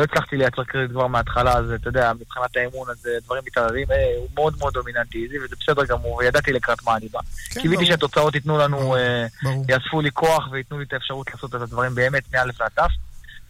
לא 0.00 0.04
הצלחתי 0.04 0.36
לייצר 0.36 0.64
קרדיט 0.64 0.90
כבר 0.90 1.06
מההתחלה, 1.06 1.52
אז 1.52 1.72
אתה 1.72 1.88
יודע, 1.88 2.12
מבחינת 2.20 2.56
האמון, 2.56 2.90
אז 2.90 3.08
דברים 3.24 3.42
מתערערים. 3.46 3.86
אה, 3.90 4.14
הוא 4.18 4.28
מאוד 4.34 4.54
מאוד 4.58 4.72
דומיננטי 4.72 5.28
וזה 5.44 5.56
בסדר 5.60 5.84
גמור, 5.84 6.16
וידעתי 6.16 6.52
לקראת 6.52 6.82
מה 6.82 6.96
אני 6.96 7.08
בא. 7.08 7.20
כן, 7.50 7.60
קיוויתי. 7.60 7.86
שהתוצאות 7.86 8.34
ייתנו 8.34 8.58
לנו, 8.58 8.96
אה, 8.96 9.26
ברור. 9.42 9.64
יאספו 9.68 10.00
לי 10.00 10.10
כוח 10.10 10.48
וייתנו 10.52 10.78
לי 10.78 10.84
את 10.84 10.92
האפשרות 10.92 11.30
לעשות 11.30 11.54
את 11.54 11.60
הדברים 11.60 11.94
באמת 11.94 12.22
מא' 12.34 12.42
ועד 12.60 12.70
ת'. 12.74 12.92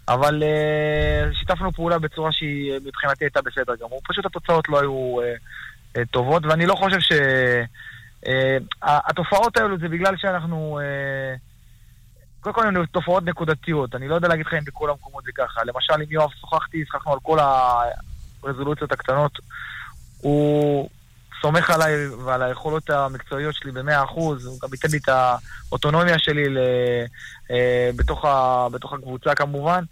אבל 0.08 0.42
אה, 0.42 1.34
שיתפנו 1.34 1.72
פעולה 1.72 1.98
בצורה 1.98 2.32
שהיא 2.32 2.72
מבחינתי 2.84 3.24
הייתה 3.24 3.42
בסדר 3.42 3.74
גמור. 3.80 4.00
פשוט 4.08 4.26
התוצאות 4.26 4.68
לא 4.68 4.80
היו 4.80 5.16
טובות, 6.10 6.46
ואני 6.46 6.66
לא 6.66 6.74
חושב 6.74 7.00
ש... 7.00 7.12
התופעות 8.82 9.56
האלו 9.56 9.78
זה 9.78 9.88
בגלל 9.88 10.16
שאנחנו... 10.16 10.80
אה, 10.82 11.49
קודם 12.40 12.54
כל 12.54 12.66
הן 12.66 12.86
תופעות 12.86 13.24
נקודתיות, 13.24 13.94
אני 13.94 14.08
לא 14.08 14.14
יודע 14.14 14.28
להגיד 14.28 14.46
לך 14.46 14.54
אם 14.54 14.64
בכל 14.64 14.90
המקומות 14.90 15.24
זה 15.24 15.32
ככה. 15.34 15.60
למשל, 15.64 15.92
עם 15.94 16.10
יואב 16.10 16.30
שוחחתי, 16.40 16.84
שוחחנו 16.86 17.12
על 17.12 17.18
כל 17.22 17.38
הרזולוציות 18.42 18.92
הקטנות. 18.92 19.38
הוא 20.18 20.88
סומך 21.42 21.70
עליי 21.70 22.08
ועל 22.08 22.42
היכולות 22.42 22.90
המקצועיות 22.90 23.54
שלי 23.54 23.72
במאה 23.72 24.04
אחוז, 24.04 24.46
הוא 24.46 24.58
גם 24.62 24.68
ייתן 24.72 24.88
לי 24.90 24.98
את 24.98 25.08
האוטונומיה 25.08 26.18
שלי 26.18 26.48
ל, 26.48 26.58
אה, 27.50 27.90
בתוך, 27.96 28.24
ה, 28.24 28.66
בתוך 28.72 28.92
הקבוצה 28.92 29.34
כמובן. 29.34 29.84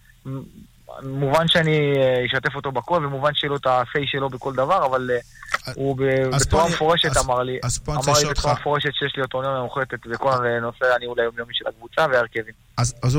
מובן 1.03 1.49
שאני 1.49 1.93
אה, 1.97 2.27
אשתף 2.27 2.57
אותו 2.57 2.73
בכל, 2.73 3.07
ומובן 3.07 3.31
שיהיה 3.35 3.51
לו 3.51 3.57
את 3.57 3.67
ה-say 3.67 4.01
שלו 4.07 4.29
בכל 4.29 4.55
דבר, 4.55 4.87
אבל 4.87 5.11
אה, 5.11 5.73
הוא 5.75 5.97
בצורה 6.37 6.69
מפורשת 6.69 7.17
אמר 7.17 7.43
לי, 7.43 7.59
אמר 7.89 8.19
לי 8.19 8.31
בצורה. 8.31 8.55
מפורשת 8.55 8.91
שיש 8.93 9.13
לי 9.17 9.23
אוטונומיה 9.23 9.63
מוחלטת 9.63 10.07
בכל 10.07 10.31
נושא 10.61 10.95
הניהול 10.97 11.21
היומיומי 11.21 11.55
של 11.55 11.65
הקבוצה 11.69 12.07
וההרכבים. 12.13 12.55
אז, 12.77 13.17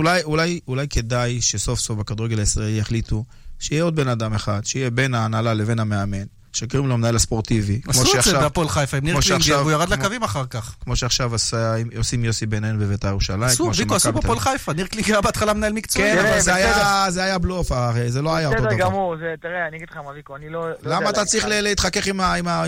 אולי 0.67 0.87
כדאי 0.89 1.41
שסוף 1.41 1.79
סוף 1.79 1.99
בכדורגל 1.99 2.39
הישראלי 2.39 2.77
יחליטו 2.77 3.23
שיהיה 3.59 3.83
עוד 3.83 3.95
בן 3.95 4.07
אדם 4.07 4.33
אחד, 4.33 4.65
שיהיה 4.65 4.89
בין 4.89 5.13
ההנהלה 5.13 5.53
לבין 5.53 5.79
המאמן, 5.79 6.25
שקוראים 6.53 6.87
לו 6.87 6.93
המנהל 6.93 7.15
הספורטיבי. 7.15 7.81
כמו 7.81 7.91
עשו 7.91 8.17
את 8.19 8.23
זה 8.23 8.33
בהפועל 8.39 8.69
חיפה 8.69 8.97
עם 8.97 9.03
ניר 9.03 9.21
קלינגר, 9.21 9.59
והוא 9.59 9.71
ירד 9.71 9.85
כמו- 9.87 9.95
לקווים 9.95 10.23
אחר 10.23 10.45
כך. 10.45 10.75
כמו 10.83 10.95
שעכשיו 10.95 11.35
עשה, 11.35 11.75
עושים 11.97 12.25
יוסי 12.25 12.45
בן 12.45 12.63
עין 12.63 12.79
בבית"ר 12.79 13.07
ירושלים. 13.07 13.43
עשו, 13.43 13.71
ויקו, 13.77 13.95
עשו 13.95 14.13
בהפועל. 14.13 14.39
חיפה. 14.39 14.73
ניר 14.73 14.87
קלינגר 14.87 15.13
היה 15.13 15.21
בהתחלה 15.21 15.53
מנהל 15.53 15.73
מקצועי. 15.73 16.11
כן, 16.11 16.17
אבל 16.19 16.39
זה 16.39 16.51
בסדר. 16.51 16.53
היה, 16.53 17.05
זה 17.11 17.23
היה 17.23 17.37
בלוף, 17.37 17.71
הרי 17.71 18.11
זה 18.11 18.21
לא 18.21 18.35
היה 18.35 18.47
אותו 18.47 18.57
בסדר 18.61 18.69
דבר. 18.75 18.79
גמור, 18.85 19.15
זה- 19.17 19.33
תראה, 19.41 19.67
אני 19.67 19.77
אגיד 19.77 19.87
לך 19.91 19.97
מה, 19.97 20.11
ויקו, 20.15 20.35
אני 20.35 20.49
לא... 20.49 20.69
לא 20.69 20.75
למה 20.83 21.09
אתה 21.09 21.25
צריך 21.25 21.45
להתחכך 21.49 22.07
עם 22.07 22.19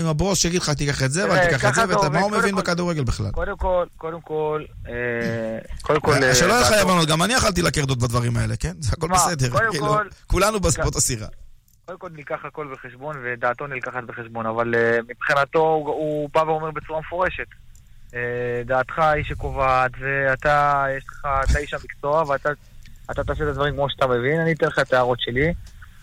הבוס 0.06 0.38
שיגיד 0.38 0.62
לך 0.62 0.70
תיקח 0.70 1.02
את 1.02 1.12
זה 1.12 1.30
ואל 1.30 1.44
תיקח 1.46 1.64
את 1.64 1.74
זה, 1.74 1.82
ואתה-. 1.88 2.08
מה 2.08 2.20
הוא 2.20 2.30
מבין 2.30 2.56
בכדורגל 2.56 3.04
בכלל? 3.04 3.30
קודם 3.30 3.56
כל, 3.56 3.84
קודם 3.96 4.20
כל, 4.20 4.62
אה, 4.88 4.92
קודם 5.82 6.00
כל... 6.00 6.12
אה, 6.24 6.34
שלא 6.34 6.52
יהיה 6.52 6.60
לך 6.60 6.72
הבנות, 6.72 7.08
גם 7.08 7.22
אני 7.22 7.36
אכלתי 7.36 7.62
לקרדות 7.62 7.98
בדברים 7.98 8.36
האלה, 8.36 8.56
כן? 8.56 8.72
זה 8.80 8.90
הכל 8.92 9.08
מה, 9.08 9.14
בסדר. 9.14 9.50
קודם 9.50 9.78
כל- 9.80 10.06
כולנו 10.26 10.60
בספורט 10.60 10.96
הסירה. 10.96 11.26
קודם 11.86 11.98
כל 11.98 12.08
ניקח 12.16 12.44
הכל 12.44 12.68
בחשבון, 12.72 13.16
ודעתו 13.24 13.66
נלקחת 13.66 14.04
בחשבון, 14.04 14.46
אבל 14.46 14.74
uh, 14.74 15.02
מבחינתו 15.08 15.58
הוא, 15.58 15.88
הוא 15.88 16.30
בא 16.34 16.38
ואומר 16.40 16.70
בצורה 16.70 17.00
מפורשת. 17.00 17.46
Uh, 18.10 18.14
דעתך 18.66 18.98
היא 18.98 19.24
שקובעת, 19.24 19.90
ואתה, 20.00 20.84
יש 20.96 21.04
לך, 21.08 21.26
אתה 21.50 21.58
איש 21.58 21.74
המקצוע, 21.74 22.24
ואתה 22.28 22.48
אתה 23.10 23.24
תעשה 23.24 23.44
את 23.44 23.48
הדברים 23.48 23.74
כמו 23.74 23.90
שאתה 23.90 24.06
מבין, 24.06 24.40
אני 24.40 24.52
אתן 24.52 24.66
לך 24.66 24.78
את 24.78 24.92
ההערות 24.92 25.20
שלי, 25.20 25.52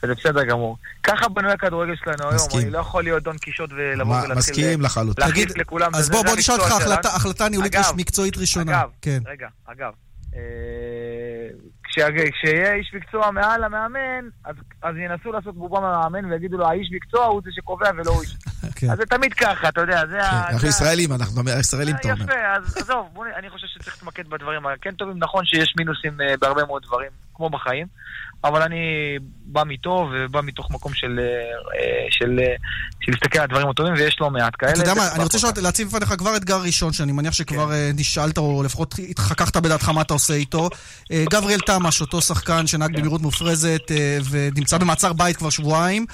וזה 0.03 0.13
בסדר 0.15 0.43
גמור. 0.43 0.77
ככה 1.03 1.29
בנוי 1.29 1.51
הכדורגל 1.51 1.95
שלנו 1.95 2.29
היום. 2.29 2.47
אני 2.61 2.69
לא 2.69 2.79
יכול 2.79 3.03
להיות 3.03 3.23
דון 3.23 3.37
קישוט 3.37 3.69
ולבוא 3.73 4.15
ולהתחיל... 4.15 4.35
מסכים 4.37 4.81
לחלוטין. 4.81 5.25
להחליף 5.27 5.57
לכולם. 5.57 5.95
אז 5.95 6.09
בוא, 6.09 6.23
בוא 6.23 6.35
נשאל 6.37 6.55
אותך 6.55 6.71
החלטה- 7.05 7.49
ניהולית 7.49 7.75
אגב, 7.75 7.93
מקצועית 7.97 8.37
ראשונה. 8.37 8.81
אגב, 8.81 8.89
כן. 9.01 9.19
רגע, 9.25 9.47
אגב, 9.65 9.93
אה, 10.35 10.39
כשיהיה 11.91 12.73
איש 12.73 12.93
מקצוע 12.93 13.31
מעל 13.31 13.63
המאמן, 13.63 14.29
אז, 14.45 14.55
אז 14.81 14.95
ינסו 14.95 15.31
לעשות 15.31 15.55
בובה 15.55 15.79
מהמאמן 15.79 16.31
ויגידו 16.31 16.57
לו, 16.57 16.67
האיש 16.67 16.89
מקצוע 16.91 17.25
הוא 17.25 17.41
זה 17.43 17.49
שקובע 17.53 17.89
ולא 17.97 18.11
הוא 18.11 18.21
איש. 18.21 18.37
כן. 18.75 18.89
אז 18.91 18.97
זה 18.97 19.05
תמיד 19.05 19.33
ככה, 19.33 19.69
אתה 19.69 19.81
יודע, 19.81 20.07
זה 20.09 20.23
ה... 20.23 20.49
אנחנו 20.49 20.67
ישראלים, 20.67 21.11
אנחנו 21.11 21.41
ישראלים, 21.59 21.95
אתה 21.95 22.11
אומר. 22.11 22.23
יפה, 22.23 22.55
אז 22.55 22.77
עזוב, 22.77 23.09
בוא, 23.13 23.25
אני 23.35 23.49
חושב 23.49 23.67
שצריך 23.67 23.95
להתמקד 23.95 24.27
בדברים 24.29 24.65
הכן 24.65 24.91
טובים. 24.91 25.17
נכון 25.17 25.45
שיש 25.45 25.73
מינוסים 25.77 26.21
אה, 26.21 26.37
בהרבה 26.41 26.65
מאוד 26.65 26.83
דברים, 26.83 27.11
כמו 27.33 27.49
בחיים, 27.49 27.87
אבל 28.43 28.61
אני 28.61 28.77
בא 29.45 29.63
מטוב 29.67 30.09
ובא 30.13 30.41
מתוך 30.43 30.71
מקום 30.71 30.93
של, 30.93 31.19
אה, 31.19 32.07
של, 32.09 32.39
אה, 32.39 32.55
של 33.01 33.11
להסתכל 33.11 33.37
על 33.37 33.43
הדברים 33.43 33.69
הטובים, 33.69 33.93
ויש 33.93 34.17
לא 34.21 34.29
מעט 34.29 34.53
כאלה. 34.59 34.71
אתה 34.71 34.79
יודע 34.79 34.93
מה, 34.93 35.11
אני 35.15 35.23
רוצה 35.23 35.47
להציב 35.61 35.87
בפניך 35.87 36.13
כבר 36.17 36.35
אתגר 36.35 36.61
ראשון, 36.61 36.93
שאני 36.93 37.11
מניח 37.11 37.33
שכבר 37.33 37.71
אה, 37.71 37.91
נשאלת, 37.93 38.37
או 38.37 38.63
לפחות 38.63 38.95
התחככת 39.09 39.57
בדעתך 39.57 39.89
מה 39.89 40.01
אתה 40.01 40.13
עושה 40.13 40.33
איתו. 40.33 40.69
אה, 41.11 41.23
גבריאל 41.29 41.59
תמש, 41.59 42.01
אותו 42.01 42.21
שחקן 42.21 42.67
שנהג 42.67 42.97
במהירות 42.97 43.21
מופרזת 43.21 43.91
אה, 43.91 44.17
ונמצא 44.29 44.77
במעצר 44.77 45.13
בית 45.13 45.37
כבר 45.37 45.49
שבועיים. 45.49 46.05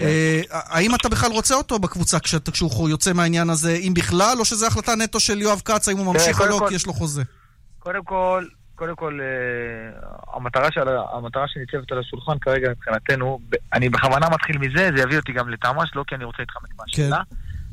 אה, 0.00 0.40
האם 0.50 0.94
אתה 0.94 1.08
בכלל 1.08 1.30
רוצה 1.30 1.54
אותו 1.54 1.78
בקבוצה 1.78 2.18
כשהוא 2.52 2.88
יוצא 2.88 3.12
מהעניין 3.12 3.50
הזה, 3.50 3.74
אם 3.74 3.92
בכלל, 3.94 4.36
או 4.38 4.44
שזו 4.44 4.66
החלטה 4.66 4.94
נטו 4.94 5.20
של 5.20 5.40
יואב 5.40 5.62
כץ, 5.64 5.88
האם 5.88 5.96
הוא 5.96 6.14
ממשיך 6.14 6.40
או 6.40 6.46
לא, 6.46 6.60
כי 6.68 6.74
יש 6.74 6.86
לו 6.86 6.92
חוזה? 6.92 7.22
קודם 7.78 8.04
כל, 8.04 8.44
קודם 8.74 8.96
כל, 8.96 9.18
אה, 9.22 10.00
המטרה, 10.36 10.72
של, 10.72 10.80
המטרה 11.12 11.48
שניצבת 11.48 11.92
על 11.92 11.98
השולחן 11.98 12.38
כרגע 12.38 12.70
מבחינתנו, 12.70 13.38
אני 13.72 13.88
בכוונה 13.88 14.26
מתחיל 14.30 14.58
מזה, 14.58 14.90
זה 14.96 15.02
יביא 15.02 15.16
אותי 15.16 15.32
גם 15.32 15.48
לתמ"ש, 15.48 15.90
לא 15.94 16.04
כי 16.06 16.14
אני 16.14 16.24
רוצה 16.24 16.38
להתחמק 16.38 16.70
מהשאלה. 16.78 17.22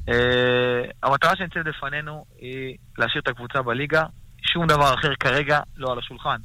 אה, 0.09 0.81
המטרה 1.03 1.35
שניצבת 1.35 1.65
בפנינו 1.65 2.25
היא 2.39 2.77
להשאיר 2.97 3.21
את 3.21 3.27
הקבוצה 3.27 3.61
בליגה, 3.61 4.03
שום 4.43 4.67
דבר 4.67 4.93
אחר 4.93 5.15
כרגע 5.19 5.59
לא 5.77 5.91
על 5.91 5.99
השולחן. 5.99 6.37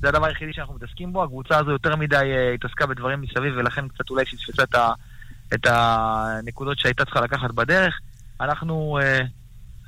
זה 0.00 0.08
הדבר 0.08 0.26
היחידי 0.26 0.52
שאנחנו 0.52 0.74
מתעסקים 0.74 1.12
בו, 1.12 1.22
הקבוצה 1.24 1.58
הזו 1.58 1.70
יותר 1.70 1.96
מדי 1.96 2.16
אה, 2.16 2.52
התעסקה 2.54 2.86
בדברים 2.86 3.20
מסביב, 3.20 3.54
ולכן 3.56 3.88
קצת 3.88 4.10
אולי 4.10 4.24
פספסה 4.24 4.62
את, 4.62 4.74
ה- 4.74 4.92
את 5.54 5.66
הנקודות 5.66 6.78
שהייתה 6.78 7.04
צריכה 7.04 7.20
לקחת 7.20 7.50
בדרך. 7.50 8.00
אנחנו, 8.40 8.98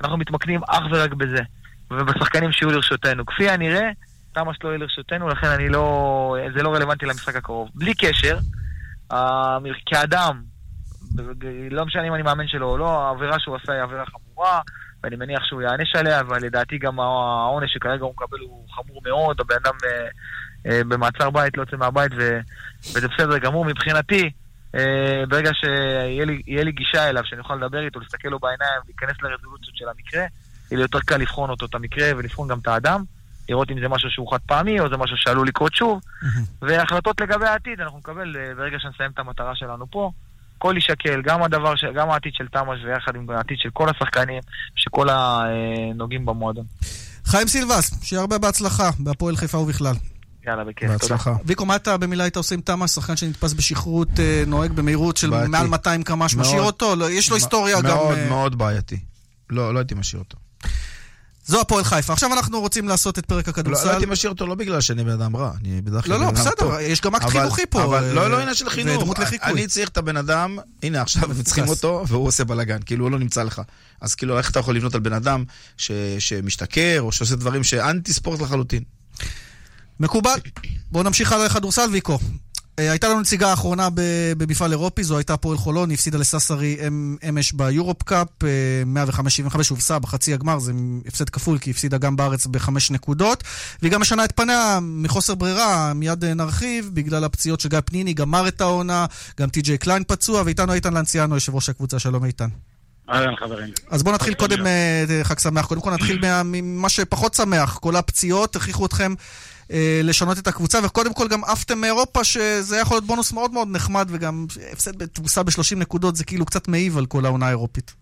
אנחנו 0.01 0.17
מתמקדים 0.17 0.61
אך 0.63 0.83
ורק 0.91 1.13
בזה, 1.13 1.43
ובשחקנים 1.91 2.51
שיהיו 2.51 2.71
לרשותנו. 2.71 3.25
כפי 3.25 3.49
הנראה, 3.49 3.89
תמ"ש 4.35 4.57
לא 4.63 4.69
יהיה 4.69 4.77
לרשותנו, 4.77 5.27
לכן 5.27 5.47
אני 5.47 5.69
לא... 5.69 6.35
זה 6.57 6.63
לא 6.63 6.73
רלוונטי 6.75 7.05
למשחק 7.05 7.35
הקרוב. 7.35 7.69
בלי 7.75 7.93
קשר, 7.93 8.37
כאדם, 9.85 10.41
לא 11.71 11.85
משנה 11.85 12.07
אם 12.07 12.13
אני 12.13 12.23
מאמן 12.23 12.47
שלו 12.47 12.69
או 12.69 12.77
לא, 12.77 13.07
העבירה 13.07 13.39
שהוא 13.39 13.55
עשה 13.55 13.73
היא 13.73 13.81
עבירה 13.81 14.05
חמורה, 14.05 14.61
ואני 15.03 15.15
מניח 15.15 15.43
שהוא 15.43 15.61
יענש 15.61 15.95
עליה, 15.95 16.19
אבל 16.19 16.37
לדעתי 16.41 16.77
גם 16.77 16.99
העונש 16.99 17.73
שכרגע 17.73 18.03
הוא 18.03 18.11
מקבל 18.11 18.39
הוא 18.39 18.65
חמור 18.69 19.01
מאוד, 19.05 19.39
הבן 19.39 19.55
אדם 19.63 19.73
אה, 19.85 20.07
אה, 20.71 20.83
במעצר 20.83 21.29
בית, 21.29 21.57
לא 21.57 21.61
יוצא 21.61 21.77
מהבית, 21.77 22.11
ו, 22.17 22.39
וזה 22.95 23.07
בסדר 23.07 23.37
גמור. 23.37 23.65
מבחינתי, 23.65 24.29
אה, 24.75 25.23
ברגע 25.29 25.51
שיהיה 25.53 26.25
לי, 26.25 26.41
לי 26.47 26.71
גישה 26.71 27.09
אליו, 27.09 27.23
שאני 27.25 27.41
אוכל 27.41 27.55
לדבר 27.55 27.85
איתו, 27.85 27.99
להסתכל 27.99 28.29
לו 28.29 28.39
בעיניים, 28.39 28.81
להיכנס 28.85 29.21
לרזולוציות 29.21 29.75
של 29.75 29.85
המקרה, 29.89 30.21
יהיה 30.21 30.77
לי 30.77 30.81
יותר 30.81 30.99
קל 30.99 31.17
לבחון 31.17 31.49
אותו, 31.49 31.65
את 31.65 31.75
המקרה, 31.75 32.07
ולבחון 32.17 32.47
גם 32.47 32.59
את 32.59 32.67
האדם, 32.67 33.03
לראות 33.49 33.71
אם 33.71 33.79
זה 33.79 33.87
משהו 33.87 34.09
שהוא 34.09 34.31
חד 34.31 34.39
פעמי, 34.45 34.79
או 34.79 34.89
זה 34.89 34.97
משהו 34.97 35.17
שעלול 35.17 35.47
לקרות 35.47 35.73
שוב, 35.73 35.99
והחלטות 36.61 37.21
לגבי 37.21 37.45
העתיד 37.45 37.81
אנחנו 37.81 37.97
נקבל 37.97 38.35
אה, 38.37 38.55
ברגע 38.55 38.77
שנסיים 38.79 39.11
את 39.11 39.19
המטרה 39.19 39.55
שלנו 39.55 39.85
פה. 39.91 40.11
הכל 40.57 40.73
יישקל, 40.75 41.21
גם 41.21 41.43
הדבר, 41.43 41.75
ש... 41.75 41.83
גם 41.95 42.09
העתיד 42.09 42.33
של 42.35 42.47
תמ"ש 42.47 42.83
ויחד 42.85 43.15
עם 43.15 43.29
העתיד 43.29 43.57
של 43.59 43.69
כל 43.73 43.89
השחקנים, 43.89 44.41
של 44.75 44.89
כל 44.89 45.07
הנוגעים 45.09 46.25
במועדון. 46.25 46.65
חיים 47.25 47.47
סילבס, 47.47 48.03
שיהיה 48.03 48.21
הרבה 48.21 48.37
בהצלחה, 48.37 48.89
בהפועל 48.99 49.35
חיפה 49.35 49.57
ובכלל. 49.57 49.95
יאללה, 50.47 50.63
בכיף, 50.63 50.91
תודה. 50.97 51.15
ויקו, 51.45 51.65
מה 51.65 51.75
אתה 51.75 51.97
במילה 51.97 52.23
היית 52.23 52.35
עושה 52.37 52.55
עם 52.55 52.61
תמ"ש, 52.61 52.91
שחקן 52.91 53.15
שנתפס 53.15 53.53
בשכרות, 53.53 54.19
אה, 54.19 54.43
נוהג 54.47 54.71
במהירות 54.71 55.17
של 55.17 55.29
בעייתי. 55.29 55.51
מעל 55.51 55.67
200 55.67 56.03
קמ"ש, 56.03 56.35
משאיר 56.35 56.55
מאוד. 56.55 56.65
אותו? 56.65 56.95
לא, 56.95 57.11
יש 57.11 57.29
לו 57.29 57.35
היסטוריה 57.35 57.81
גם... 57.81 57.85
מאוד 57.85 58.17
אה, 58.17 58.29
מאוד 58.29 58.57
בעייתי. 58.57 58.99
לא, 59.49 59.73
לא 59.73 59.79
הייתי 59.79 59.95
משאיר 59.95 60.21
אותו. 60.21 60.37
זו 61.47 61.61
הפועל 61.61 61.83
חיפה. 61.83 62.13
עכשיו 62.13 62.33
אנחנו 62.33 62.59
רוצים 62.59 62.87
לעשות 62.87 63.19
את 63.19 63.25
פרק 63.25 63.47
לא, 63.47 63.51
הכדורסל. 63.51 63.85
לא 63.85 63.91
הייתי 63.91 64.05
משאיר 64.05 64.31
אותו 64.31 64.47
לא 64.47 64.55
בגלל 64.55 64.81
שאני 64.81 65.03
בן 65.03 65.09
אדם 65.09 65.35
רע, 65.35 65.51
אני 65.61 65.81
בדרך 65.81 66.05
כלל 66.05 66.19
לא, 66.19 66.25
לא, 66.25 66.31
בסדר. 66.31 66.79
יש 66.79 67.01
גם 67.01 67.15
אקט 67.15 67.29
חינוכי 67.29 67.61
פה, 67.69 67.83
אבל 67.83 68.03
אה, 68.03 68.13
לא, 68.13 68.29
לא 68.29 68.39
עניין 68.39 68.55
של 68.55 68.69
חינוך. 68.69 68.97
ודמות 68.97 69.19
לחיקוי. 69.19 69.51
אני 69.51 69.67
צריך 69.67 69.89
את 69.89 69.97
הבן 69.97 70.17
אדם, 70.17 70.57
הנה 70.83 71.01
עכשיו 71.01 71.31
הם 71.31 71.43
צריכים 71.43 71.67
אותו, 71.67 72.03
והוא 72.07 72.27
עושה 72.27 72.43
בלאגן, 72.43 72.77
כאילו 72.85 73.05
הוא 73.05 73.11
לא 73.11 73.19
נמצא 73.19 73.43
לך. 73.43 73.61
אז 74.01 74.15
כאילו, 74.15 74.37
איך 74.37 74.51
אתה 74.51 74.59
יכול 74.59 74.75
לבנות 74.75 74.95
על 74.95 75.01
בן 75.01 75.13
אדם 75.13 75.43
ש- 75.77 75.91
שמשתכר, 76.19 77.01
או 77.01 77.11
שעושה 77.11 77.35
דברים 77.35 77.63
שאנטי 77.63 78.13
ספורט 78.13 78.41
לחלוטין? 78.41 78.83
מקובל. 79.99 80.39
בואו 80.91 81.03
נמשיך 81.03 81.31
הלאה 81.31 81.45
לכדורסל, 81.45 81.89
ויקו. 81.91 82.19
אה, 82.79 82.89
הייתה 82.91 83.09
לנו 83.09 83.19
נציגה 83.21 83.49
האחרונה 83.49 83.87
במפעל 84.37 84.71
אירופי, 84.71 85.03
זו 85.03 85.17
הייתה 85.17 85.33
הפועל 85.33 85.57
חולון, 85.57 85.89
היא 85.89 85.95
הפסידה 85.95 86.17
לססרי 86.17 86.77
אמ- 86.87 87.15
אמש 87.29 87.51
ביורופ 87.51 88.03
קאפ, 88.03 88.27
אה, 88.43 88.49
105-75 88.85 89.69
הובסה 89.69 89.99
בחצי 89.99 90.33
הגמר, 90.33 90.59
זה 90.59 90.71
הפסד 91.07 91.29
כפול, 91.29 91.57
כי 91.59 91.69
היא 91.69 91.73
הפסידה 91.73 91.97
גם 91.97 92.15
בארץ 92.15 92.47
בחמש 92.47 92.91
נקודות, 92.91 93.43
והיא 93.81 93.91
גם 93.91 94.01
משנה 94.01 94.25
את 94.25 94.31
פניה 94.35 94.79
מחוסר 94.81 95.35
ברירה, 95.35 95.93
מיד 95.93 96.23
אה, 96.23 96.33
נרחיב, 96.33 96.89
בגלל 96.93 97.23
הפציעות 97.23 97.59
של 97.59 97.69
גיא 97.69 97.79
פניני, 97.85 98.13
גמר 98.13 98.47
את 98.47 98.61
העונה, 98.61 99.05
גם 99.39 99.49
טי.ג'יי 99.49 99.77
קליין 99.77 100.03
פצוע, 100.07 100.41
ואיתנו 100.45 100.73
איתן 100.73 100.93
לנציאנו, 100.93 101.35
יושב 101.35 101.55
ראש 101.55 101.69
הקבוצה, 101.69 101.99
שלום 101.99 102.25
איתן. 102.25 102.47
אהלן 103.09 103.35
חברים. 103.35 103.73
אז 103.89 104.03
בואו 104.03 104.15
נתחיל 104.15 104.33
קודם 104.33 104.67
אה, 104.67 104.73
חג 105.23 105.39
שמח. 105.39 105.65
קודם 105.65 105.81
כל 105.81 105.91
נתחיל 105.93 106.19
מה- 106.21 106.41
ממה 106.43 106.89
שפחות 106.89 107.33
שמח. 107.33 107.77
כל 107.81 107.95
הפציעות 107.95 108.55
הכריחו 108.55 108.85
אתכם 108.85 109.13
אה, 109.71 110.01
לשנות 110.03 110.37
את 110.39 110.47
הקבוצה, 110.47 110.79
וקודם 110.85 111.13
כל 111.13 111.27
גם 111.27 111.43
עפתם 111.43 111.77
מאירופה, 111.77 112.23
שזה 112.23 112.77
יכול 112.77 112.95
להיות 112.95 113.05
בונוס 113.05 113.33
מאוד 113.33 113.51
מאוד 113.51 113.67
נחמד, 113.71 114.07
וגם 114.11 114.45
הפסד 114.71 114.97
בתבוסה 114.97 115.43
ב-30 115.43 115.75
נקודות, 115.75 116.15
זה 116.15 116.25
כאילו 116.25 116.45
קצת 116.45 116.67
מעיב 116.67 116.97
על 116.97 117.05
כל 117.05 117.25
העונה 117.25 117.45
האירופית. 117.45 117.93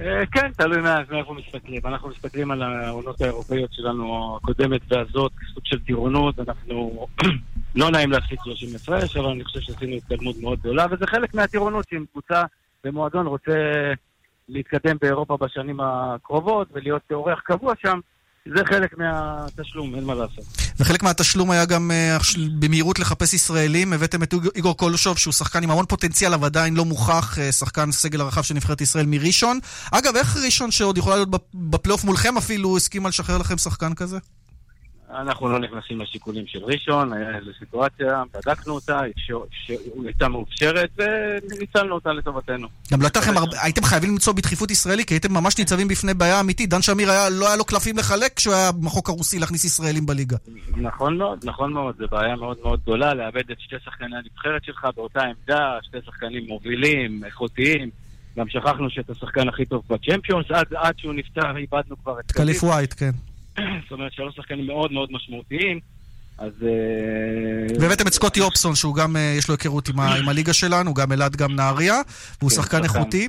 אה, 0.00 0.26
כן, 0.32 0.52
תלוי 0.52 0.78
מאיפה 1.10 1.34
מסתכלים. 1.34 1.80
אנחנו 1.84 2.08
מסתכלים 2.08 2.50
על 2.50 2.62
העונות 2.62 3.20
האירופאיות 3.20 3.72
שלנו, 3.72 4.36
הקודמת 4.36 4.80
והזאת, 4.88 5.32
סוג 5.54 5.62
של 5.64 5.78
טירונות. 5.78 6.38
אנחנו 6.38 7.06
לא 7.74 7.90
נעים 7.90 8.10
להפסיד 8.10 8.38
30 8.44 8.68
הפרש, 8.76 9.16
אבל 9.16 9.26
אני 9.28 9.44
חושב 9.44 9.60
שעשינו 9.60 9.96
התקדמות 9.96 10.36
מאוד 10.40 10.58
גדולה, 10.58 10.86
וזה 10.90 11.06
חלק 11.06 11.34
מהטירונות 11.34 11.86
שאם 11.90 12.04
קבוצה 12.12 12.42
במועדון 12.84 13.26
רוצה 13.26 13.52
להתקדם 14.48 14.96
באירופה 15.00 15.36
בשנים 15.36 15.80
הקרובות 15.80 16.68
ולהיות 16.72 17.02
אורח 17.12 17.40
קבוע 17.40 17.74
שם, 17.82 18.00
זה 18.48 18.64
חלק 18.68 18.98
מהתשלום, 18.98 19.94
אין 19.94 20.04
מה 20.04 20.14
לעשות. 20.14 20.44
וחלק 20.78 21.02
מהתשלום 21.02 21.50
היה 21.50 21.64
גם 21.64 21.90
אה, 21.90 22.16
במהירות 22.58 22.98
לחפש 22.98 23.34
ישראלים. 23.34 23.92
הבאתם 23.92 24.22
את 24.22 24.34
איגור- 24.54 24.76
קולושוב, 24.76 25.18
שהוא 25.18 25.32
שחקן 25.32 25.62
עם 25.62 25.70
המון 25.70 25.86
פוטנציאל, 25.86 26.34
אבל 26.34 26.46
עדיין 26.46 26.74
לא 26.74 26.84
מוכח, 26.84 27.38
אה, 27.38 27.52
שחקן 27.52 27.92
סגל 27.92 28.20
הרחב 28.20 28.42
של 28.42 28.54
נבחרת 28.54 28.80
ישראל 28.80 29.06
מראשון. 29.06 29.58
אגב, 29.92 30.16
איך 30.16 30.36
ראשון, 30.44 30.70
שעוד 30.70 30.98
יכולה 30.98 31.16
להיות 31.16 31.30
בפ- 31.30 31.38
בפלייאוף 31.54 32.04
מולכם 32.04 32.36
אפילו, 32.38 32.76
הסכימה 32.76 33.08
לשחרר 33.08 33.38
לכם 33.38 33.58
שחקן 33.58 33.94
כזה? 33.94 34.18
אנחנו 35.14 35.48
לא 35.48 35.58
נכנסים 35.58 36.00
לשיקולים 36.00 36.46
של 36.46 36.64
ראשון, 36.64 37.12
היה 37.12 37.36
איזו 37.36 37.50
סיטואציה, 37.58 38.22
בדקנו 38.34 38.74
אותה, 38.74 39.00
שהיא 39.16 39.78
הייתה 40.04 40.28
מאופשרת, 40.28 40.90
וניצלנו 40.96 41.94
אותה 41.94 42.12
לטובתנו. 42.12 42.68
גם 42.92 43.02
לכם 43.02 43.32
הייתם 43.62 43.84
חייבים 43.84 44.10
למצוא 44.10 44.32
בדחיפות 44.32 44.70
ישראלי, 44.70 45.04
כי 45.04 45.14
הייתם 45.14 45.32
ממש 45.32 45.58
ניצבים 45.58 45.88
בפני 45.88 46.14
בעיה 46.14 46.40
אמיתית. 46.40 46.70
דן 46.70 46.82
שמיר 46.82 47.10
היה, 47.10 47.28
לא 47.28 47.46
היה 47.46 47.56
לו 47.56 47.64
קלפים 47.64 47.98
לחלק 47.98 48.32
כשהוא 48.36 48.54
היה 48.54 48.72
בחוק 48.72 49.08
הרוסי 49.08 49.38
להכניס 49.38 49.64
ישראלים 49.64 50.06
בליגה. 50.06 50.36
נכון 50.76 51.18
מאוד, 51.18 51.38
נכון 51.44 51.72
מאוד, 51.72 51.94
זו 51.98 52.04
בעיה 52.10 52.36
מאוד 52.36 52.56
מאוד 52.64 52.80
גדולה 52.82 53.14
לאבד 53.14 53.50
את 53.50 53.60
שתי 53.60 53.76
שחקני 53.84 54.16
הנבחרת 54.16 54.64
שלך 54.64 54.86
באותה 54.96 55.20
עמדה, 55.22 55.78
שתי 55.82 55.98
שחקנים 56.06 56.44
מובילים, 56.48 57.24
איכותיים. 57.24 57.90
גם 58.38 58.48
שכחנו 58.48 58.90
שאת 58.90 59.10
השחקן 59.10 59.48
הכי 59.48 59.64
טוב 59.64 59.82
בצ'מפיונס, 59.90 60.46
עד, 60.50 60.66
עד 60.76 60.94
שהוא 60.98 61.14
נפטר 61.14 61.56
איבדנו 61.56 61.96
כבר 62.02 62.20
את 62.20 62.32
קליף 62.32 62.64
ווייט, 62.64 62.94
כן. 62.96 63.10
זאת 63.82 63.92
אומרת, 63.92 64.12
שלוש 64.12 64.34
שחקנים 64.36 64.66
מאוד 64.66 64.92
מאוד 64.92 65.08
משמעותיים, 65.12 65.80
אז... 66.38 66.52
אה, 66.62 67.76
והבאתם 67.80 68.06
את 68.06 68.12
סקוטי 68.12 68.40
אופסון, 68.40 68.74
שהוא 68.74 68.94
גם, 68.94 69.16
אה, 69.16 69.34
יש 69.38 69.48
לו 69.48 69.54
היכרות 69.54 69.88
עם 69.88 70.00
ה- 70.00 70.14
עם 70.14 70.28
הליגה 70.28 70.52
שלנו, 70.52 70.94
גם 70.94 71.12
אלעד, 71.12 71.36
גם 71.36 71.56
נהריה, 71.56 72.00
והוא 72.40 72.50
כן, 72.50 72.56
שחקן. 72.56 72.84
איכותי. 72.84 73.28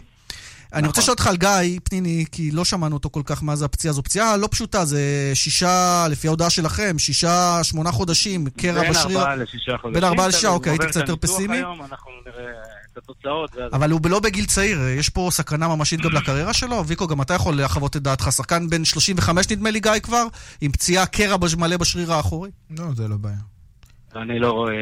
אני 0.73 0.87
רוצה 0.87 1.01
לשאול 1.01 1.13
אותך 1.13 1.27
על 1.27 1.37
גיא 1.37 1.79
פניני, 1.83 2.25
כי 2.31 2.51
לא 2.51 2.65
שמענו 2.65 2.95
אותו 2.95 3.09
כל 3.09 3.21
כך 3.25 3.43
מה 3.43 3.55
זה 3.55 3.65
הפציעה. 3.65 3.93
זו 3.93 4.03
פציעה 4.03 4.37
לא 4.37 4.47
פשוטה, 4.51 4.85
זה 4.85 5.31
שישה, 5.33 6.05
לפי 6.09 6.27
ההודעה 6.27 6.49
שלכם, 6.49 6.99
שישה, 6.99 7.59
שמונה 7.63 7.91
חודשים, 7.91 8.49
קרע 8.57 8.81
בין 8.81 8.89
בשריר. 8.91 9.19
ארבעה 9.19 9.35
לשישה 9.35 9.77
חודשים. 9.81 9.93
בין 9.93 10.03
ארבעה 10.03 10.27
לשישה, 10.27 10.49
אוקיי, 10.49 10.71
הייתי 10.71 10.85
קצת 10.87 10.99
יותר 10.99 11.15
פסימי. 11.15 11.57
היום, 11.57 11.81
אנחנו 11.81 12.11
נראה 12.25 12.51
את 12.93 12.97
התוצאות. 12.97 13.55
ואז- 13.55 13.73
אבל 13.73 13.91
הוא 13.91 13.99
לא 14.09 14.19
בגיל 14.19 14.45
צעיר, 14.45 14.79
יש 14.87 15.09
פה 15.09 15.29
סכנה 15.31 15.75
ממשית 15.75 16.01
גם 16.01 16.11
לקריירה 16.11 16.53
שלו. 16.53 16.83
ויקו, 16.87 17.07
גם 17.07 17.21
אתה 17.21 17.33
יכול 17.33 17.61
לחוות 17.61 17.97
את 17.97 18.01
דעתך. 18.03 18.27
שחקן 18.31 18.69
בן 18.69 18.85
35 18.85 19.49
נדמה 19.51 19.71
לי, 19.71 19.79
גיא 19.79 19.91
כבר, 20.03 20.23
עם 20.61 20.71
פציעה 20.71 21.05
קרע 21.05 21.37
מלא 21.57 21.77
בשריר 21.77 22.13
האחורי. 22.13 22.49
לא, 22.69 22.85
זה 22.95 23.07
לא 23.07 23.17
בעיה. 23.17 23.50
אני 24.15 24.39
לא 24.39 24.51
רואה... 24.51 24.73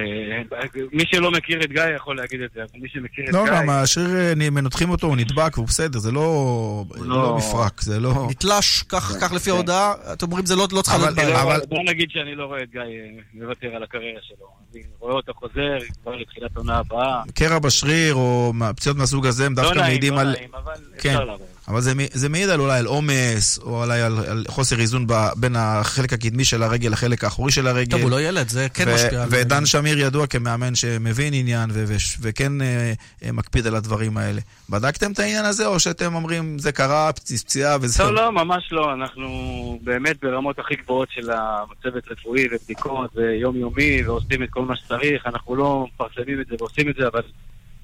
מי 0.93 1.03
שלא 1.11 1.31
מכיר 1.31 1.63
את 1.63 1.71
גיא 1.71 1.83
יכול 1.95 2.17
להגיד 2.17 2.41
את 2.41 2.49
זה, 2.55 2.61
אבל 2.61 2.79
מי 2.81 2.89
שמכיר 2.89 3.25
את 3.29 3.33
לא, 3.33 3.43
גיא... 3.45 3.53
גם 3.53 3.69
השריר, 3.69 4.15
אה, 4.17 4.49
מנתחים 4.49 4.89
אותו, 4.89 5.07
הוא 5.07 5.15
נדבק, 5.17 5.57
והוא 5.57 5.67
בסדר, 5.67 5.99
זה 5.99 6.11
לא 6.11 6.85
לא 7.01 7.37
מפרק, 7.37 7.81
זה 7.81 7.99
לא... 7.99 8.27
נתלש, 8.29 8.83
כך 8.89 9.17
כך 9.21 9.33
לפי 9.33 9.49
ההודעה, 9.49 9.93
אתם 10.13 10.25
אומרים 10.25 10.45
זה 10.45 10.55
לא 10.55 10.67
לא 10.71 10.81
צריכה 10.81 10.97
להיות 10.97 11.19
אני 11.19 11.27
לא- 11.27 11.43
בעיה. 11.45 11.59
בוא 11.69 11.83
נגיד 11.83 12.09
שאני 12.11 12.35
לא 12.35 12.45
רואה 12.45 12.63
את 12.63 12.71
גיא 12.71 12.81
אה, 12.81 12.85
מוותר 13.33 13.75
על 13.75 13.83
הקריירה 13.83 14.19
שלו. 14.21 14.47
אני 14.73 14.83
רואה 14.99 15.13
אותו 15.13 15.33
חוזר 15.33 15.77
כבר 16.03 16.15
לתחילת 16.15 16.51
העונה 16.55 16.77
הבאה. 16.77 17.21
קרע 17.35 17.59
בשריר, 17.59 18.15
או 18.15 18.53
פציעות 18.75 18.97
מהסוג 18.97 19.25
הזה, 19.25 19.45
הם 19.45 19.53
לא 19.57 19.63
דווקא 19.63 19.79
נעים, 19.79 19.87
מעידים 19.91 20.13
לא 20.13 20.19
על... 20.19 20.31
נעים, 20.31 20.49
אבל 20.53 20.73
כן. 20.99 21.09
אפשר 21.09 21.23
לעבור. 21.25 21.47
אבל 21.69 21.81
זה, 21.81 21.93
זה 22.13 22.29
מעיד 22.29 22.49
על 22.49 22.59
אולי 22.59 22.79
על 22.79 22.85
עומס, 22.85 23.59
או 23.63 23.83
אולי 23.83 24.01
על, 24.01 24.17
על 24.27 24.45
חוסר 24.47 24.79
איזון 24.79 25.07
ב, 25.07 25.13
בין 25.35 25.55
החלק 25.55 26.13
הקדמי 26.13 26.45
של 26.45 26.63
הרגל 26.63 26.89
לחלק 26.89 27.23
האחורי 27.23 27.51
של 27.51 27.67
הרגל. 27.67 27.91
טוב, 27.91 28.01
הוא 28.01 28.11
לא 28.11 28.21
ילד, 28.21 28.49
זה 28.49 28.67
כן 28.73 28.93
משפיע 28.93 29.23
על... 29.23 29.27
ודן 29.31 29.65
שמיר 29.65 29.99
ידוע 29.99 30.27
כמאמן 30.27 30.75
שמבין 30.75 31.33
עניין 31.33 31.69
ו- 31.73 31.83
ו- 31.87 31.95
וכן 32.21 32.61
אה, 32.61 32.93
אה, 33.25 33.31
מקפיד 33.31 33.67
על 33.67 33.75
הדברים 33.75 34.17
האלה. 34.17 34.41
בדקתם 34.69 35.11
את 35.11 35.19
העניין 35.19 35.45
הזה, 35.45 35.65
או 35.65 35.79
שאתם 35.79 36.15
אומרים, 36.15 36.59
זה 36.59 36.71
קרה, 36.71 37.09
פצ- 37.11 37.43
פציעה 37.45 37.77
וזהו? 37.81 38.11
לא, 38.11 38.23
לא, 38.23 38.31
ממש 38.31 38.69
לא. 38.71 38.93
אנחנו 38.93 39.29
באמת 39.83 40.15
ברמות 40.21 40.59
הכי 40.59 40.75
גבוהות 40.75 41.07
של 41.11 41.29
הצוות 41.31 42.03
רפואי 42.11 42.47
ובדיקות 42.51 43.11
ויומיומי 43.15 44.03
ועושים 44.05 44.43
את 44.43 44.49
כל 44.49 44.61
מה 44.61 44.75
שצריך. 44.75 45.25
אנחנו 45.25 45.55
לא 45.55 45.85
מפרסמים 45.95 46.41
את 46.41 46.47
זה 46.47 46.55
ועושים 46.59 46.89
את 46.89 46.95
זה, 46.99 47.07
אבל 47.07 47.21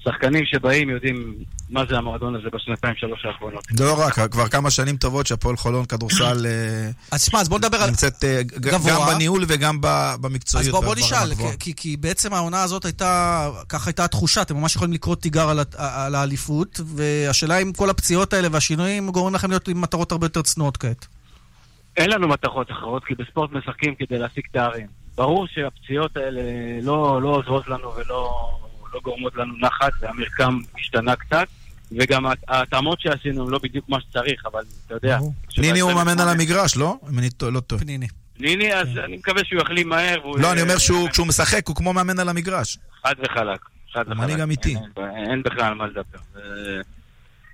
שחקנים 0.08 0.44
שבאים 0.46 0.90
יודעים 0.90 1.34
מה 1.70 1.84
זה 1.88 1.96
המועדון 1.96 2.34
הזה 2.34 2.48
בשנתיים, 2.52 2.94
שלוש 2.96 3.24
האחרונות. 3.24 3.64
לא 3.80 3.94
רק, 3.98 4.32
כבר 4.32 4.48
כמה 4.48 4.70
שנים 4.70 4.96
טובות 4.96 5.26
שהפועל 5.26 5.56
חולון 5.56 5.84
כדורסל 5.84 6.46
אה, 6.46 6.90
אז 7.12 7.22
שמע, 7.22 7.40
אז 7.40 7.48
בוא 7.48 7.58
נדבר 7.58 7.76
על... 7.76 7.90
נמצאת 7.90 8.24
אה. 8.24 8.42
גם 8.60 8.80
בניהול 9.14 9.44
וגם 9.48 9.80
ב- 9.80 9.86
אז 9.86 10.18
במקצועיות. 10.20 10.84
בוא, 10.84 10.94
נשאל. 10.94 11.32
כי, 11.76 11.96
בעצם 11.96 12.34
העונה 12.34 12.62
הזאת 12.62 12.84
הייתה, 12.84 13.50
ככה 13.68 13.90
הייתה 13.90 14.04
התחושה, 14.04 14.42
אתם 14.42 14.56
ממש 14.56 14.76
יכולים 14.76 14.94
לקרוא 14.94 15.14
תיגר 15.14 15.48
על 15.78 16.14
האליפות, 16.14 16.80
והשאלה 16.86 17.58
אם 17.58 17.72
כל 17.72 17.90
הפציעות 17.90 18.32
האלה 18.32 18.48
והשינויים 18.52 19.10
גורמים 19.10 19.34
לכם 19.34 19.48
להיות 19.50 19.68
עם 19.68 19.80
מטרות 19.80 20.12
הרבה 20.12 20.26
יותר 20.26 20.42
צנועות 20.42 20.76
כעת. 20.76 21.06
אין 21.96 22.10
לנו 22.10 22.28
מטרות 22.28 22.70
אחרות, 22.70 23.04
כי 23.04 23.14
בספורט 23.14 23.50
משחקים 23.52 23.94
כדי 23.94 24.18
להשיג 24.18 24.44
תארים. 24.52 24.86
ברור 25.16 25.46
שהפציעות 25.46 26.16
האלה 26.16 26.42
לא, 26.82 27.22
לא 27.22 27.28
עוזרות 27.28 27.68
לנו 27.68 27.92
ולא 27.96 28.50
לא 28.96 29.00
גורמות 29.04 29.36
לנו 29.36 29.54
נחת, 29.58 29.92
והמרקם 30.00 30.58
השתנה 30.78 31.16
קצת, 31.16 31.46
וגם 31.92 32.26
ההת- 32.26 32.44
ההתאמות 32.48 33.00
שעשינו 33.00 33.42
הם 33.44 33.50
לא 33.50 33.58
בדיוק 33.62 33.88
מה 33.88 34.00
שצריך, 34.00 34.42
אבל 34.46 34.60
אתה 34.86 34.94
יודע... 34.94 35.18
ניני 35.58 35.80
הוא 35.80 35.92
מאמן 35.92 36.20
על 36.20 36.28
המגרש, 36.28 36.76
לא? 36.76 36.96
אם 37.12 37.18
אני 37.18 37.28
לא 37.42 37.60
טועה. 37.60 37.80
פניני. 37.82 38.06
ניני, 38.38 38.74
אז 38.74 38.88
אני 39.04 39.16
מקווה 39.16 39.42
שהוא 39.44 39.60
יחלים 39.60 39.88
מהר. 39.88 40.16
לא, 40.38 40.52
אני 40.52 40.62
אומר 40.62 40.78
שהוא, 40.78 41.08
כשהוא 41.10 41.26
משחק, 41.26 41.68
הוא 41.68 41.76
כמו 41.76 41.92
מאמן 41.92 42.18
על 42.18 42.28
המגרש. 42.28 42.78
חד 43.02 43.14
וחלק. 43.24 43.60
חד 43.92 44.04
וחלק. 44.06 44.16
מנהיג 44.18 44.40
אמיתי. 44.40 44.74
אין, 44.96 45.30
אין, 45.30 45.42
בכלל 45.42 45.60
על 45.64 45.74
מה 45.74 45.86
לדבר. 45.86 46.18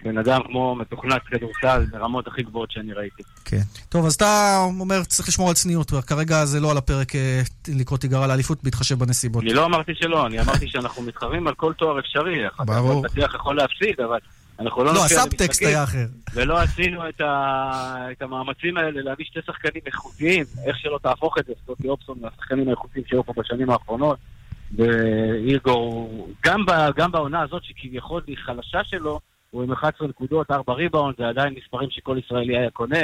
בן 0.04 0.18
אדם 0.18 0.40
כמו 0.46 0.74
מתוכנת 0.74 1.22
כדורסל 1.22 1.84
ברמות 1.90 2.26
הכי 2.26 2.42
גבוהות 2.42 2.70
שאני 2.70 2.92
ראיתי. 2.92 3.22
כן. 3.44 3.60
טוב, 3.88 4.06
אז 4.06 4.14
אתה 4.14 4.58
אומר, 4.80 5.04
צריך 5.04 5.28
לשמור 5.28 5.48
על 5.48 5.54
צניעות, 5.54 5.92
וכרגע 5.92 6.44
זה 6.44 6.60
לא 6.60 6.70
על 6.70 6.76
הפרק 6.76 7.16
אה, 7.16 7.40
לקרוא 7.68 7.98
תיגר 7.98 8.22
על 8.22 8.30
האליפות, 8.30 8.64
בהתחשב 8.64 8.98
בנסיבות. 8.98 9.42
אני 9.42 9.52
לא 9.52 9.64
אמרתי 9.64 9.92
שלא, 9.94 10.26
אני 10.26 10.40
אמרתי 10.40 10.68
שאנחנו 10.68 11.02
מתחרים 11.02 11.46
על 11.46 11.54
כל 11.54 11.72
תואר 11.72 11.98
אפשרי. 11.98 12.38
ברור. 12.58 13.06
אתה 13.06 13.20
יכול 13.20 13.56
להפסיד, 13.56 14.00
אבל 14.00 14.18
אנחנו 14.60 14.84
לא 14.84 14.94
לא, 14.94 15.04
הסאבטקסט 15.04 15.62
היה 15.62 15.84
אחר. 15.84 16.06
ולא 16.34 16.58
עשינו 16.58 17.08
את, 17.08 17.20
ה... 17.20 18.06
את 18.12 18.22
המאמצים 18.22 18.76
האלה 18.76 19.02
להביא 19.02 19.24
שתי 19.24 19.40
שחקנים 19.46 19.82
איכותיים, 19.86 20.44
איך 20.66 20.78
שלא 20.78 20.98
תהפוך 21.02 21.38
את 21.38 21.46
זה, 21.46 21.52
סטוטי 21.62 21.88
אופסון 21.88 22.18
מהשחקנים 22.20 22.68
האיכותיים 22.68 23.04
שהיו 23.08 23.24
פה 23.24 23.32
בשנים 23.36 23.70
האחרונות, 23.70 24.18
ואירגור, 24.76 26.28
גם, 26.44 26.66
ב... 26.66 26.70
גם 26.96 27.12
בעונה 27.12 27.42
הזאת 27.42 27.64
שכביכול 27.64 28.22
היא 28.26 28.36
חלשה 28.44 28.84
שלו, 28.84 29.20
הוא 29.52 29.62
עם 29.62 29.72
11 29.72 30.08
נקודות, 30.08 30.50
4 30.50 30.72
ריבאונד, 30.72 31.14
זה 31.18 31.28
עדיין 31.28 31.54
מספרים 31.64 31.88
שכל 31.90 32.16
ישראלי 32.24 32.58
היה 32.58 32.70
קונה. 32.70 32.98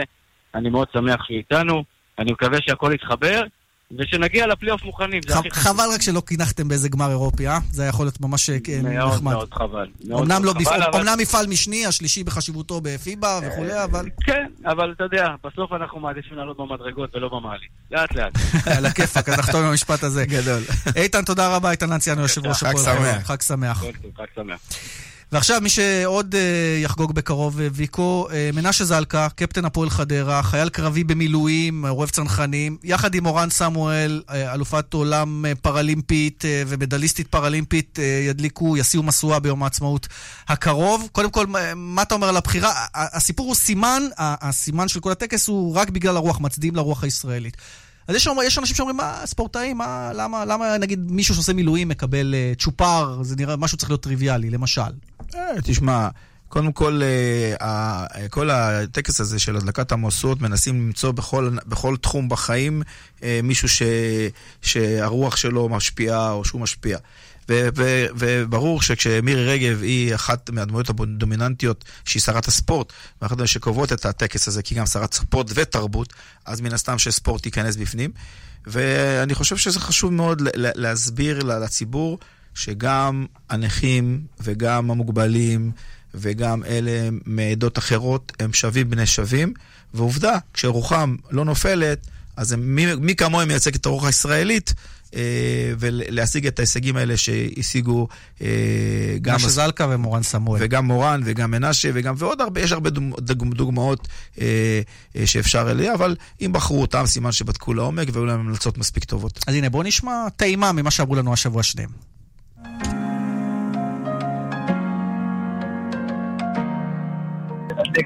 אני 0.55 0.70
מאוד 0.70 0.88
שמח 0.92 1.24
שהוא 1.26 1.36
איתנו, 1.36 1.84
אני 2.18 2.32
מקווה 2.32 2.59
שהכל 2.62 2.90
יתחבר, 2.94 3.42
ושנגיע 3.99 4.46
לפלייאוף 4.46 4.82
מוכנים, 4.82 5.20
ח- 5.30 5.59
חבל 5.59 5.84
רק 5.94 6.03
שלא 6.03 6.20
קינחתם 6.26 6.68
באיזה 6.68 6.88
גמר 6.88 7.11
אירופי, 7.11 7.49
אה? 7.49 7.59
זה 7.70 7.82
היה 7.82 7.88
יכול 7.88 8.07
להיות 8.07 8.20
ממש 8.20 8.51
אה, 8.51 8.57
מאוד 8.82 9.12
נחמד. 9.14 9.32
מאוד 9.32 9.55
חבל. 9.55 9.86
מאוד 10.05 10.22
אמנם, 10.22 10.42
מאוד 10.42 10.57
לא 10.57 10.64
חבל, 10.64 10.80
בפ... 10.80 10.88
אבל- 10.88 11.01
אמנם 11.01 11.14
מפעל 11.18 11.46
משני, 11.46 11.86
השלישי 11.86 12.24
בחשיבותו 12.24 12.80
בפיבה 12.82 13.40
וכולי, 13.46 13.84
אבל... 13.84 14.09
כן, 14.26 14.46
אבל 14.66 14.92
אתה 14.92 15.05
יודע, 15.05 15.26
בסוף 15.44 15.72
אנחנו 15.72 16.01
מעדיפים 16.01 16.36
לעלות 16.38 16.57
במדרגות 16.57 17.14
ולא 17.16 17.28
במעלית. 17.28 17.68
לאט 17.90 18.14
לאט. 18.16 18.32
על 18.76 18.86
הכיפאק, 18.86 19.28
אז 19.28 19.38
נחתום 19.38 19.61
עם 19.61 19.66
המשפט 19.66 20.03
הזה. 20.03 20.26
גדול. 20.26 20.62
איתן, 20.96 21.24
תודה 21.24 21.57
רבה, 21.57 21.70
איתן 21.70 21.90
לנציאנו, 21.90 22.20
יושב 22.22 22.46
ראש 22.46 22.57
חג 22.64 22.72
הפועל. 22.78 23.18
חג 23.24 23.40
שמח. 23.42 23.84
חג 24.16 24.24
שמח. 24.36 24.62
ועכשיו, 25.33 25.61
מי 25.61 25.68
שעוד 25.68 26.35
אה, 26.35 26.41
יחגוג 26.83 27.12
בקרוב, 27.14 27.61
אה, 27.61 27.68
ויקו, 27.72 28.29
אה, 28.33 28.51
מנשה 28.55 28.85
זלקה, 28.85 29.29
קפטן 29.37 29.64
הפועל 29.64 29.91
חדרה, 29.91 30.43
חייל 30.43 30.68
קרבי 30.68 31.05
במילואים, 31.05 31.87
עורב 31.87 32.09
צנחנים, 32.09 32.76
יחד 32.85 33.14
עם 33.14 33.26
אורן 33.26 33.51
סמואל, 33.51 34.22
אלופת 34.31 34.95
עולם 34.95 35.45
פרלימפית 35.62 36.45
ומדליסטית 36.66 37.26
פרלימפית, 37.26 37.99
ידליקו, 38.29 38.76
יסיעו 38.76 39.03
משואה 39.03 39.39
ביום 39.39 39.62
העצמאות 39.62 40.09
הקרוב. 40.49 41.09
קודם 41.12 41.31
כל, 41.31 41.47
מה- 41.76 42.03
אתה 42.03 42.14
אומר 42.14 42.29
על 42.29 42.37
הבחירה? 42.37 42.72
הסיפור 42.95 43.47
הוא 43.47 43.55
סימן, 43.55 44.03
הסימן 44.18 44.89
של 44.89 45.01
כל 45.01 45.12
הטקס 45.12 45.49
הוא 45.49 45.74
רק 45.76 45.91
בגלל 45.91 46.16
הרוח, 46.16 46.41
מצדיעים 46.41 46.76
לרוח 46.76 47.05
הישראלית. 47.05 47.57
אז 48.09 48.14
יש, 48.16 48.28
יש 48.46 48.59
אנשים 48.59 48.76
שאומרים, 48.76 48.96
מה, 48.96 49.20
ספורטאים, 49.24 49.78
מה, 49.78 50.11
למה, 50.14 50.44
למה 50.44 50.78
נגיד 50.78 51.00
מישהו 51.11 51.34
שעושה 51.34 51.52
מילואים 51.52 51.88
מקבל 51.88 52.34
אה, 52.34 52.52
צ'ופר, 52.59 53.18
זה 53.22 53.36
נראה, 53.36 53.56
משהו 53.56 53.78
צריך 53.78 53.90
להיות 53.90 54.02
טריוויאלי, 54.02 54.50
למשל. 54.50 54.80
אה, 55.34 55.40
תשמע, 55.64 56.09
קודם 56.48 56.72
כל, 56.72 57.00
אה, 57.02 57.66
ה- 57.68 58.28
כל 58.28 58.50
הטקס 58.50 59.20
הזה 59.20 59.38
של 59.38 59.56
הדלקת 59.56 59.92
המשואות, 59.92 60.40
מנסים 60.40 60.86
למצוא 60.86 61.11
בכל, 61.12 61.56
בכל 61.66 61.96
תחום 61.96 62.28
בחיים 62.28 62.82
אה, 63.22 63.40
מישהו 63.42 63.68
ש, 63.68 63.82
שהרוח 64.62 65.36
שלו 65.36 65.68
משפיעה 65.68 66.30
או 66.32 66.44
שהוא 66.44 66.61
משפיע. 66.61 66.98
וברור 67.49 68.82
שכשמירי 68.82 69.44
רגב 69.44 69.82
היא 69.82 70.14
אחת 70.14 70.51
מהדמויות 70.51 70.88
הדומיננטיות, 70.88 71.84
שהיא 72.05 72.22
שרת 72.22 72.49
הספורט, 72.49 72.92
ואחת 73.22 73.30
מהדמויות 73.30 73.46
שקובעות 73.46 73.92
את 73.92 74.07
הטקס 74.07 74.49
הזה, 74.49 74.62
כי 74.62 74.74
היא 74.74 74.80
גם 74.80 74.86
שרת 74.86 75.14
ספורט 75.14 75.51
ותרבות, 75.55 76.12
אז 76.44 76.61
מן 76.61 76.72
הסתם 76.72 76.99
שספורט 76.99 77.46
ייכנס 77.46 77.76
בפנים. 77.76 78.11
ואני 78.66 79.34
חושב 79.34 79.57
שזה 79.57 79.80
חשוב 79.80 80.12
מאוד 80.12 80.42
להסביר 80.55 81.38
לציבור 81.38 82.18
שגם 82.55 83.26
הנכים 83.51 84.20
וגם 84.40 84.90
המוגבלים 84.90 85.70
וגם 86.14 86.64
אלה 86.64 87.09
מעדות 87.26 87.78
אחרות 87.78 88.32
הם 88.40 88.53
שווים 88.53 88.90
בני 88.90 89.07
שווים, 89.07 89.53
ועובדה, 89.94 90.38
כשרוחם 90.55 91.16
לא 91.30 91.44
נופלת, 91.44 92.07
אז 92.39 92.55
מי, 92.59 92.95
מי 92.95 93.14
כמוהם 93.16 93.49
מייצג 93.49 93.74
את 93.74 93.86
הרוח 93.86 94.05
הישראלית, 94.05 94.74
אה, 95.16 95.20
ולהשיג 95.78 96.47
את 96.47 96.59
ההישגים 96.59 96.97
האלה 96.97 97.16
שהשיגו 97.16 98.09
אה, 98.43 98.47
גם... 99.22 99.36
משה 99.36 99.49
זלקה 99.49 99.86
ומורן 99.91 100.22
סמואל. 100.22 100.61
וגם 100.64 100.84
מורן 100.84 101.20
וגם 101.24 101.51
מנשה 101.51 101.91
וגם 101.95 102.14
ועוד 102.18 102.41
הרבה, 102.41 102.61
יש 102.61 102.72
הרבה 102.72 102.91
דוג- 102.91 103.20
דוג- 103.20 103.55
דוגמאות 103.55 104.09
אה, 104.41 104.80
אה, 105.16 105.26
שאפשר 105.26 105.70
אליה, 105.70 105.95
אבל 105.95 106.16
אם 106.41 106.53
בחרו 106.53 106.80
אותם, 106.80 107.07
סימן 107.07 107.32
שבדקו 107.32 107.74
לעומק 107.74 108.09
והיו 108.12 108.26
להם 108.26 108.41
המלצות 108.41 108.78
מספיק 108.78 109.05
טובות. 109.05 109.39
אז 109.47 109.55
הנה, 109.55 109.68
בואו 109.70 109.82
נשמע 109.82 110.26
טעימה 110.36 110.72
ממה 110.72 110.91
שאמרו 110.91 111.14
לנו 111.14 111.32
השבוע 111.32 111.62
שניהם. 111.62 111.91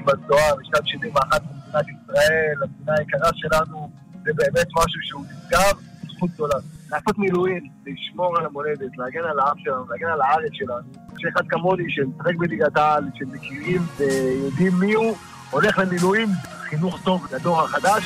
בצואה 0.05 0.55
בשנת 0.55 0.87
71 0.87 1.41
במדינת 1.41 1.85
ישראל, 1.87 2.55
המדינה 2.63 2.93
היקרה 2.99 3.29
שלנו, 3.35 3.89
זה 4.23 4.31
באמת 4.35 4.67
משהו 4.75 5.01
שהוא 5.01 5.25
נשגב, 5.25 5.79
זכות 6.15 6.29
גדולה. 6.29 6.55
לעשות 6.91 7.17
מילואים, 7.17 7.69
לשמור 7.85 8.37
על 8.37 8.45
המולדת, 8.45 8.97
להגן 8.97 9.23
על 9.23 9.39
העם 9.39 9.57
שלנו, 9.59 9.85
להגן 9.89 10.07
על 10.07 10.21
הארץ 10.21 10.51
שלנו. 10.53 10.87
שאחד 11.17 11.47
כמוני 11.49 11.83
שמשחק 11.89 12.35
בליגת 12.35 12.77
העל, 12.77 13.03
שמכירים 13.15 13.81
ויודעים 13.97 14.73
מי 14.79 14.93
הוא, 14.93 15.15
הולך 15.51 15.79
למילואים, 15.79 16.27
חינוך 16.69 16.99
טוב 17.03 17.27
לדור 17.33 17.61
החדש. 17.61 18.03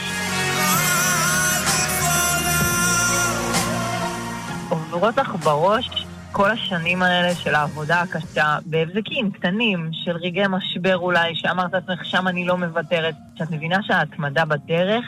עוברות 4.69 5.17
לך 5.17 5.35
בראש 5.43 6.07
כל 6.31 6.51
השנים 6.51 7.01
האלה 7.01 7.35
של 7.35 7.55
העבודה 7.55 8.01
הקשה, 8.01 8.57
בהבזקים 8.65 9.31
קטנים, 9.31 9.89
של 9.91 10.11
רגעי 10.11 10.47
משבר 10.49 10.97
אולי, 10.97 11.35
שאמרת 11.35 11.73
לעצמך, 11.73 12.05
שם 12.05 12.27
אני 12.27 12.45
לא 12.45 12.57
מוותרת. 12.57 13.15
שאת 13.35 13.51
מבינה 13.51 13.83
שההתמדה 13.83 14.45
בדרך 14.45 15.05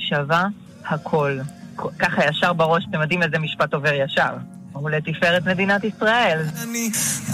שווה 0.00 0.46
הכל. 0.86 1.38
ככה 1.98 2.24
ישר 2.30 2.52
בראש, 2.52 2.86
אתם 2.90 3.00
יודעים 3.00 3.22
איזה 3.22 3.38
משפט 3.38 3.74
עובר 3.74 3.92
ישר. 3.94 4.34
הוא 4.72 4.90
לתפארת 4.90 5.46
מדינת 5.46 5.84
ישראל. 5.84 6.42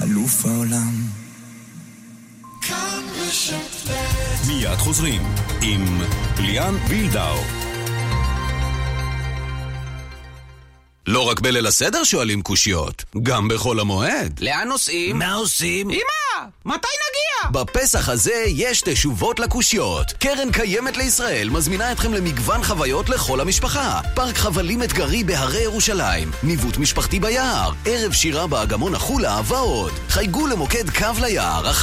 אלוף 0.03 0.47
העולם. 0.47 0.93
מיד 4.47 4.79
חוזרים 4.79 5.23
עם 5.63 6.01
ליאן 6.41 6.75
וילדאו. 6.89 7.66
לא 11.07 11.29
רק 11.29 11.41
בליל 11.41 11.67
הסדר 11.67 12.05
שואלים 12.05 12.43
קושיות, 12.43 13.05
גם 13.23 13.49
בחול 13.49 13.81
המועד. 13.81 14.41
לאן 14.41 14.69
נוסעים? 14.69 15.19
מה 15.19 15.35
עושים? 15.35 15.91
אמא! 15.91 16.47
מתי 16.65 16.89
נגיע? 16.89 17.51
בפסח 17.61 18.09
הזה 18.09 18.45
יש 18.47 18.83
תשובות 18.83 19.41
לקושיות. 19.41 20.13
קרן 20.13 20.53
קיימת 20.53 20.97
לישראל 20.97 21.51
מזמינה 21.51 21.93
אתכם 21.93 22.15
למגוון 22.15 22.63
חוויות 22.63 23.09
לכל 23.09 23.41
המשפחה. 23.41 24.01
פארק 24.15 24.37
חבלים 24.37 24.83
אתגרי 24.83 25.25
בהרי 25.25 25.63
ירושלים, 25.63 26.31
ניווט 26.43 26.79
משפחתי 26.79 27.21
ביער, 27.21 27.73
ערב 27.85 28.13
שירה 28.13 28.47
באגמון 28.47 28.95
החולה 28.95 29.41
ועוד. 29.45 29.93
חייגו 30.09 30.47
למוקד 30.47 30.91
קו 30.91 31.07
ליער, 31.21 31.71
1-800-350-550, 31.71 31.77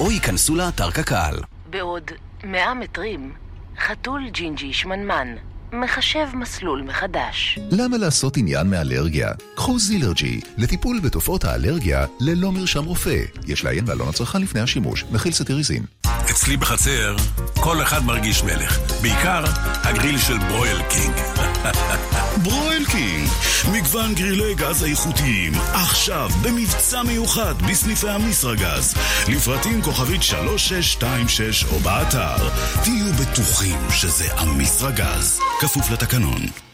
או 0.00 0.10
ייכנסו 0.10 0.56
לאתר 0.56 0.90
קק"ל. 0.90 1.36
בעוד 1.70 2.10
100 2.44 2.74
מטרים, 2.74 3.32
חתול 3.78 4.28
ג'ינג'י 4.32 4.72
שמנמן 4.72 5.34
מחשב 5.72 6.26
מסלול 6.34 6.82
מחדש. 6.82 7.58
למה 7.70 7.96
לעשות 7.96 8.36
עניין 8.36 8.70
מאלרגיה? 8.70 9.28
קחו 9.54 9.78
זילרג'י 9.78 10.40
לטיפול 10.58 11.00
בתופעות 11.00 11.44
האלרגיה 11.44 12.06
ללא 12.20 12.52
מרשם 12.52 12.84
רופא. 12.84 13.22
יש 13.46 13.64
לעיין 13.64 13.84
בעלון 13.84 14.08
הצרכן 14.08 14.42
לפני 14.42 14.60
השימוש. 14.60 15.04
מכיל 15.12 15.32
סטיריזין. 15.32 15.82
אצלי 16.30 16.56
בחצר, 16.56 17.16
כל 17.54 17.82
אחד 17.82 18.04
מרגיש 18.04 18.42
מלך. 18.42 18.78
בעיקר 19.02 19.44
הגריל 19.82 20.18
של 20.18 20.38
ברויל 20.38 20.82
קינג. 20.82 21.14
ברויל 22.44 22.86
קינג, 22.86 23.28
מגוון 23.72 24.14
גרילי 24.14 24.54
גז 24.54 24.84
איכותיים, 24.84 25.52
עכשיו 25.54 26.28
במבצע 26.42 27.02
מיוחד 27.02 27.54
בסניפי 27.70 28.08
אמישרגז. 28.08 28.94
לפרטים 29.28 29.82
כוכבית 29.82 30.22
3626 30.22 31.64
או 31.64 31.78
באתר. 31.78 32.48
תהיו 32.84 33.12
בטוחים 33.12 33.78
שזה 33.90 34.34
המסרגז. 34.36 35.40
כפוף 35.60 35.90
לתקנון. 35.90 36.69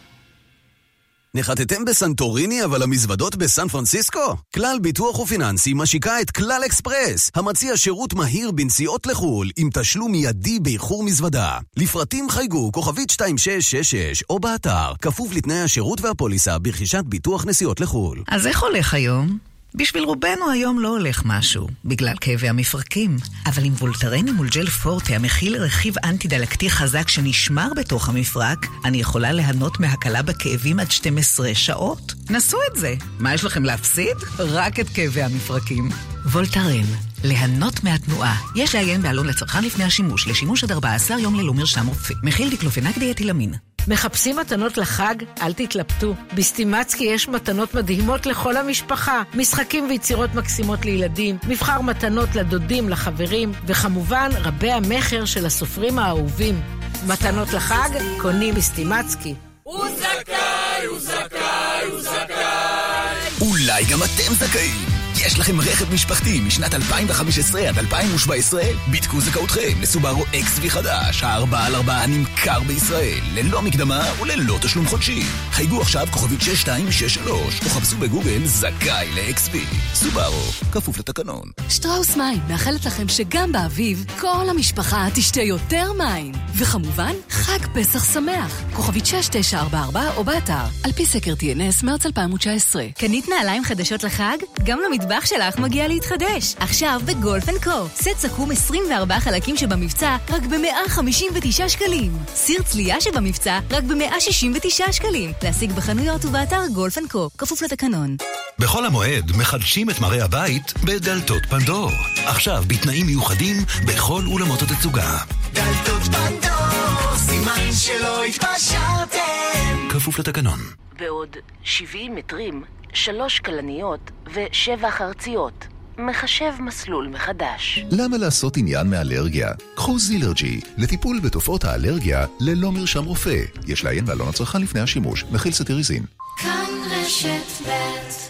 נחתתם 1.34 1.84
בסנטוריני 1.84 2.64
אבל 2.64 2.82
המזוודות 2.82 3.36
בסן 3.36 3.68
פרנסיסקו? 3.68 4.36
כלל 4.54 4.78
ביטוח 4.82 5.18
ופיננסי 5.18 5.72
משיקה 5.74 6.20
את 6.20 6.30
כלל 6.30 6.62
אקספרס, 6.66 7.30
המציע 7.34 7.76
שירות 7.76 8.14
מהיר 8.14 8.50
בנסיעות 8.50 9.06
לחו"ל 9.06 9.50
עם 9.56 9.70
תשלום 9.72 10.12
מיידי 10.12 10.60
באיחור 10.60 11.02
מזוודה. 11.02 11.58
לפרטים 11.76 12.30
חייגו 12.30 12.72
כוכבית 12.72 13.10
2666 13.10 14.22
או 14.30 14.38
באתר, 14.38 14.92
כפוף 15.02 15.32
לתנאי 15.34 15.60
השירות 15.60 16.00
והפוליסה 16.00 16.58
ברכישת 16.58 17.04
ביטוח 17.06 17.44
נסיעות 17.46 17.80
לחו"ל. 17.80 18.22
אז 18.28 18.46
איך 18.46 18.62
הולך 18.62 18.94
היום? 18.94 19.38
בשביל 19.74 20.04
רובנו 20.04 20.50
היום 20.50 20.80
לא 20.80 20.88
הולך 20.88 21.22
משהו, 21.24 21.68
בגלל 21.84 22.14
כאבי 22.20 22.48
המפרקים. 22.48 23.16
אבל 23.46 23.64
עם 23.64 23.72
וולטרן 23.72 24.32
אימולג'ל 24.32 24.66
פורטה 24.66 25.14
המכיל 25.14 25.56
רכיב 25.56 25.94
אנטי-דלקתי 26.04 26.70
חזק 26.70 27.08
שנשמר 27.08 27.68
בתוך 27.76 28.08
המפרק, 28.08 28.66
אני 28.84 28.98
יכולה 28.98 29.32
ליהנות 29.32 29.80
מהקלה 29.80 30.22
בכאבים 30.22 30.80
עד 30.80 30.90
12 30.90 31.54
שעות. 31.54 32.14
נסו 32.30 32.58
את 32.72 32.76
זה. 32.78 32.94
מה 33.18 33.34
יש 33.34 33.44
לכם 33.44 33.64
להפסיד? 33.64 34.16
רק 34.38 34.80
את 34.80 34.88
כאבי 34.88 35.22
המפרקים. 35.22 35.88
וולטרן, 36.32 36.86
ליהנות 37.24 37.84
מהתנועה. 37.84 38.36
יש 38.54 38.74
לעיין 38.74 39.02
בעלון 39.02 39.26
לצרכן 39.26 39.64
לפני 39.64 39.84
השימוש, 39.84 40.28
לשימוש 40.28 40.64
עד 40.64 40.72
14 40.72 41.20
יום 41.20 41.34
ללא 41.34 41.54
מרשם 41.54 41.86
רופא. 41.86 42.14
מכיל 42.22 42.50
דיקלופנק 42.50 42.98
דיאטילמין. 42.98 43.54
מחפשים 43.88 44.36
מתנות 44.36 44.76
לחג? 44.76 45.14
אל 45.42 45.52
תתלבטו. 45.52 46.14
בסטימצקי 46.34 47.04
יש 47.04 47.28
מתנות 47.28 47.74
מדהימות 47.74 48.26
לכל 48.26 48.56
המשפחה. 48.56 49.22
משחקים 49.34 49.88
ויצירות 49.88 50.34
מקסימות 50.34 50.84
לילדים, 50.84 51.38
מבחר 51.48 51.80
מתנות 51.80 52.34
לדודים, 52.34 52.88
לחברים, 52.88 53.52
וכמובן 53.66 54.30
רבי 54.42 54.70
המכר 54.70 55.24
של 55.24 55.46
הסופרים 55.46 55.98
האהובים. 55.98 56.60
מתנות 57.06 57.52
לחג? 57.52 57.88
קונים 58.18 58.54
בסטימצקי. 58.54 59.34
הוא 59.62 59.84
זכאי, 59.96 60.86
הוא 60.86 60.98
זכאי, 61.00 61.90
הוא 61.90 62.00
זכאי. 62.00 63.40
אולי 63.40 63.84
גם 63.84 63.98
אתם 63.98 64.34
זכאים. 64.34 64.95
יש 65.24 65.38
לכם 65.38 65.60
רכב 65.60 65.94
משפחתי 65.94 66.40
משנת 66.40 66.74
2015 66.74 67.68
עד 67.68 67.78
2017? 67.78 68.62
בדקו 68.92 69.20
זכאותכם 69.20 69.80
לסובארו 69.80 70.22
XV 70.22 70.68
חדש, 70.68 71.22
הארבע 71.22 71.64
על 71.64 71.74
ארבע 71.74 71.94
הנמכר 71.94 72.60
בישראל, 72.66 73.20
ללא 73.34 73.62
מקדמה 73.62 74.04
וללא 74.22 74.58
תשלום 74.62 74.86
חודשי. 74.86 75.22
חייגו 75.50 75.80
עכשיו 75.80 76.06
כוכבית 76.10 76.40
6263, 76.40 77.60
או 77.64 77.68
חפשו 77.68 77.96
בגוגל 77.96 78.46
זכאי 78.46 79.08
ל-XV. 79.14 79.56
סובארו, 79.94 80.42
כפוף 80.72 80.98
לתקנון. 80.98 81.50
שטראוס 81.68 82.16
מים 82.16 82.40
מאחלת 82.48 82.86
לכם 82.86 83.08
שגם 83.08 83.52
באביב 83.52 84.04
כל 84.20 84.46
המשפחה 84.50 85.06
תשתה 85.14 85.42
יותר 85.42 85.92
מים. 85.92 86.32
וכמובן, 86.54 87.12
חג 87.30 87.66
פסח 87.74 88.12
שמח. 88.14 88.62
כוכבית 88.72 89.06
6944 89.06 90.10
או 90.16 90.24
באתר, 90.24 90.64
על 90.84 90.92
פי 90.92 91.06
סקר 91.06 91.34
TNS 91.40 91.84
מרץ 91.84 92.06
2019. 92.06 92.86
קנית 92.98 93.28
נעליים 93.28 93.64
חדשות 93.64 94.04
לחג? 94.04 94.36
גם 94.64 94.78
למטבח 95.06 95.26
שלך 95.26 95.58
מגיע 95.58 95.88
להתחדש. 95.88 96.54
עכשיו 96.58 97.00
בגולף 97.04 97.48
אנד 97.48 97.64
קו. 97.64 97.88
סט 97.94 98.18
סכו"ם 98.18 98.50
24 98.50 99.20
חלקים 99.20 99.56
שבמבצע 99.56 100.16
רק 100.30 100.42
ב-159 100.42 101.68
שקלים. 101.68 102.18
סיר 102.28 102.62
צלייה 102.62 103.00
שבמבצע 103.00 103.58
רק 103.70 103.84
ב-169 103.84 104.92
שקלים. 104.92 105.32
להשיג 105.42 105.72
בחנויות 105.72 106.24
ובאתר 106.24 106.60
גולף 106.74 106.98
אנד 106.98 107.10
קו. 107.10 107.28
כפוף 107.38 107.62
לתקנון. 107.62 108.16
בחול 108.58 108.86
המועד 108.86 109.32
מחדשים 109.38 109.90
את 109.90 110.00
מראה 110.00 110.24
הבית 110.24 110.74
בדלתות 110.84 111.46
פנדור. 111.46 111.90
עכשיו 112.26 112.64
בתנאים 112.66 113.06
מיוחדים 113.06 113.56
בכל 113.86 114.22
אולמות 114.26 114.62
התצוגה. 114.62 115.18
דלתות 115.52 116.02
פנדור, 116.02 117.16
סימן 117.16 117.72
שלא 117.72 118.24
התפשרתם. 118.24 119.88
כפוף 119.90 120.18
לתקנון. 120.18 120.58
בעוד 120.98 121.36
70 121.62 122.14
מטרים, 122.14 122.64
שלוש 122.92 123.40
כלניות 123.40 124.10
ושבע 124.34 124.90
חרציות. 124.90 125.66
מחשב 125.98 126.52
מסלול 126.60 127.08
מחדש. 127.08 127.84
למה 127.90 128.16
לעשות 128.16 128.56
עניין 128.56 128.90
מאלרגיה? 128.90 129.48
קחו 129.74 129.98
זילרג'י 129.98 130.60
לטיפול 130.78 131.20
בתופעות 131.20 131.64
האלרגיה 131.64 132.26
ללא 132.40 132.72
מרשם 132.72 133.04
רופא. 133.04 133.40
יש 133.66 133.84
לעיין 133.84 134.04
בעלון 134.04 134.28
הצרכן 134.28 134.62
לפני 134.62 134.80
השימוש. 134.80 135.24
מכיל 135.32 135.52
סטיריזין. 135.52 136.02
כאן 136.38 136.66
רשת 136.90 137.68
ב' 137.68 138.25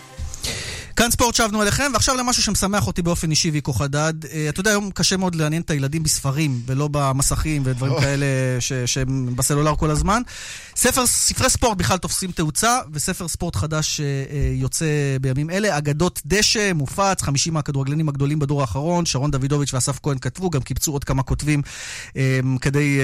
כאן 0.97 1.11
ספורט 1.11 1.35
שבנו 1.35 1.63
אליכם, 1.63 1.91
ועכשיו 1.93 2.17
למשהו 2.17 2.43
שמשמח 2.43 2.87
אותי 2.87 3.03
באופן 3.03 3.31
אישי 3.31 3.51
ויקו 3.51 3.73
חדד. 3.73 4.15
Uh, 4.25 4.29
אתה 4.49 4.61
יודע, 4.61 4.71
היום 4.71 4.91
קשה 4.91 5.17
מאוד 5.17 5.35
לעניין 5.35 5.63
את 5.63 5.71
הילדים 5.71 6.03
בספרים, 6.03 6.61
ולא 6.67 6.89
במסכים 6.93 7.63
ודברים 7.65 7.93
oh. 7.93 8.01
כאלה 8.01 8.27
ש- 8.61 8.73
שהם 8.73 9.37
בסלולר 9.37 9.77
כל 9.77 9.91
הזמן. 9.91 10.23
ספר, 10.77 11.07
ספרי 11.07 11.51
ספורט 11.51 11.79
בכלל 11.79 11.97
תופסים 11.97 12.33
תאוצה, 12.33 12.79
וספר 12.93 13.29
ספורט 13.29 13.57
חדש 13.57 14.01
uh, 14.01 14.31
uh, 14.31 14.35
יוצא 14.61 14.87
בימים 15.21 15.51
אלה. 15.51 15.79
אגדות 15.79 16.21
דשא, 16.27 16.73
מופץ, 16.73 17.23
50 17.23 17.55
מהכדורגלנים 17.55 18.09
הגדולים 18.09 18.39
בדור 18.39 18.61
האחרון, 18.61 19.07
שרון 19.07 19.31
דוידוביץ' 19.31 19.75
ואסף 19.75 19.99
כהן 20.03 20.19
כתבו, 20.19 20.51
גם 20.51 20.61
קיבצו 20.61 20.93
עוד 20.93 21.05
כמה 21.05 21.23
כותבים 21.23 21.63
כדי 22.61 22.99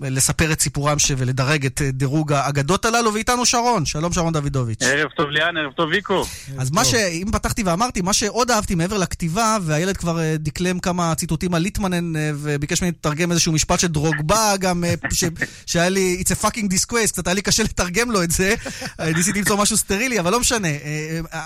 לספר 0.00 0.52
את 0.52 0.60
סיפורם 0.60 0.96
ולדרג 1.16 1.66
את 1.66 1.82
דירוג 1.92 2.32
האגדות 2.32 2.84
הללו. 2.84 3.14
ואיתנו 3.14 3.46
שרון, 3.46 3.86
שלום 3.86 4.12
שרון 4.12 4.32
דוידוביץ'. 4.32 4.82
ערב 4.82 5.10
טוב 5.16 5.30
ליאן, 5.30 5.56
ערב 5.56 5.72
טוב 5.72 5.88
ויקו. 5.90 6.24
אז 6.58 6.70
מה 6.70 6.84
ש... 6.84 6.94
אם 7.24 7.30
פתחתי 7.30 7.62
ואמרתי, 7.62 8.00
מה 8.00 8.12
שעוד 8.12 8.50
אהבתי 8.50 8.74
מעבר 8.74 8.98
לכתיבה, 8.98 9.56
והילד 9.62 9.96
כבר 9.96 10.18
uh, 10.18 10.38
דקלם 10.38 10.78
כמה 10.78 11.14
ציטוטים 11.14 11.54
על 11.54 11.62
ליטמנן, 11.62 12.16
uh, 12.16 12.18
וביקש 12.34 12.82
ממני 12.82 12.92
לתרגם 12.98 13.30
איזשהו 13.30 13.52
משפט 13.52 13.80
של 13.80 13.86
דרוגבה, 13.86 14.56
גם 14.56 14.84
uh, 14.84 15.14
ש... 15.14 15.24
שהיה 15.66 15.88
לי, 15.88 16.22
it's 16.22 16.30
a 16.30 16.44
fucking 16.44 16.72
disgrace, 16.72 17.08
קצת 17.08 17.26
היה 17.26 17.34
לי 17.34 17.42
קשה 17.42 17.62
לתרגם 17.62 18.10
לו 18.10 18.22
את 18.22 18.30
זה. 18.30 18.54
ניסיתי 19.16 19.38
למצוא 19.38 19.56
משהו 19.56 19.76
סטרילי, 19.76 20.20
אבל 20.20 20.32
לא 20.32 20.40
משנה. 20.40 20.68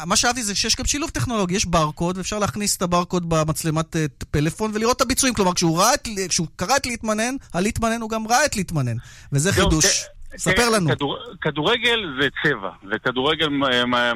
מה 0.06 0.16
שאהבתי 0.16 0.42
זה 0.42 0.54
שיש 0.54 0.76
גם 0.76 0.84
שילוב 0.84 1.10
טכנולוגי, 1.10 1.54
יש 1.54 1.64
ברקוד, 1.64 2.18
ואפשר 2.18 2.38
להכניס 2.38 2.76
את 2.76 2.82
הברקוד 2.82 3.28
במצלמת 3.28 3.96
פלאפון 4.30 4.70
ולראות 4.74 4.96
את 4.96 5.02
הביצועים. 5.02 5.34
כלומר, 5.34 5.54
כשהוא, 5.54 5.78
ראה 5.78 5.94
את, 5.94 6.08
כשהוא 6.28 6.46
קרא 6.56 6.76
את 6.76 6.86
ליטמנן, 6.86 7.34
הליטמנן 7.54 8.00
הוא 8.00 8.10
גם 8.10 8.26
ראה 8.26 8.44
את 8.44 8.56
ליטמנן. 8.56 8.96
וזה 9.32 9.52
חידוש. 9.52 10.04
ספר 10.36 10.70
לנו. 10.70 10.90
כדור, 10.90 11.18
כדורגל 11.40 12.14
זה 12.20 12.28
צבע, 12.42 12.70
וכדורגל 12.90 13.48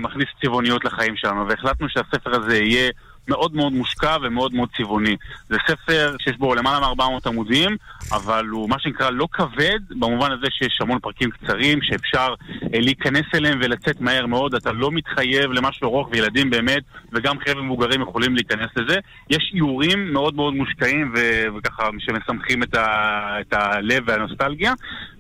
מכניס 0.01 0.29
צבעוניות 0.45 0.85
לחיים 0.85 1.17
שלנו, 1.17 1.49
והחלטנו 1.49 1.89
שהספר 1.89 2.35
הזה 2.35 2.57
יהיה 2.57 2.91
מאוד 3.29 3.55
מאוד 3.55 3.73
מושקע 3.73 4.17
ומאוד 4.23 4.55
מאוד 4.55 4.69
צבעוני. 4.77 5.17
זה 5.49 5.57
ספר 5.69 6.17
שיש 6.19 6.37
בו 6.37 6.55
למעלה 6.55 6.95
מ-400 6.95 7.29
עמודים, 7.29 7.77
אבל 8.13 8.47
הוא 8.47 8.71
מה 8.71 8.79
שנקרא 8.79 9.11
לא 9.11 9.29
כבד, 9.33 9.81
במובן 9.91 10.33
הזה 10.33 10.47
שיש 10.51 10.79
המון 10.81 10.99
פרקים 10.99 11.31
קצרים 11.31 11.83
שאפשר 11.83 12.35
אה, 12.63 12.81
להיכנס 12.81 13.25
אליהם 13.35 13.59
ולצאת 13.63 14.01
מהר 14.01 14.27
מאוד, 14.27 14.55
אתה 14.55 14.73
לא 14.73 14.91
מתחייב 14.91 15.53
למשהו 15.53 15.89
ארוך, 15.89 16.09
וילדים 16.11 16.51
באמת, 16.51 16.83
וגם 17.13 17.37
חבר'ה 17.49 17.63
מבוגרים 17.63 18.03
יכולים 18.03 18.35
להיכנס 18.35 18.71
לזה. 18.77 18.99
יש 19.31 19.53
איורים 19.55 20.13
מאוד 20.13 20.35
מאוד 20.35 20.55
מושקעים 20.55 21.13
ו- 21.17 21.57
וככה 21.57 21.89
שמשמחים 21.99 22.63
את, 22.63 22.75
ה- 22.75 23.37
את 23.41 23.53
הלב 23.53 24.03
והנוסטלגיה, 24.07 24.73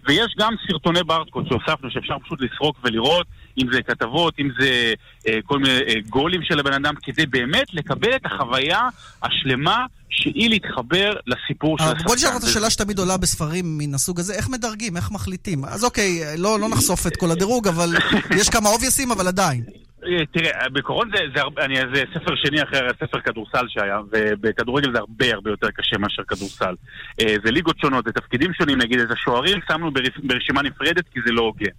ויש 0.08 0.34
גם 0.38 0.54
סרטוני 0.66 1.02
ברקוד 1.02 1.46
שהוספנו 1.48 1.90
שאפשר 1.90 2.18
פשוט 2.18 2.40
לסרוק 2.40 2.76
ולראות. 2.84 3.26
אם 3.58 3.66
זה 3.72 3.82
כתבות, 3.82 4.34
אם 4.40 4.48
זה 4.60 4.94
אה, 5.28 5.38
כל 5.44 5.58
מיני 5.58 5.78
אה, 5.88 5.94
גולים 6.08 6.40
של 6.42 6.58
הבן 6.60 6.72
אדם, 6.72 6.94
כדי 7.02 7.26
באמת 7.26 7.74
לקבל 7.74 8.16
את 8.16 8.26
החוויה 8.26 8.80
השלמה 9.22 9.86
שהיא 10.10 10.50
להתחבר 10.50 11.12
לסיפור 11.26 11.78
של 11.78 11.84
השחקן. 11.84 12.04
בוא 12.04 12.14
נשאל 12.14 12.30
את 12.38 12.42
השאלה 12.42 12.70
שתמיד 12.70 12.98
עולה 12.98 13.16
בספרים 13.16 13.64
מן 13.78 13.94
הסוג 13.94 14.20
הזה, 14.20 14.34
איך 14.34 14.48
מדרגים, 14.48 14.96
איך 14.96 15.10
מחליטים? 15.10 15.64
אז 15.64 15.84
אוקיי, 15.84 16.20
לא, 16.38 16.60
לא 16.60 16.68
נחשוף 16.68 17.06
את 17.06 17.16
כל 17.16 17.30
הדירוג, 17.30 17.68
אבל 17.68 17.88
יש 18.40 18.48
כמה 18.48 18.68
אובייסים, 18.68 19.10
אבל 19.10 19.26
עדיין. 19.28 19.64
אה, 20.06 20.26
תראה, 20.32 20.68
בעיקרון 20.72 21.10
זה, 21.16 21.22
זה, 21.36 21.40
אני, 21.64 21.74
זה 21.94 22.02
ספר 22.14 22.34
שני 22.36 22.62
אחרי 22.62 22.78
הספר 22.88 23.20
כדורסל 23.20 23.66
שהיה, 23.68 23.98
ובכדורגל 24.12 24.92
זה 24.92 24.98
הרבה 24.98 25.26
הרבה 25.34 25.50
יותר 25.50 25.70
קשה 25.70 25.98
מאשר 25.98 26.22
כדורסל. 26.28 26.74
אה, 27.20 27.34
זה 27.44 27.50
ליגות 27.50 27.78
שונות, 27.78 28.04
זה 28.04 28.12
תפקידים 28.12 28.52
שונים, 28.54 28.78
נגיד 28.78 29.00
את 29.00 29.10
השוערים 29.10 29.58
שמנו 29.68 29.90
ברש- 29.92 30.20
ברשימה 30.24 30.62
נפרדת 30.62 31.04
כי 31.12 31.20
זה 31.26 31.32
לא 31.32 31.42
הוגן. 31.42 31.70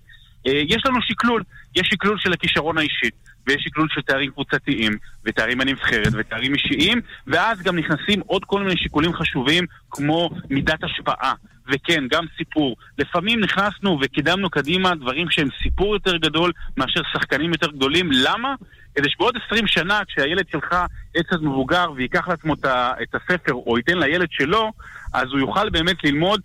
אה, 0.47 0.61
יש 0.67 0.85
לנו 0.85 1.01
שקלול, 1.01 1.43
יש 1.75 1.87
שקלול 1.91 2.17
של 2.19 2.33
הכישרון 2.33 2.77
האישי, 2.77 3.09
ויש 3.47 3.63
שקלול 3.63 3.87
של 3.91 4.01
תארים 4.01 4.31
קבוצתיים, 4.31 4.97
ותארים 5.25 5.57
בנבחרת, 5.57 6.13
ותארים 6.13 6.53
אישיים, 6.53 7.01
ואז 7.27 7.61
גם 7.61 7.77
נכנסים 7.77 8.19
עוד 8.25 8.45
כל 8.45 8.63
מיני 8.63 8.77
שיקולים 8.77 9.13
חשובים, 9.13 9.65
כמו 9.91 10.29
מידת 10.49 10.83
השפעה. 10.83 11.33
וכן, 11.67 12.03
גם 12.09 12.25
סיפור. 12.37 12.75
לפעמים 12.97 13.39
נכנסנו 13.39 13.99
וקידמנו 14.01 14.49
קדימה 14.49 14.95
דברים 14.95 15.29
שהם 15.29 15.47
סיפור 15.63 15.93
יותר 15.93 16.17
גדול 16.17 16.51
מאשר 16.77 17.01
שחקנים 17.13 17.51
יותר 17.51 17.71
גדולים. 17.71 18.09
למה? 18.11 18.55
כדי 18.95 19.09
שבעוד 19.09 19.35
20 19.45 19.67
שנה, 19.67 19.99
כשהילד 20.07 20.45
שלך 20.51 20.75
קצת 21.17 21.41
מבוגר 21.41 21.91
וייקח 21.95 22.27
לעצמו 22.27 22.53
את 23.03 23.15
הספר, 23.15 23.53
או 23.53 23.77
ייתן 23.77 23.97
לילד 23.97 24.27
שלו, 24.31 24.71
אז 25.13 25.27
הוא 25.31 25.39
יוכל 25.39 25.69
באמת 25.69 26.03
ללמוד 26.03 26.41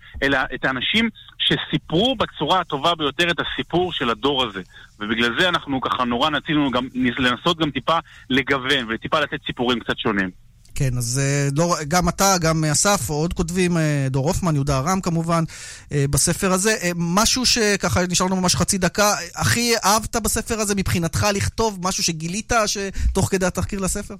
את 0.54 0.64
האנשים 0.64 1.10
שסיפרו 1.48 2.16
בצורה 2.16 2.60
הטובה 2.60 2.94
ביותר 2.94 3.30
את 3.30 3.36
הסיפור 3.40 3.92
של 3.92 4.10
הדור 4.10 4.44
הזה. 4.44 4.62
ובגלל 5.00 5.40
זה 5.40 5.48
אנחנו 5.48 5.80
ככה 5.80 6.04
נורא 6.04 6.30
רצינו 6.30 6.70
גם 6.70 6.88
לנסות 6.94 7.58
גם 7.58 7.70
טיפה 7.70 7.98
לגוון 8.30 8.86
וטיפה 8.88 9.20
לתת 9.20 9.40
סיפורים 9.46 9.80
קצת 9.80 9.98
שונים. 9.98 10.30
כן, 10.78 10.98
אז 10.98 11.20
אה, 11.22 11.48
לא, 11.56 11.76
גם 11.88 12.08
אתה, 12.08 12.34
גם 12.40 12.64
אסף, 12.64 13.10
עוד 13.10 13.32
כותבים, 13.32 13.76
אה, 13.76 14.06
דור 14.10 14.28
הופמן, 14.28 14.54
יהודה 14.54 14.78
ארם 14.78 15.00
כמובן, 15.00 15.44
אה, 15.92 16.04
בספר 16.10 16.52
הזה. 16.52 16.76
משהו 16.96 17.46
שככה 17.46 18.00
נשאר 18.08 18.26
לנו 18.26 18.36
ממש 18.36 18.56
חצי 18.56 18.78
דקה, 18.78 19.14
הכי 19.34 19.72
אהבת 19.84 20.16
בספר 20.16 20.60
הזה 20.60 20.74
מבחינתך 20.74 21.26
לכתוב 21.34 21.78
משהו 21.82 22.04
שגילית 22.04 22.52
שתוך 22.66 23.28
כדי 23.30 23.46
התחקיר 23.46 23.80
לספר? 23.80 24.14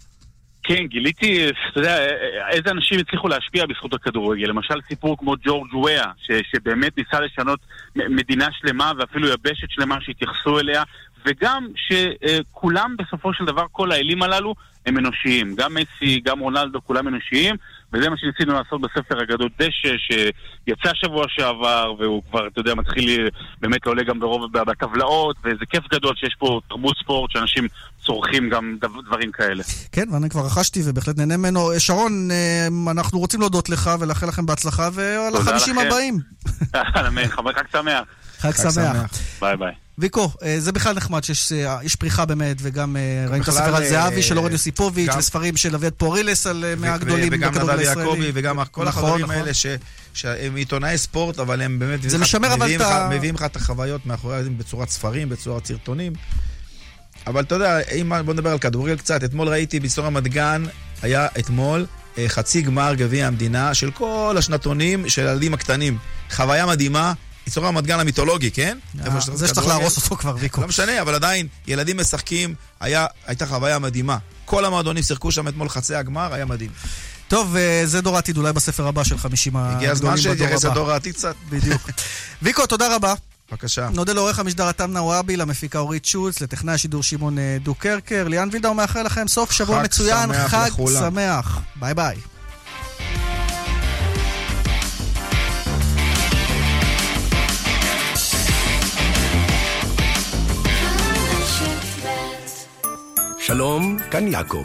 כן, 0.69 0.87
גיליתי, 0.87 1.49
אתה 1.51 1.81
יודע, 1.81 2.07
איזה 2.51 2.71
אנשים 2.71 3.01
הצליחו 3.01 3.29
להשפיע 3.29 3.67
בזכות 3.67 3.95
הכדורגל. 3.95 4.47
למשל 4.49 4.75
סיפור 4.89 5.19
כמו 5.19 5.35
ג'ורג' 5.45 5.75
וויה, 5.75 6.05
ש- 6.23 6.51
שבאמת 6.53 6.99
ניסה 6.99 7.21
לשנות 7.21 7.61
מדינה 7.97 8.47
שלמה 8.53 8.93
ואפילו 8.99 9.29
יבשת 9.29 9.71
שלמה 9.71 9.97
שהתייחסו 10.01 10.61
אליה, 10.61 10.83
וגם 11.27 11.67
שכולם 11.77 12.95
בסופו 12.99 13.35
של 13.35 13.45
דבר, 13.45 13.65
כל 13.73 13.93
האלים 13.93 14.23
הללו, 14.23 14.55
הם 14.87 14.99
אנושיים. 14.99 15.55
גם 15.57 15.75
מסי, 15.75 16.21
גם 16.25 16.39
רונלדו, 16.39 16.81
כולם 16.85 17.09
אנושיים, 17.09 17.57
וזה 17.93 18.11
מה 18.11 18.17
שניסינו 18.17 18.53
לעשות 18.53 18.81
בספר 18.81 19.21
הגדול 19.23 19.49
דשא, 19.59 19.95
שיצא 19.99 20.91
שבוע 20.95 21.25
שעבר, 21.29 21.95
והוא 21.99 22.23
כבר, 22.31 22.47
אתה 22.47 22.61
יודע, 22.61 22.75
מתחיל 22.75 23.29
באמת 23.61 23.87
עולה 23.87 24.03
גם 24.03 24.21
ברוב 24.21 24.53
בטבלאות, 24.53 25.37
וזה 25.45 25.67
כיף 25.71 25.85
גדול 25.95 26.15
שיש 26.17 26.37
פה 26.39 26.61
תרבות 26.69 26.97
ספורט, 27.03 27.31
שאנשים 27.31 27.69
צורכים 28.07 28.49
גם 28.51 28.77
דב- 28.81 29.07
דברים 29.07 29.33
כאלה. 29.33 29.63
כן, 29.93 30.09
ואני 30.13 30.31
כבר 30.31 30.47
רכשתי 30.47 30.81
ובהחלט 30.85 31.17
נהנה 31.19 31.37
ממנו. 31.37 31.73
אה, 31.73 31.81
שרון, 31.81 32.31
אה, 32.31 32.67
אנחנו 32.91 33.19
רוצים 33.19 33.41
להודות 33.41 33.69
לך 33.69 33.91
ולאחל 34.01 34.27
לכם 34.27 34.47
בהצלחה, 34.47 34.89
ועל 34.93 35.37
החמישים. 35.37 35.79
הבאים. 35.79 36.19
אמן, 37.09 37.29
חג 37.29 37.63
שמח. 37.73 38.03
חג 38.39 38.51
שמח. 38.71 39.11
ביי 39.41 39.57
ביי. 39.57 39.88
ויקו, 39.99 40.31
אה, 40.43 40.61
זה 40.61 40.73
בכלל 40.73 40.95
נחמד 40.95 41.25
שיש 41.25 41.53
אה, 41.53 41.79
פריחה 41.99 42.25
באמת, 42.25 42.57
וגם 42.63 42.97
אה, 42.97 43.27
ראינו 43.29 43.43
את 43.45 43.49
הספר 43.49 43.77
על 43.77 43.89
זהבי 43.89 44.23
של 44.23 44.39
אורן 44.39 44.53
יוסיפוביץ', 44.53 45.11
וספרים 45.19 45.57
של 45.57 45.75
אביעד 45.75 45.93
פורילס 45.97 46.47
על 46.47 46.65
אה, 46.65 46.75
ו- 46.79 46.81
מהגדולים 46.81 47.29
וגם 47.33 47.51
בכדורגל 47.53 47.73
נדב 47.73 47.89
הישראלי. 47.89 48.09
יעקבי 48.11 48.31
וגם 48.35 48.57
כל 48.71 48.85
נכון, 48.85 49.05
החברים 49.05 49.25
נכון. 49.25 49.37
האלה 49.37 49.51
שהם 50.15 50.57
עיתונאי 50.57 50.99
ספורט, 50.99 51.39
אבל 51.39 51.61
הם 51.63 51.79
באמת... 51.79 52.03
זה 52.11 52.19
משמר 52.19 52.55
אבל 52.55 52.67
מביאים 53.17 53.35
את 53.35 53.41
לך- 53.41 53.47
את 53.47 53.57
החוויות 53.57 54.07
מאחורי 54.07 54.45
זה 54.45 54.51
בצורת 54.51 54.89
ספרים, 54.89 55.29
בצורת 55.29 55.67
סרטונים. 55.67 56.13
אבל 57.27 57.43
אתה 57.43 57.55
יודע, 57.55 57.79
אם 57.81 58.13
בוא 58.25 58.35
נדבר 58.35 58.51
על 58.51 58.59
כדורגל 58.59 58.97
קצת. 58.97 59.25
אתמול 59.25 59.49
ראיתי 59.49 59.81
באצטדיון 59.81 60.07
רמת 60.07 60.23
גן, 60.29 60.65
היה 61.03 61.27
אתמול 61.39 61.87
חצי 62.29 62.63
גמר 62.63 62.95
גביע 62.95 63.27
המדינה 63.27 63.75
של 63.75 63.91
כל 63.91 64.35
השנתונים 64.39 65.09
של 65.09 65.27
הילדים 65.27 65.55
הקטנים. 65.55 65.99
חוויה 66.31 66.67
מדהימה. 66.67 67.13
אצטדיון 67.49 67.69
רמת 67.69 67.87
גן 67.87 68.01
המיתולוגי, 68.01 68.51
כן? 68.51 68.79
אה, 69.07 69.21
זה 69.21 69.49
שצריך. 69.49 69.67
להרוס 69.67 69.97
אותו 69.97 70.17
כבר, 70.17 70.37
ויקו. 70.39 70.61
לא 70.61 70.69
משנה, 70.69 71.01
אבל 71.01 71.15
עדיין, 71.15 71.47
ילדים 71.67 72.01
משחקים, 72.01 72.55
הייתה 72.81 73.47
חוויה 73.47 73.79
מדהימה. 73.79 74.19
כל 74.45 74.65
המועדונים 74.65 75.03
שיחקו 75.03 75.33
שם 75.33 75.49
אתמול 75.49 75.69
חצי 75.69 75.95
הגמר, 75.95 76.35
היה 76.35 76.45
מדהים. 76.45 76.71
טוב, 77.29 77.57
אה, 77.57 77.83
זה 77.85 78.01
דור 78.01 78.17
העתיד, 78.17 78.37
אולי 78.37 78.53
בספר 78.53 78.87
הבא 78.87 79.05
של 79.05 79.19
50 79.19 79.57
הגדולים 79.57 79.77
הגיע 79.77 79.91
הזמן 79.91 80.11
בדור 80.11 80.23
שיתייחס 80.23 80.65
הבא. 80.65 80.75
לדור 80.75 80.91
העתיד 80.91 81.15
קצת. 81.15 81.35
בדיוק. 81.49 81.91
ויקו, 82.43 82.67
תודה 82.67 82.95
רבה. 82.97 83.15
בבקשה. 83.51 83.89
נודה 83.89 84.13
לעורך 84.13 84.39
המשדר 84.39 84.69
התמנה 84.69 85.03
וואבי, 85.03 85.37
למפיקה 85.37 85.79
אורית 85.79 86.05
שולץ, 86.05 86.41
לטכנאי 86.41 86.75
השידור 86.75 87.03
שמעון 87.03 87.39
אה, 87.39 87.57
דוקרקר. 87.63 88.29
ליאן 88.29 88.49
וילדאו 88.53 88.75
מאחל 88.75 89.03
לכם 89.03 89.29
סוף 89.29 89.53
שבוע 89.53 89.79
חג 89.79 89.85
מצוין, 89.85 90.29
שמח 90.35 90.51
חג 90.51 90.69
לכולם. 90.73 91.01
שמח. 91.01 91.61
ביי 91.77 91.95
ביי. 91.95 92.17
שלום, 103.49 103.97
כאן 104.11 104.29
יעקב. 104.29 104.65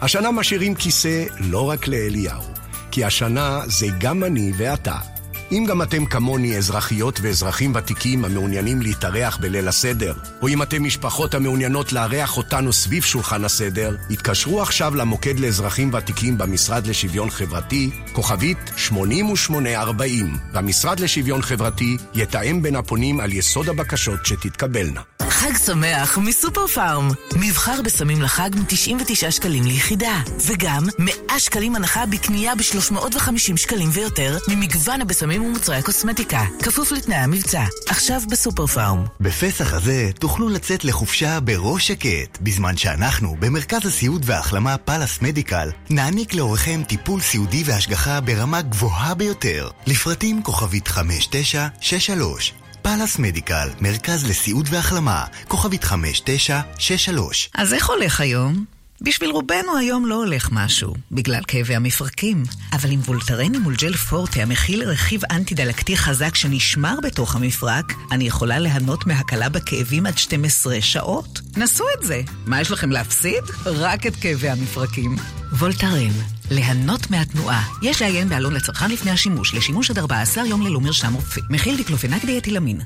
השנה 0.00 0.30
משאירים 0.30 0.74
כיסא 0.74 1.24
לא 1.40 1.70
רק 1.70 1.88
לאליהו, 1.88 2.42
כי 2.90 3.04
השנה 3.04 3.60
זה 3.66 3.86
גם 4.00 4.24
אני 4.24 4.52
ואתה. 4.56 5.15
אם 5.52 5.64
גם 5.68 5.82
אתם 5.82 6.06
כמוני 6.06 6.56
אזרחיות 6.56 7.18
ואזרחים 7.22 7.72
ותיקים 7.74 8.24
המעוניינים 8.24 8.82
להתארח 8.82 9.36
בליל 9.36 9.68
הסדר, 9.68 10.14
או 10.42 10.48
אם 10.48 10.62
אתם 10.62 10.84
משפחות 10.84 11.34
המעוניינות 11.34 11.92
לארח 11.92 12.36
אותנו 12.36 12.72
סביב 12.72 13.02
שולחן 13.02 13.44
הסדר, 13.44 13.96
התקשרו 14.10 14.62
עכשיו 14.62 14.94
למוקד 14.94 15.40
לאזרחים 15.40 15.94
ותיקים 15.94 16.38
במשרד 16.38 16.86
לשוויון 16.86 17.30
חברתי, 17.30 17.90
כוכבית 18.12 18.58
8840, 18.76 20.36
והמשרד 20.52 21.00
לשוויון 21.00 21.42
חברתי 21.42 21.96
יתאם 22.14 22.62
בין 22.62 22.76
הפונים 22.76 23.20
על 23.20 23.32
יסוד 23.32 23.68
הבקשות 23.68 24.26
שתתקבלנה. 24.26 25.00
חג 25.28 25.56
שמח 25.66 26.18
מסופר 26.18 26.66
פארם. 26.66 27.10
מבחר 27.36 27.82
בסמים 27.82 28.22
לחג 28.22 28.50
מ-99 28.56 29.30
שקלים 29.30 29.64
ליחידה. 29.64 30.20
וגם 30.46 30.82
100 30.98 31.14
שקלים 31.38 31.76
הנחה 31.76 32.06
בקנייה 32.06 32.54
ב-350 32.54 33.56
שקלים 33.56 33.88
ויותר 33.92 34.36
ממגוון 34.48 35.00
הבשמים 35.36 35.50
ומוצרי 35.50 35.76
הקוסמטיקה. 35.76 36.44
כפוף 36.62 36.92
לתנאי 36.92 37.16
המבצע. 37.16 37.64
עכשיו 37.88 38.20
בסופר 38.30 38.66
פארם. 38.66 39.04
בפסח 39.20 39.74
הזה 39.74 40.10
תוכלו 40.18 40.48
לצאת 40.48 40.84
לחופשה 40.84 41.40
בראש 41.40 41.88
שקט, 41.88 42.38
בזמן 42.40 42.76
שאנחנו, 42.76 43.36
במרכז 43.38 43.86
הסיעוד 43.86 44.22
וההחלמה 44.24 44.78
פאלאס 44.78 45.22
מדיקל, 45.22 45.68
נעניק 45.90 46.34
להוריכם 46.34 46.82
טיפול 46.88 47.20
סיעודי 47.20 47.62
והשגחה 47.66 48.20
ברמה 48.20 48.62
גבוהה 48.62 49.14
ביותר. 49.14 49.68
לפרטים 49.86 50.42
כוכבית 50.42 50.88
5963 50.88 52.52
פאלאס 52.82 53.18
מדיקל, 53.18 53.68
מרכז 53.80 54.26
לסיעוד 54.26 54.68
והחלמה, 54.70 55.24
כוכבית 55.48 55.84
5963 55.84 57.50
אז 57.54 57.74
איך 57.74 57.90
הולך 57.90 58.20
היום? 58.20 58.75
בשביל 59.00 59.30
רובנו 59.30 59.76
היום 59.76 60.06
לא 60.06 60.14
הולך 60.14 60.48
משהו, 60.52 60.94
בגלל 61.12 61.42
כאבי 61.48 61.74
המפרקים. 61.74 62.42
אבל 62.72 62.90
עם 62.90 63.00
וולטרן 63.00 63.54
אימולג'ל 63.54 63.94
פורטה 63.94 64.40
המכיל 64.40 64.82
רכיב 64.82 65.20
אנטי-דלקתי 65.30 65.96
חזק 65.96 66.34
שנשמר 66.34 66.94
בתוך 67.02 67.36
המפרק, 67.36 67.92
אני 68.12 68.24
יכולה 68.24 68.58
ליהנות 68.58 69.06
מהקלה 69.06 69.48
בכאבים 69.48 70.06
עד 70.06 70.18
12 70.18 70.80
שעות. 70.80 71.40
נסו 71.56 71.84
את 71.98 72.06
זה. 72.06 72.22
מה 72.46 72.60
יש 72.60 72.70
לכם 72.70 72.90
להפסיד? 72.90 73.44
רק 73.66 74.06
את 74.06 74.16
כאבי 74.16 74.48
המפרקים. 74.48 75.16
וולטרן, 75.52 76.12
ליהנות 76.50 77.10
מהתנועה. 77.10 77.62
יש 77.82 78.02
לעיין 78.02 78.28
בעלון 78.28 78.54
לצרכן 78.54 78.90
לפני 78.90 79.10
השימוש, 79.10 79.54
לשימוש 79.54 79.90
עד 79.90 79.98
14 79.98 80.46
יום 80.46 80.62
ללא 80.62 80.80
מרשם 80.80 81.14
רופא. 81.14 81.40
מכיל 81.50 81.76
דיקלופנק 81.76 82.24
דיאטילמין. 82.24 82.80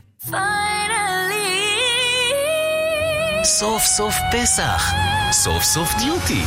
סוף 3.45 3.84
סוף 3.84 4.14
פסח, 4.32 4.93
סוף 5.32 5.62
סוף 5.62 5.95
דיוטי. 5.95 6.43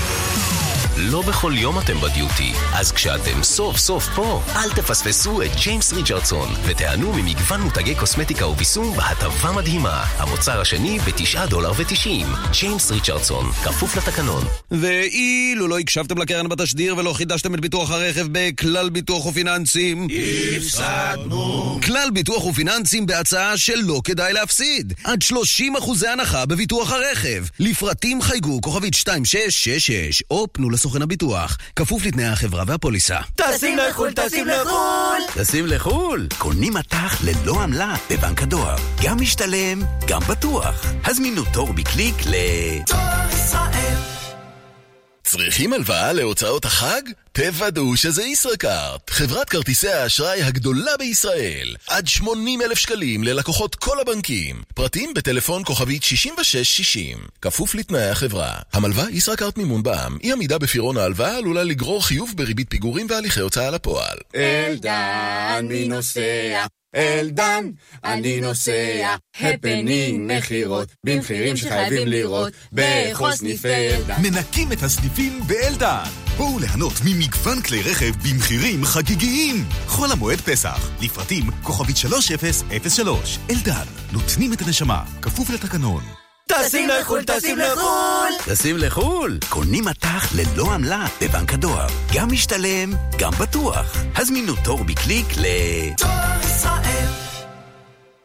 לא 0.98 1.22
בכל 1.22 1.54
יום 1.56 1.80
אתם 1.80 2.02
בדיוטי, 2.02 2.54
אז 2.74 2.92
כשאתם 2.92 3.44
סוף 3.44 3.78
סוף 3.78 4.10
פה, 4.16 4.42
אל 4.56 4.70
תפספסו 4.70 5.42
את 5.42 5.50
ג'יימס 5.64 5.94
ריצ'רדסון, 5.94 6.50
ותיהנו 6.66 7.14
ממגוון 7.14 7.62
מותגי 7.62 7.96
קוסמטיקה 7.96 8.48
וביסום 8.48 8.96
בהטבה 8.96 9.52
מדהימה. 9.52 10.04
המוצר 10.18 10.62
השני 10.62 11.00
ב-9 11.00 11.46
דולר 11.50 11.72
ו-90. 11.72 12.28
ג'יימס 12.52 12.92
ריצ'רדסון, 12.92 13.52
כפוף 13.52 13.96
לתקנון. 13.96 14.44
ואילו 14.72 15.68
לא 15.68 15.80
הקשבתם 15.80 16.18
לקרן 16.18 16.50
בתשדיר 16.50 16.98
ולא 16.98 17.14
חידשתם 17.14 17.56
את 17.56 17.60
ביטוח 17.60 17.92
הרכב 17.92 18.28
בכלל 18.32 18.90
ביטוח 18.90 19.26
ופיננסים, 19.26 20.08
הפסדנו. 20.58 21.80
כלל 21.86 22.10
ביטוח 22.14 22.46
ופיננסים 22.46 23.06
בהצעה 23.06 23.58
שלא 23.58 24.02
כדאי 24.04 24.34
להפסיד. 24.34 24.94
עד 25.04 25.22
30 25.22 25.76
אחוזי 25.76 26.08
הנחה 26.08 26.46
בביטוח 26.46 26.92
הרכב. 26.92 27.46
לפרטים 27.60 28.22
חייגו 28.22 28.62
כוכבית 28.62 28.94
2666 28.94 30.24
או 30.32 30.48
פנו 30.52 30.70
לסוכן 30.84 31.02
הביטוח. 31.02 31.58
כפוף 31.76 32.06
לתנאי 32.06 32.26
החברה 32.26 32.64
והפוליסה. 32.68 33.18
טסים 33.36 33.78
לחו"ל, 33.78 34.12
טסים 34.14 34.48
לחו"ל! 34.48 35.22
טסים 35.34 35.66
לחו"ל! 35.68 36.28
קונים 36.38 36.74
מטח 36.74 37.22
ללא 37.24 37.64
עמלה 37.64 37.96
בבנק 38.10 38.44
הדואר. 38.44 38.76
גם 39.04 39.18
משתלם, 39.22 39.82
גם 40.08 40.20
בטוח. 40.30 40.86
הזמינו 41.06 41.42
תור 41.54 41.74
בקליק 41.74 42.16
ל... 42.26 42.34
ישראל. 42.84 43.43
צריכים 45.54 45.74
הלוואה 45.74 46.14
להוצאות 46.14 46.66
החג? 46.66 47.02
תוודאו 47.32 47.98
שזה 47.98 48.24
ישראכרט, 48.24 49.10
חברת 49.10 49.50
כרטיסי 49.50 49.90
האשראי 49.90 50.44
הגדולה 50.44 50.98
בישראל. 51.00 51.76
עד 51.88 52.08
80 52.08 52.62
אלף 52.62 52.78
שקלים 52.78 53.24
ללקוחות 53.24 53.76
כל 53.76 54.00
הבנקים. 54.00 54.62
פרטים 54.76 55.14
בטלפון 55.14 55.64
כוכבית 55.66 56.04
6660. 56.04 57.18
כפוף 57.42 57.76
לתנאי 57.76 58.10
החברה. 58.10 58.56
המלווה 58.74 59.10
ישראכרט 59.12 59.58
מימון 59.58 59.84
בע"מ. 59.84 60.18
אי 60.24 60.32
עמידה 60.32 60.58
בפירעון 60.58 60.98
ההלוואה 60.98 61.38
עלולה 61.38 61.64
לגרור 61.64 62.06
חיוב 62.06 62.34
בריבית 62.36 62.70
פיגורים 62.70 63.08
והליכי 63.10 63.40
הוצאה 63.40 63.72
לפועל. 63.72 64.18
אלדן, 64.36 65.66
מי 65.70 65.88
נוסע? 65.88 66.66
אלדן, 66.96 67.70
אני 68.04 68.42
נוסע, 68.42 69.16
הפנינג 69.40 70.32
מכירות, 70.38 70.88
במחירים 71.06 71.58
שחייבים 71.58 72.08
לראות, 72.08 72.54
בכל 72.74 73.32
סניפי 73.32 73.68
אלדן. 73.68 74.22
מנקים 74.22 74.72
את 74.72 74.84
הסניפים 74.84 75.42
באלדן. 75.48 76.04
בואו 76.38 76.60
ליהנות 76.60 76.94
ממגוון 77.06 77.62
כלי 77.62 77.82
רכב 77.82 78.12
במחירים 78.24 78.86
חגיגיים. 78.86 79.66
חול 79.88 80.12
המועד 80.12 80.42
פסח, 80.42 80.90
לפרטים 81.02 81.44
כוכבית 81.64 81.98
3003. 81.98 83.40
אלדן, 83.50 83.86
נותנים 84.12 84.54
את 84.54 84.62
הנשמה, 84.62 85.04
כפוף 85.22 85.50
לתקנון. 85.50 86.23
טסים 86.48 86.90
לחו"ל, 86.90 87.24
טסים 87.24 87.58
לחו"ל! 87.58 88.32
טסים 88.46 88.78
לחו"ל! 88.78 89.40
קונים 89.50 89.86
מט"ח 89.86 90.34
ללא 90.36 90.74
עמלה 90.74 91.06
בבנק 91.22 91.54
הדואר. 91.54 91.88
גם 92.14 92.28
משתלם, 92.32 92.94
גם 93.20 93.32
בטוח. 93.32 93.98
הזמינו 94.16 94.54
תור 94.64 94.84
בקליק 94.84 95.26
ל... 95.38 95.46
דואר 96.00 96.40
ישראל. 96.46 97.23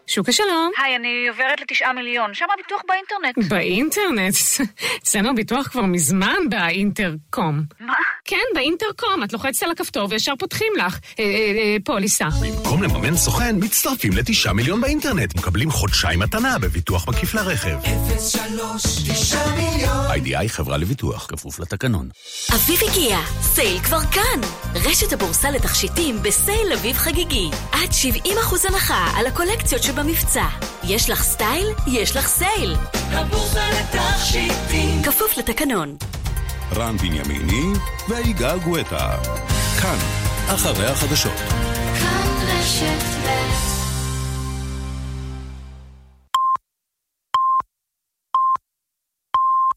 שוקה 0.09 0.33
שלום. 0.33 0.71
היי, 0.79 0.97
אני 0.97 1.29
עוברת 1.29 1.61
לתשעה 1.61 1.93
מיליון. 1.93 2.35
שם 2.35 2.45
הביטוח 2.55 2.81
באינטרנט. 2.89 3.51
באינטרנט? 3.51 4.35
אצלנו 5.03 5.31
הביטוח 5.31 5.69
כבר 5.69 5.83
מזמן 5.83 6.37
באינטרקום. 6.49 7.63
מה? 7.81 7.95
כן, 8.25 8.37
באינטרקום. 8.55 9.25
את 9.25 9.33
לוחצת 9.33 9.63
על 9.63 9.71
הכפתור 9.71 10.07
וישר 10.11 10.33
פותחים 10.39 10.73
לך 10.77 10.99
אה, 11.19 11.25
אה, 11.25 11.31
אה, 11.59 11.77
פוליסה. 11.85 12.29
במקום 12.43 12.83
לממן 12.83 13.17
סוכן, 13.17 13.57
מצטרפים 13.59 14.13
לתשעה 14.13 14.53
מיליון 14.53 14.81
באינטרנט. 14.81 15.37
מקבלים 15.37 15.71
חודשיים 15.71 16.19
מתנה 16.19 16.59
בביטוח 16.59 17.09
מקיף 17.09 17.35
לרכב. 17.35 17.79
03 18.19 18.83
9 19.13 19.37
מיליון. 19.57 20.11
איי-די-איי 20.11 20.49
חברה 20.49 20.77
לביטוח, 20.77 21.27
כפוף 21.27 21.61
לתקנון. 21.61 22.09
אביב 22.55 22.81
הגיע, 22.91 23.19
sale 23.41 23.79
כבר 23.79 24.01
כאן. 24.01 24.41
רשת 24.75 25.13
הבורסה 25.13 25.51
לתכשיטים 25.51 26.23
ב 26.23 26.33
sale 26.33 26.73
אביב 26.73 26.97
חגיגי. 26.97 27.51
עד 27.73 27.89
70% 28.25 28.69
הנחה 28.69 29.11
על 29.17 29.27
הקולקציות 29.27 29.83
שבמבצע. 29.99 30.47
יש 30.85 31.11
לך 31.11 31.23
style? 31.23 31.67
יש 31.87 32.17
לך 32.17 32.27
sale. 32.27 32.77
הבורסה 32.95 33.65
לתכשיטים. 33.71 35.03
כפוף 35.03 35.37
לתקנון. 35.39 35.97
רן 36.77 36.97
בנימיני 36.97 37.79
ויגאל 38.09 38.59
גואטה. 38.59 39.17
כאן, 39.83 39.99
אחרי 40.49 40.87
החדשות. 40.87 41.33
כאן 42.01 42.29
רשת 42.47 43.03
ב' 43.25 43.78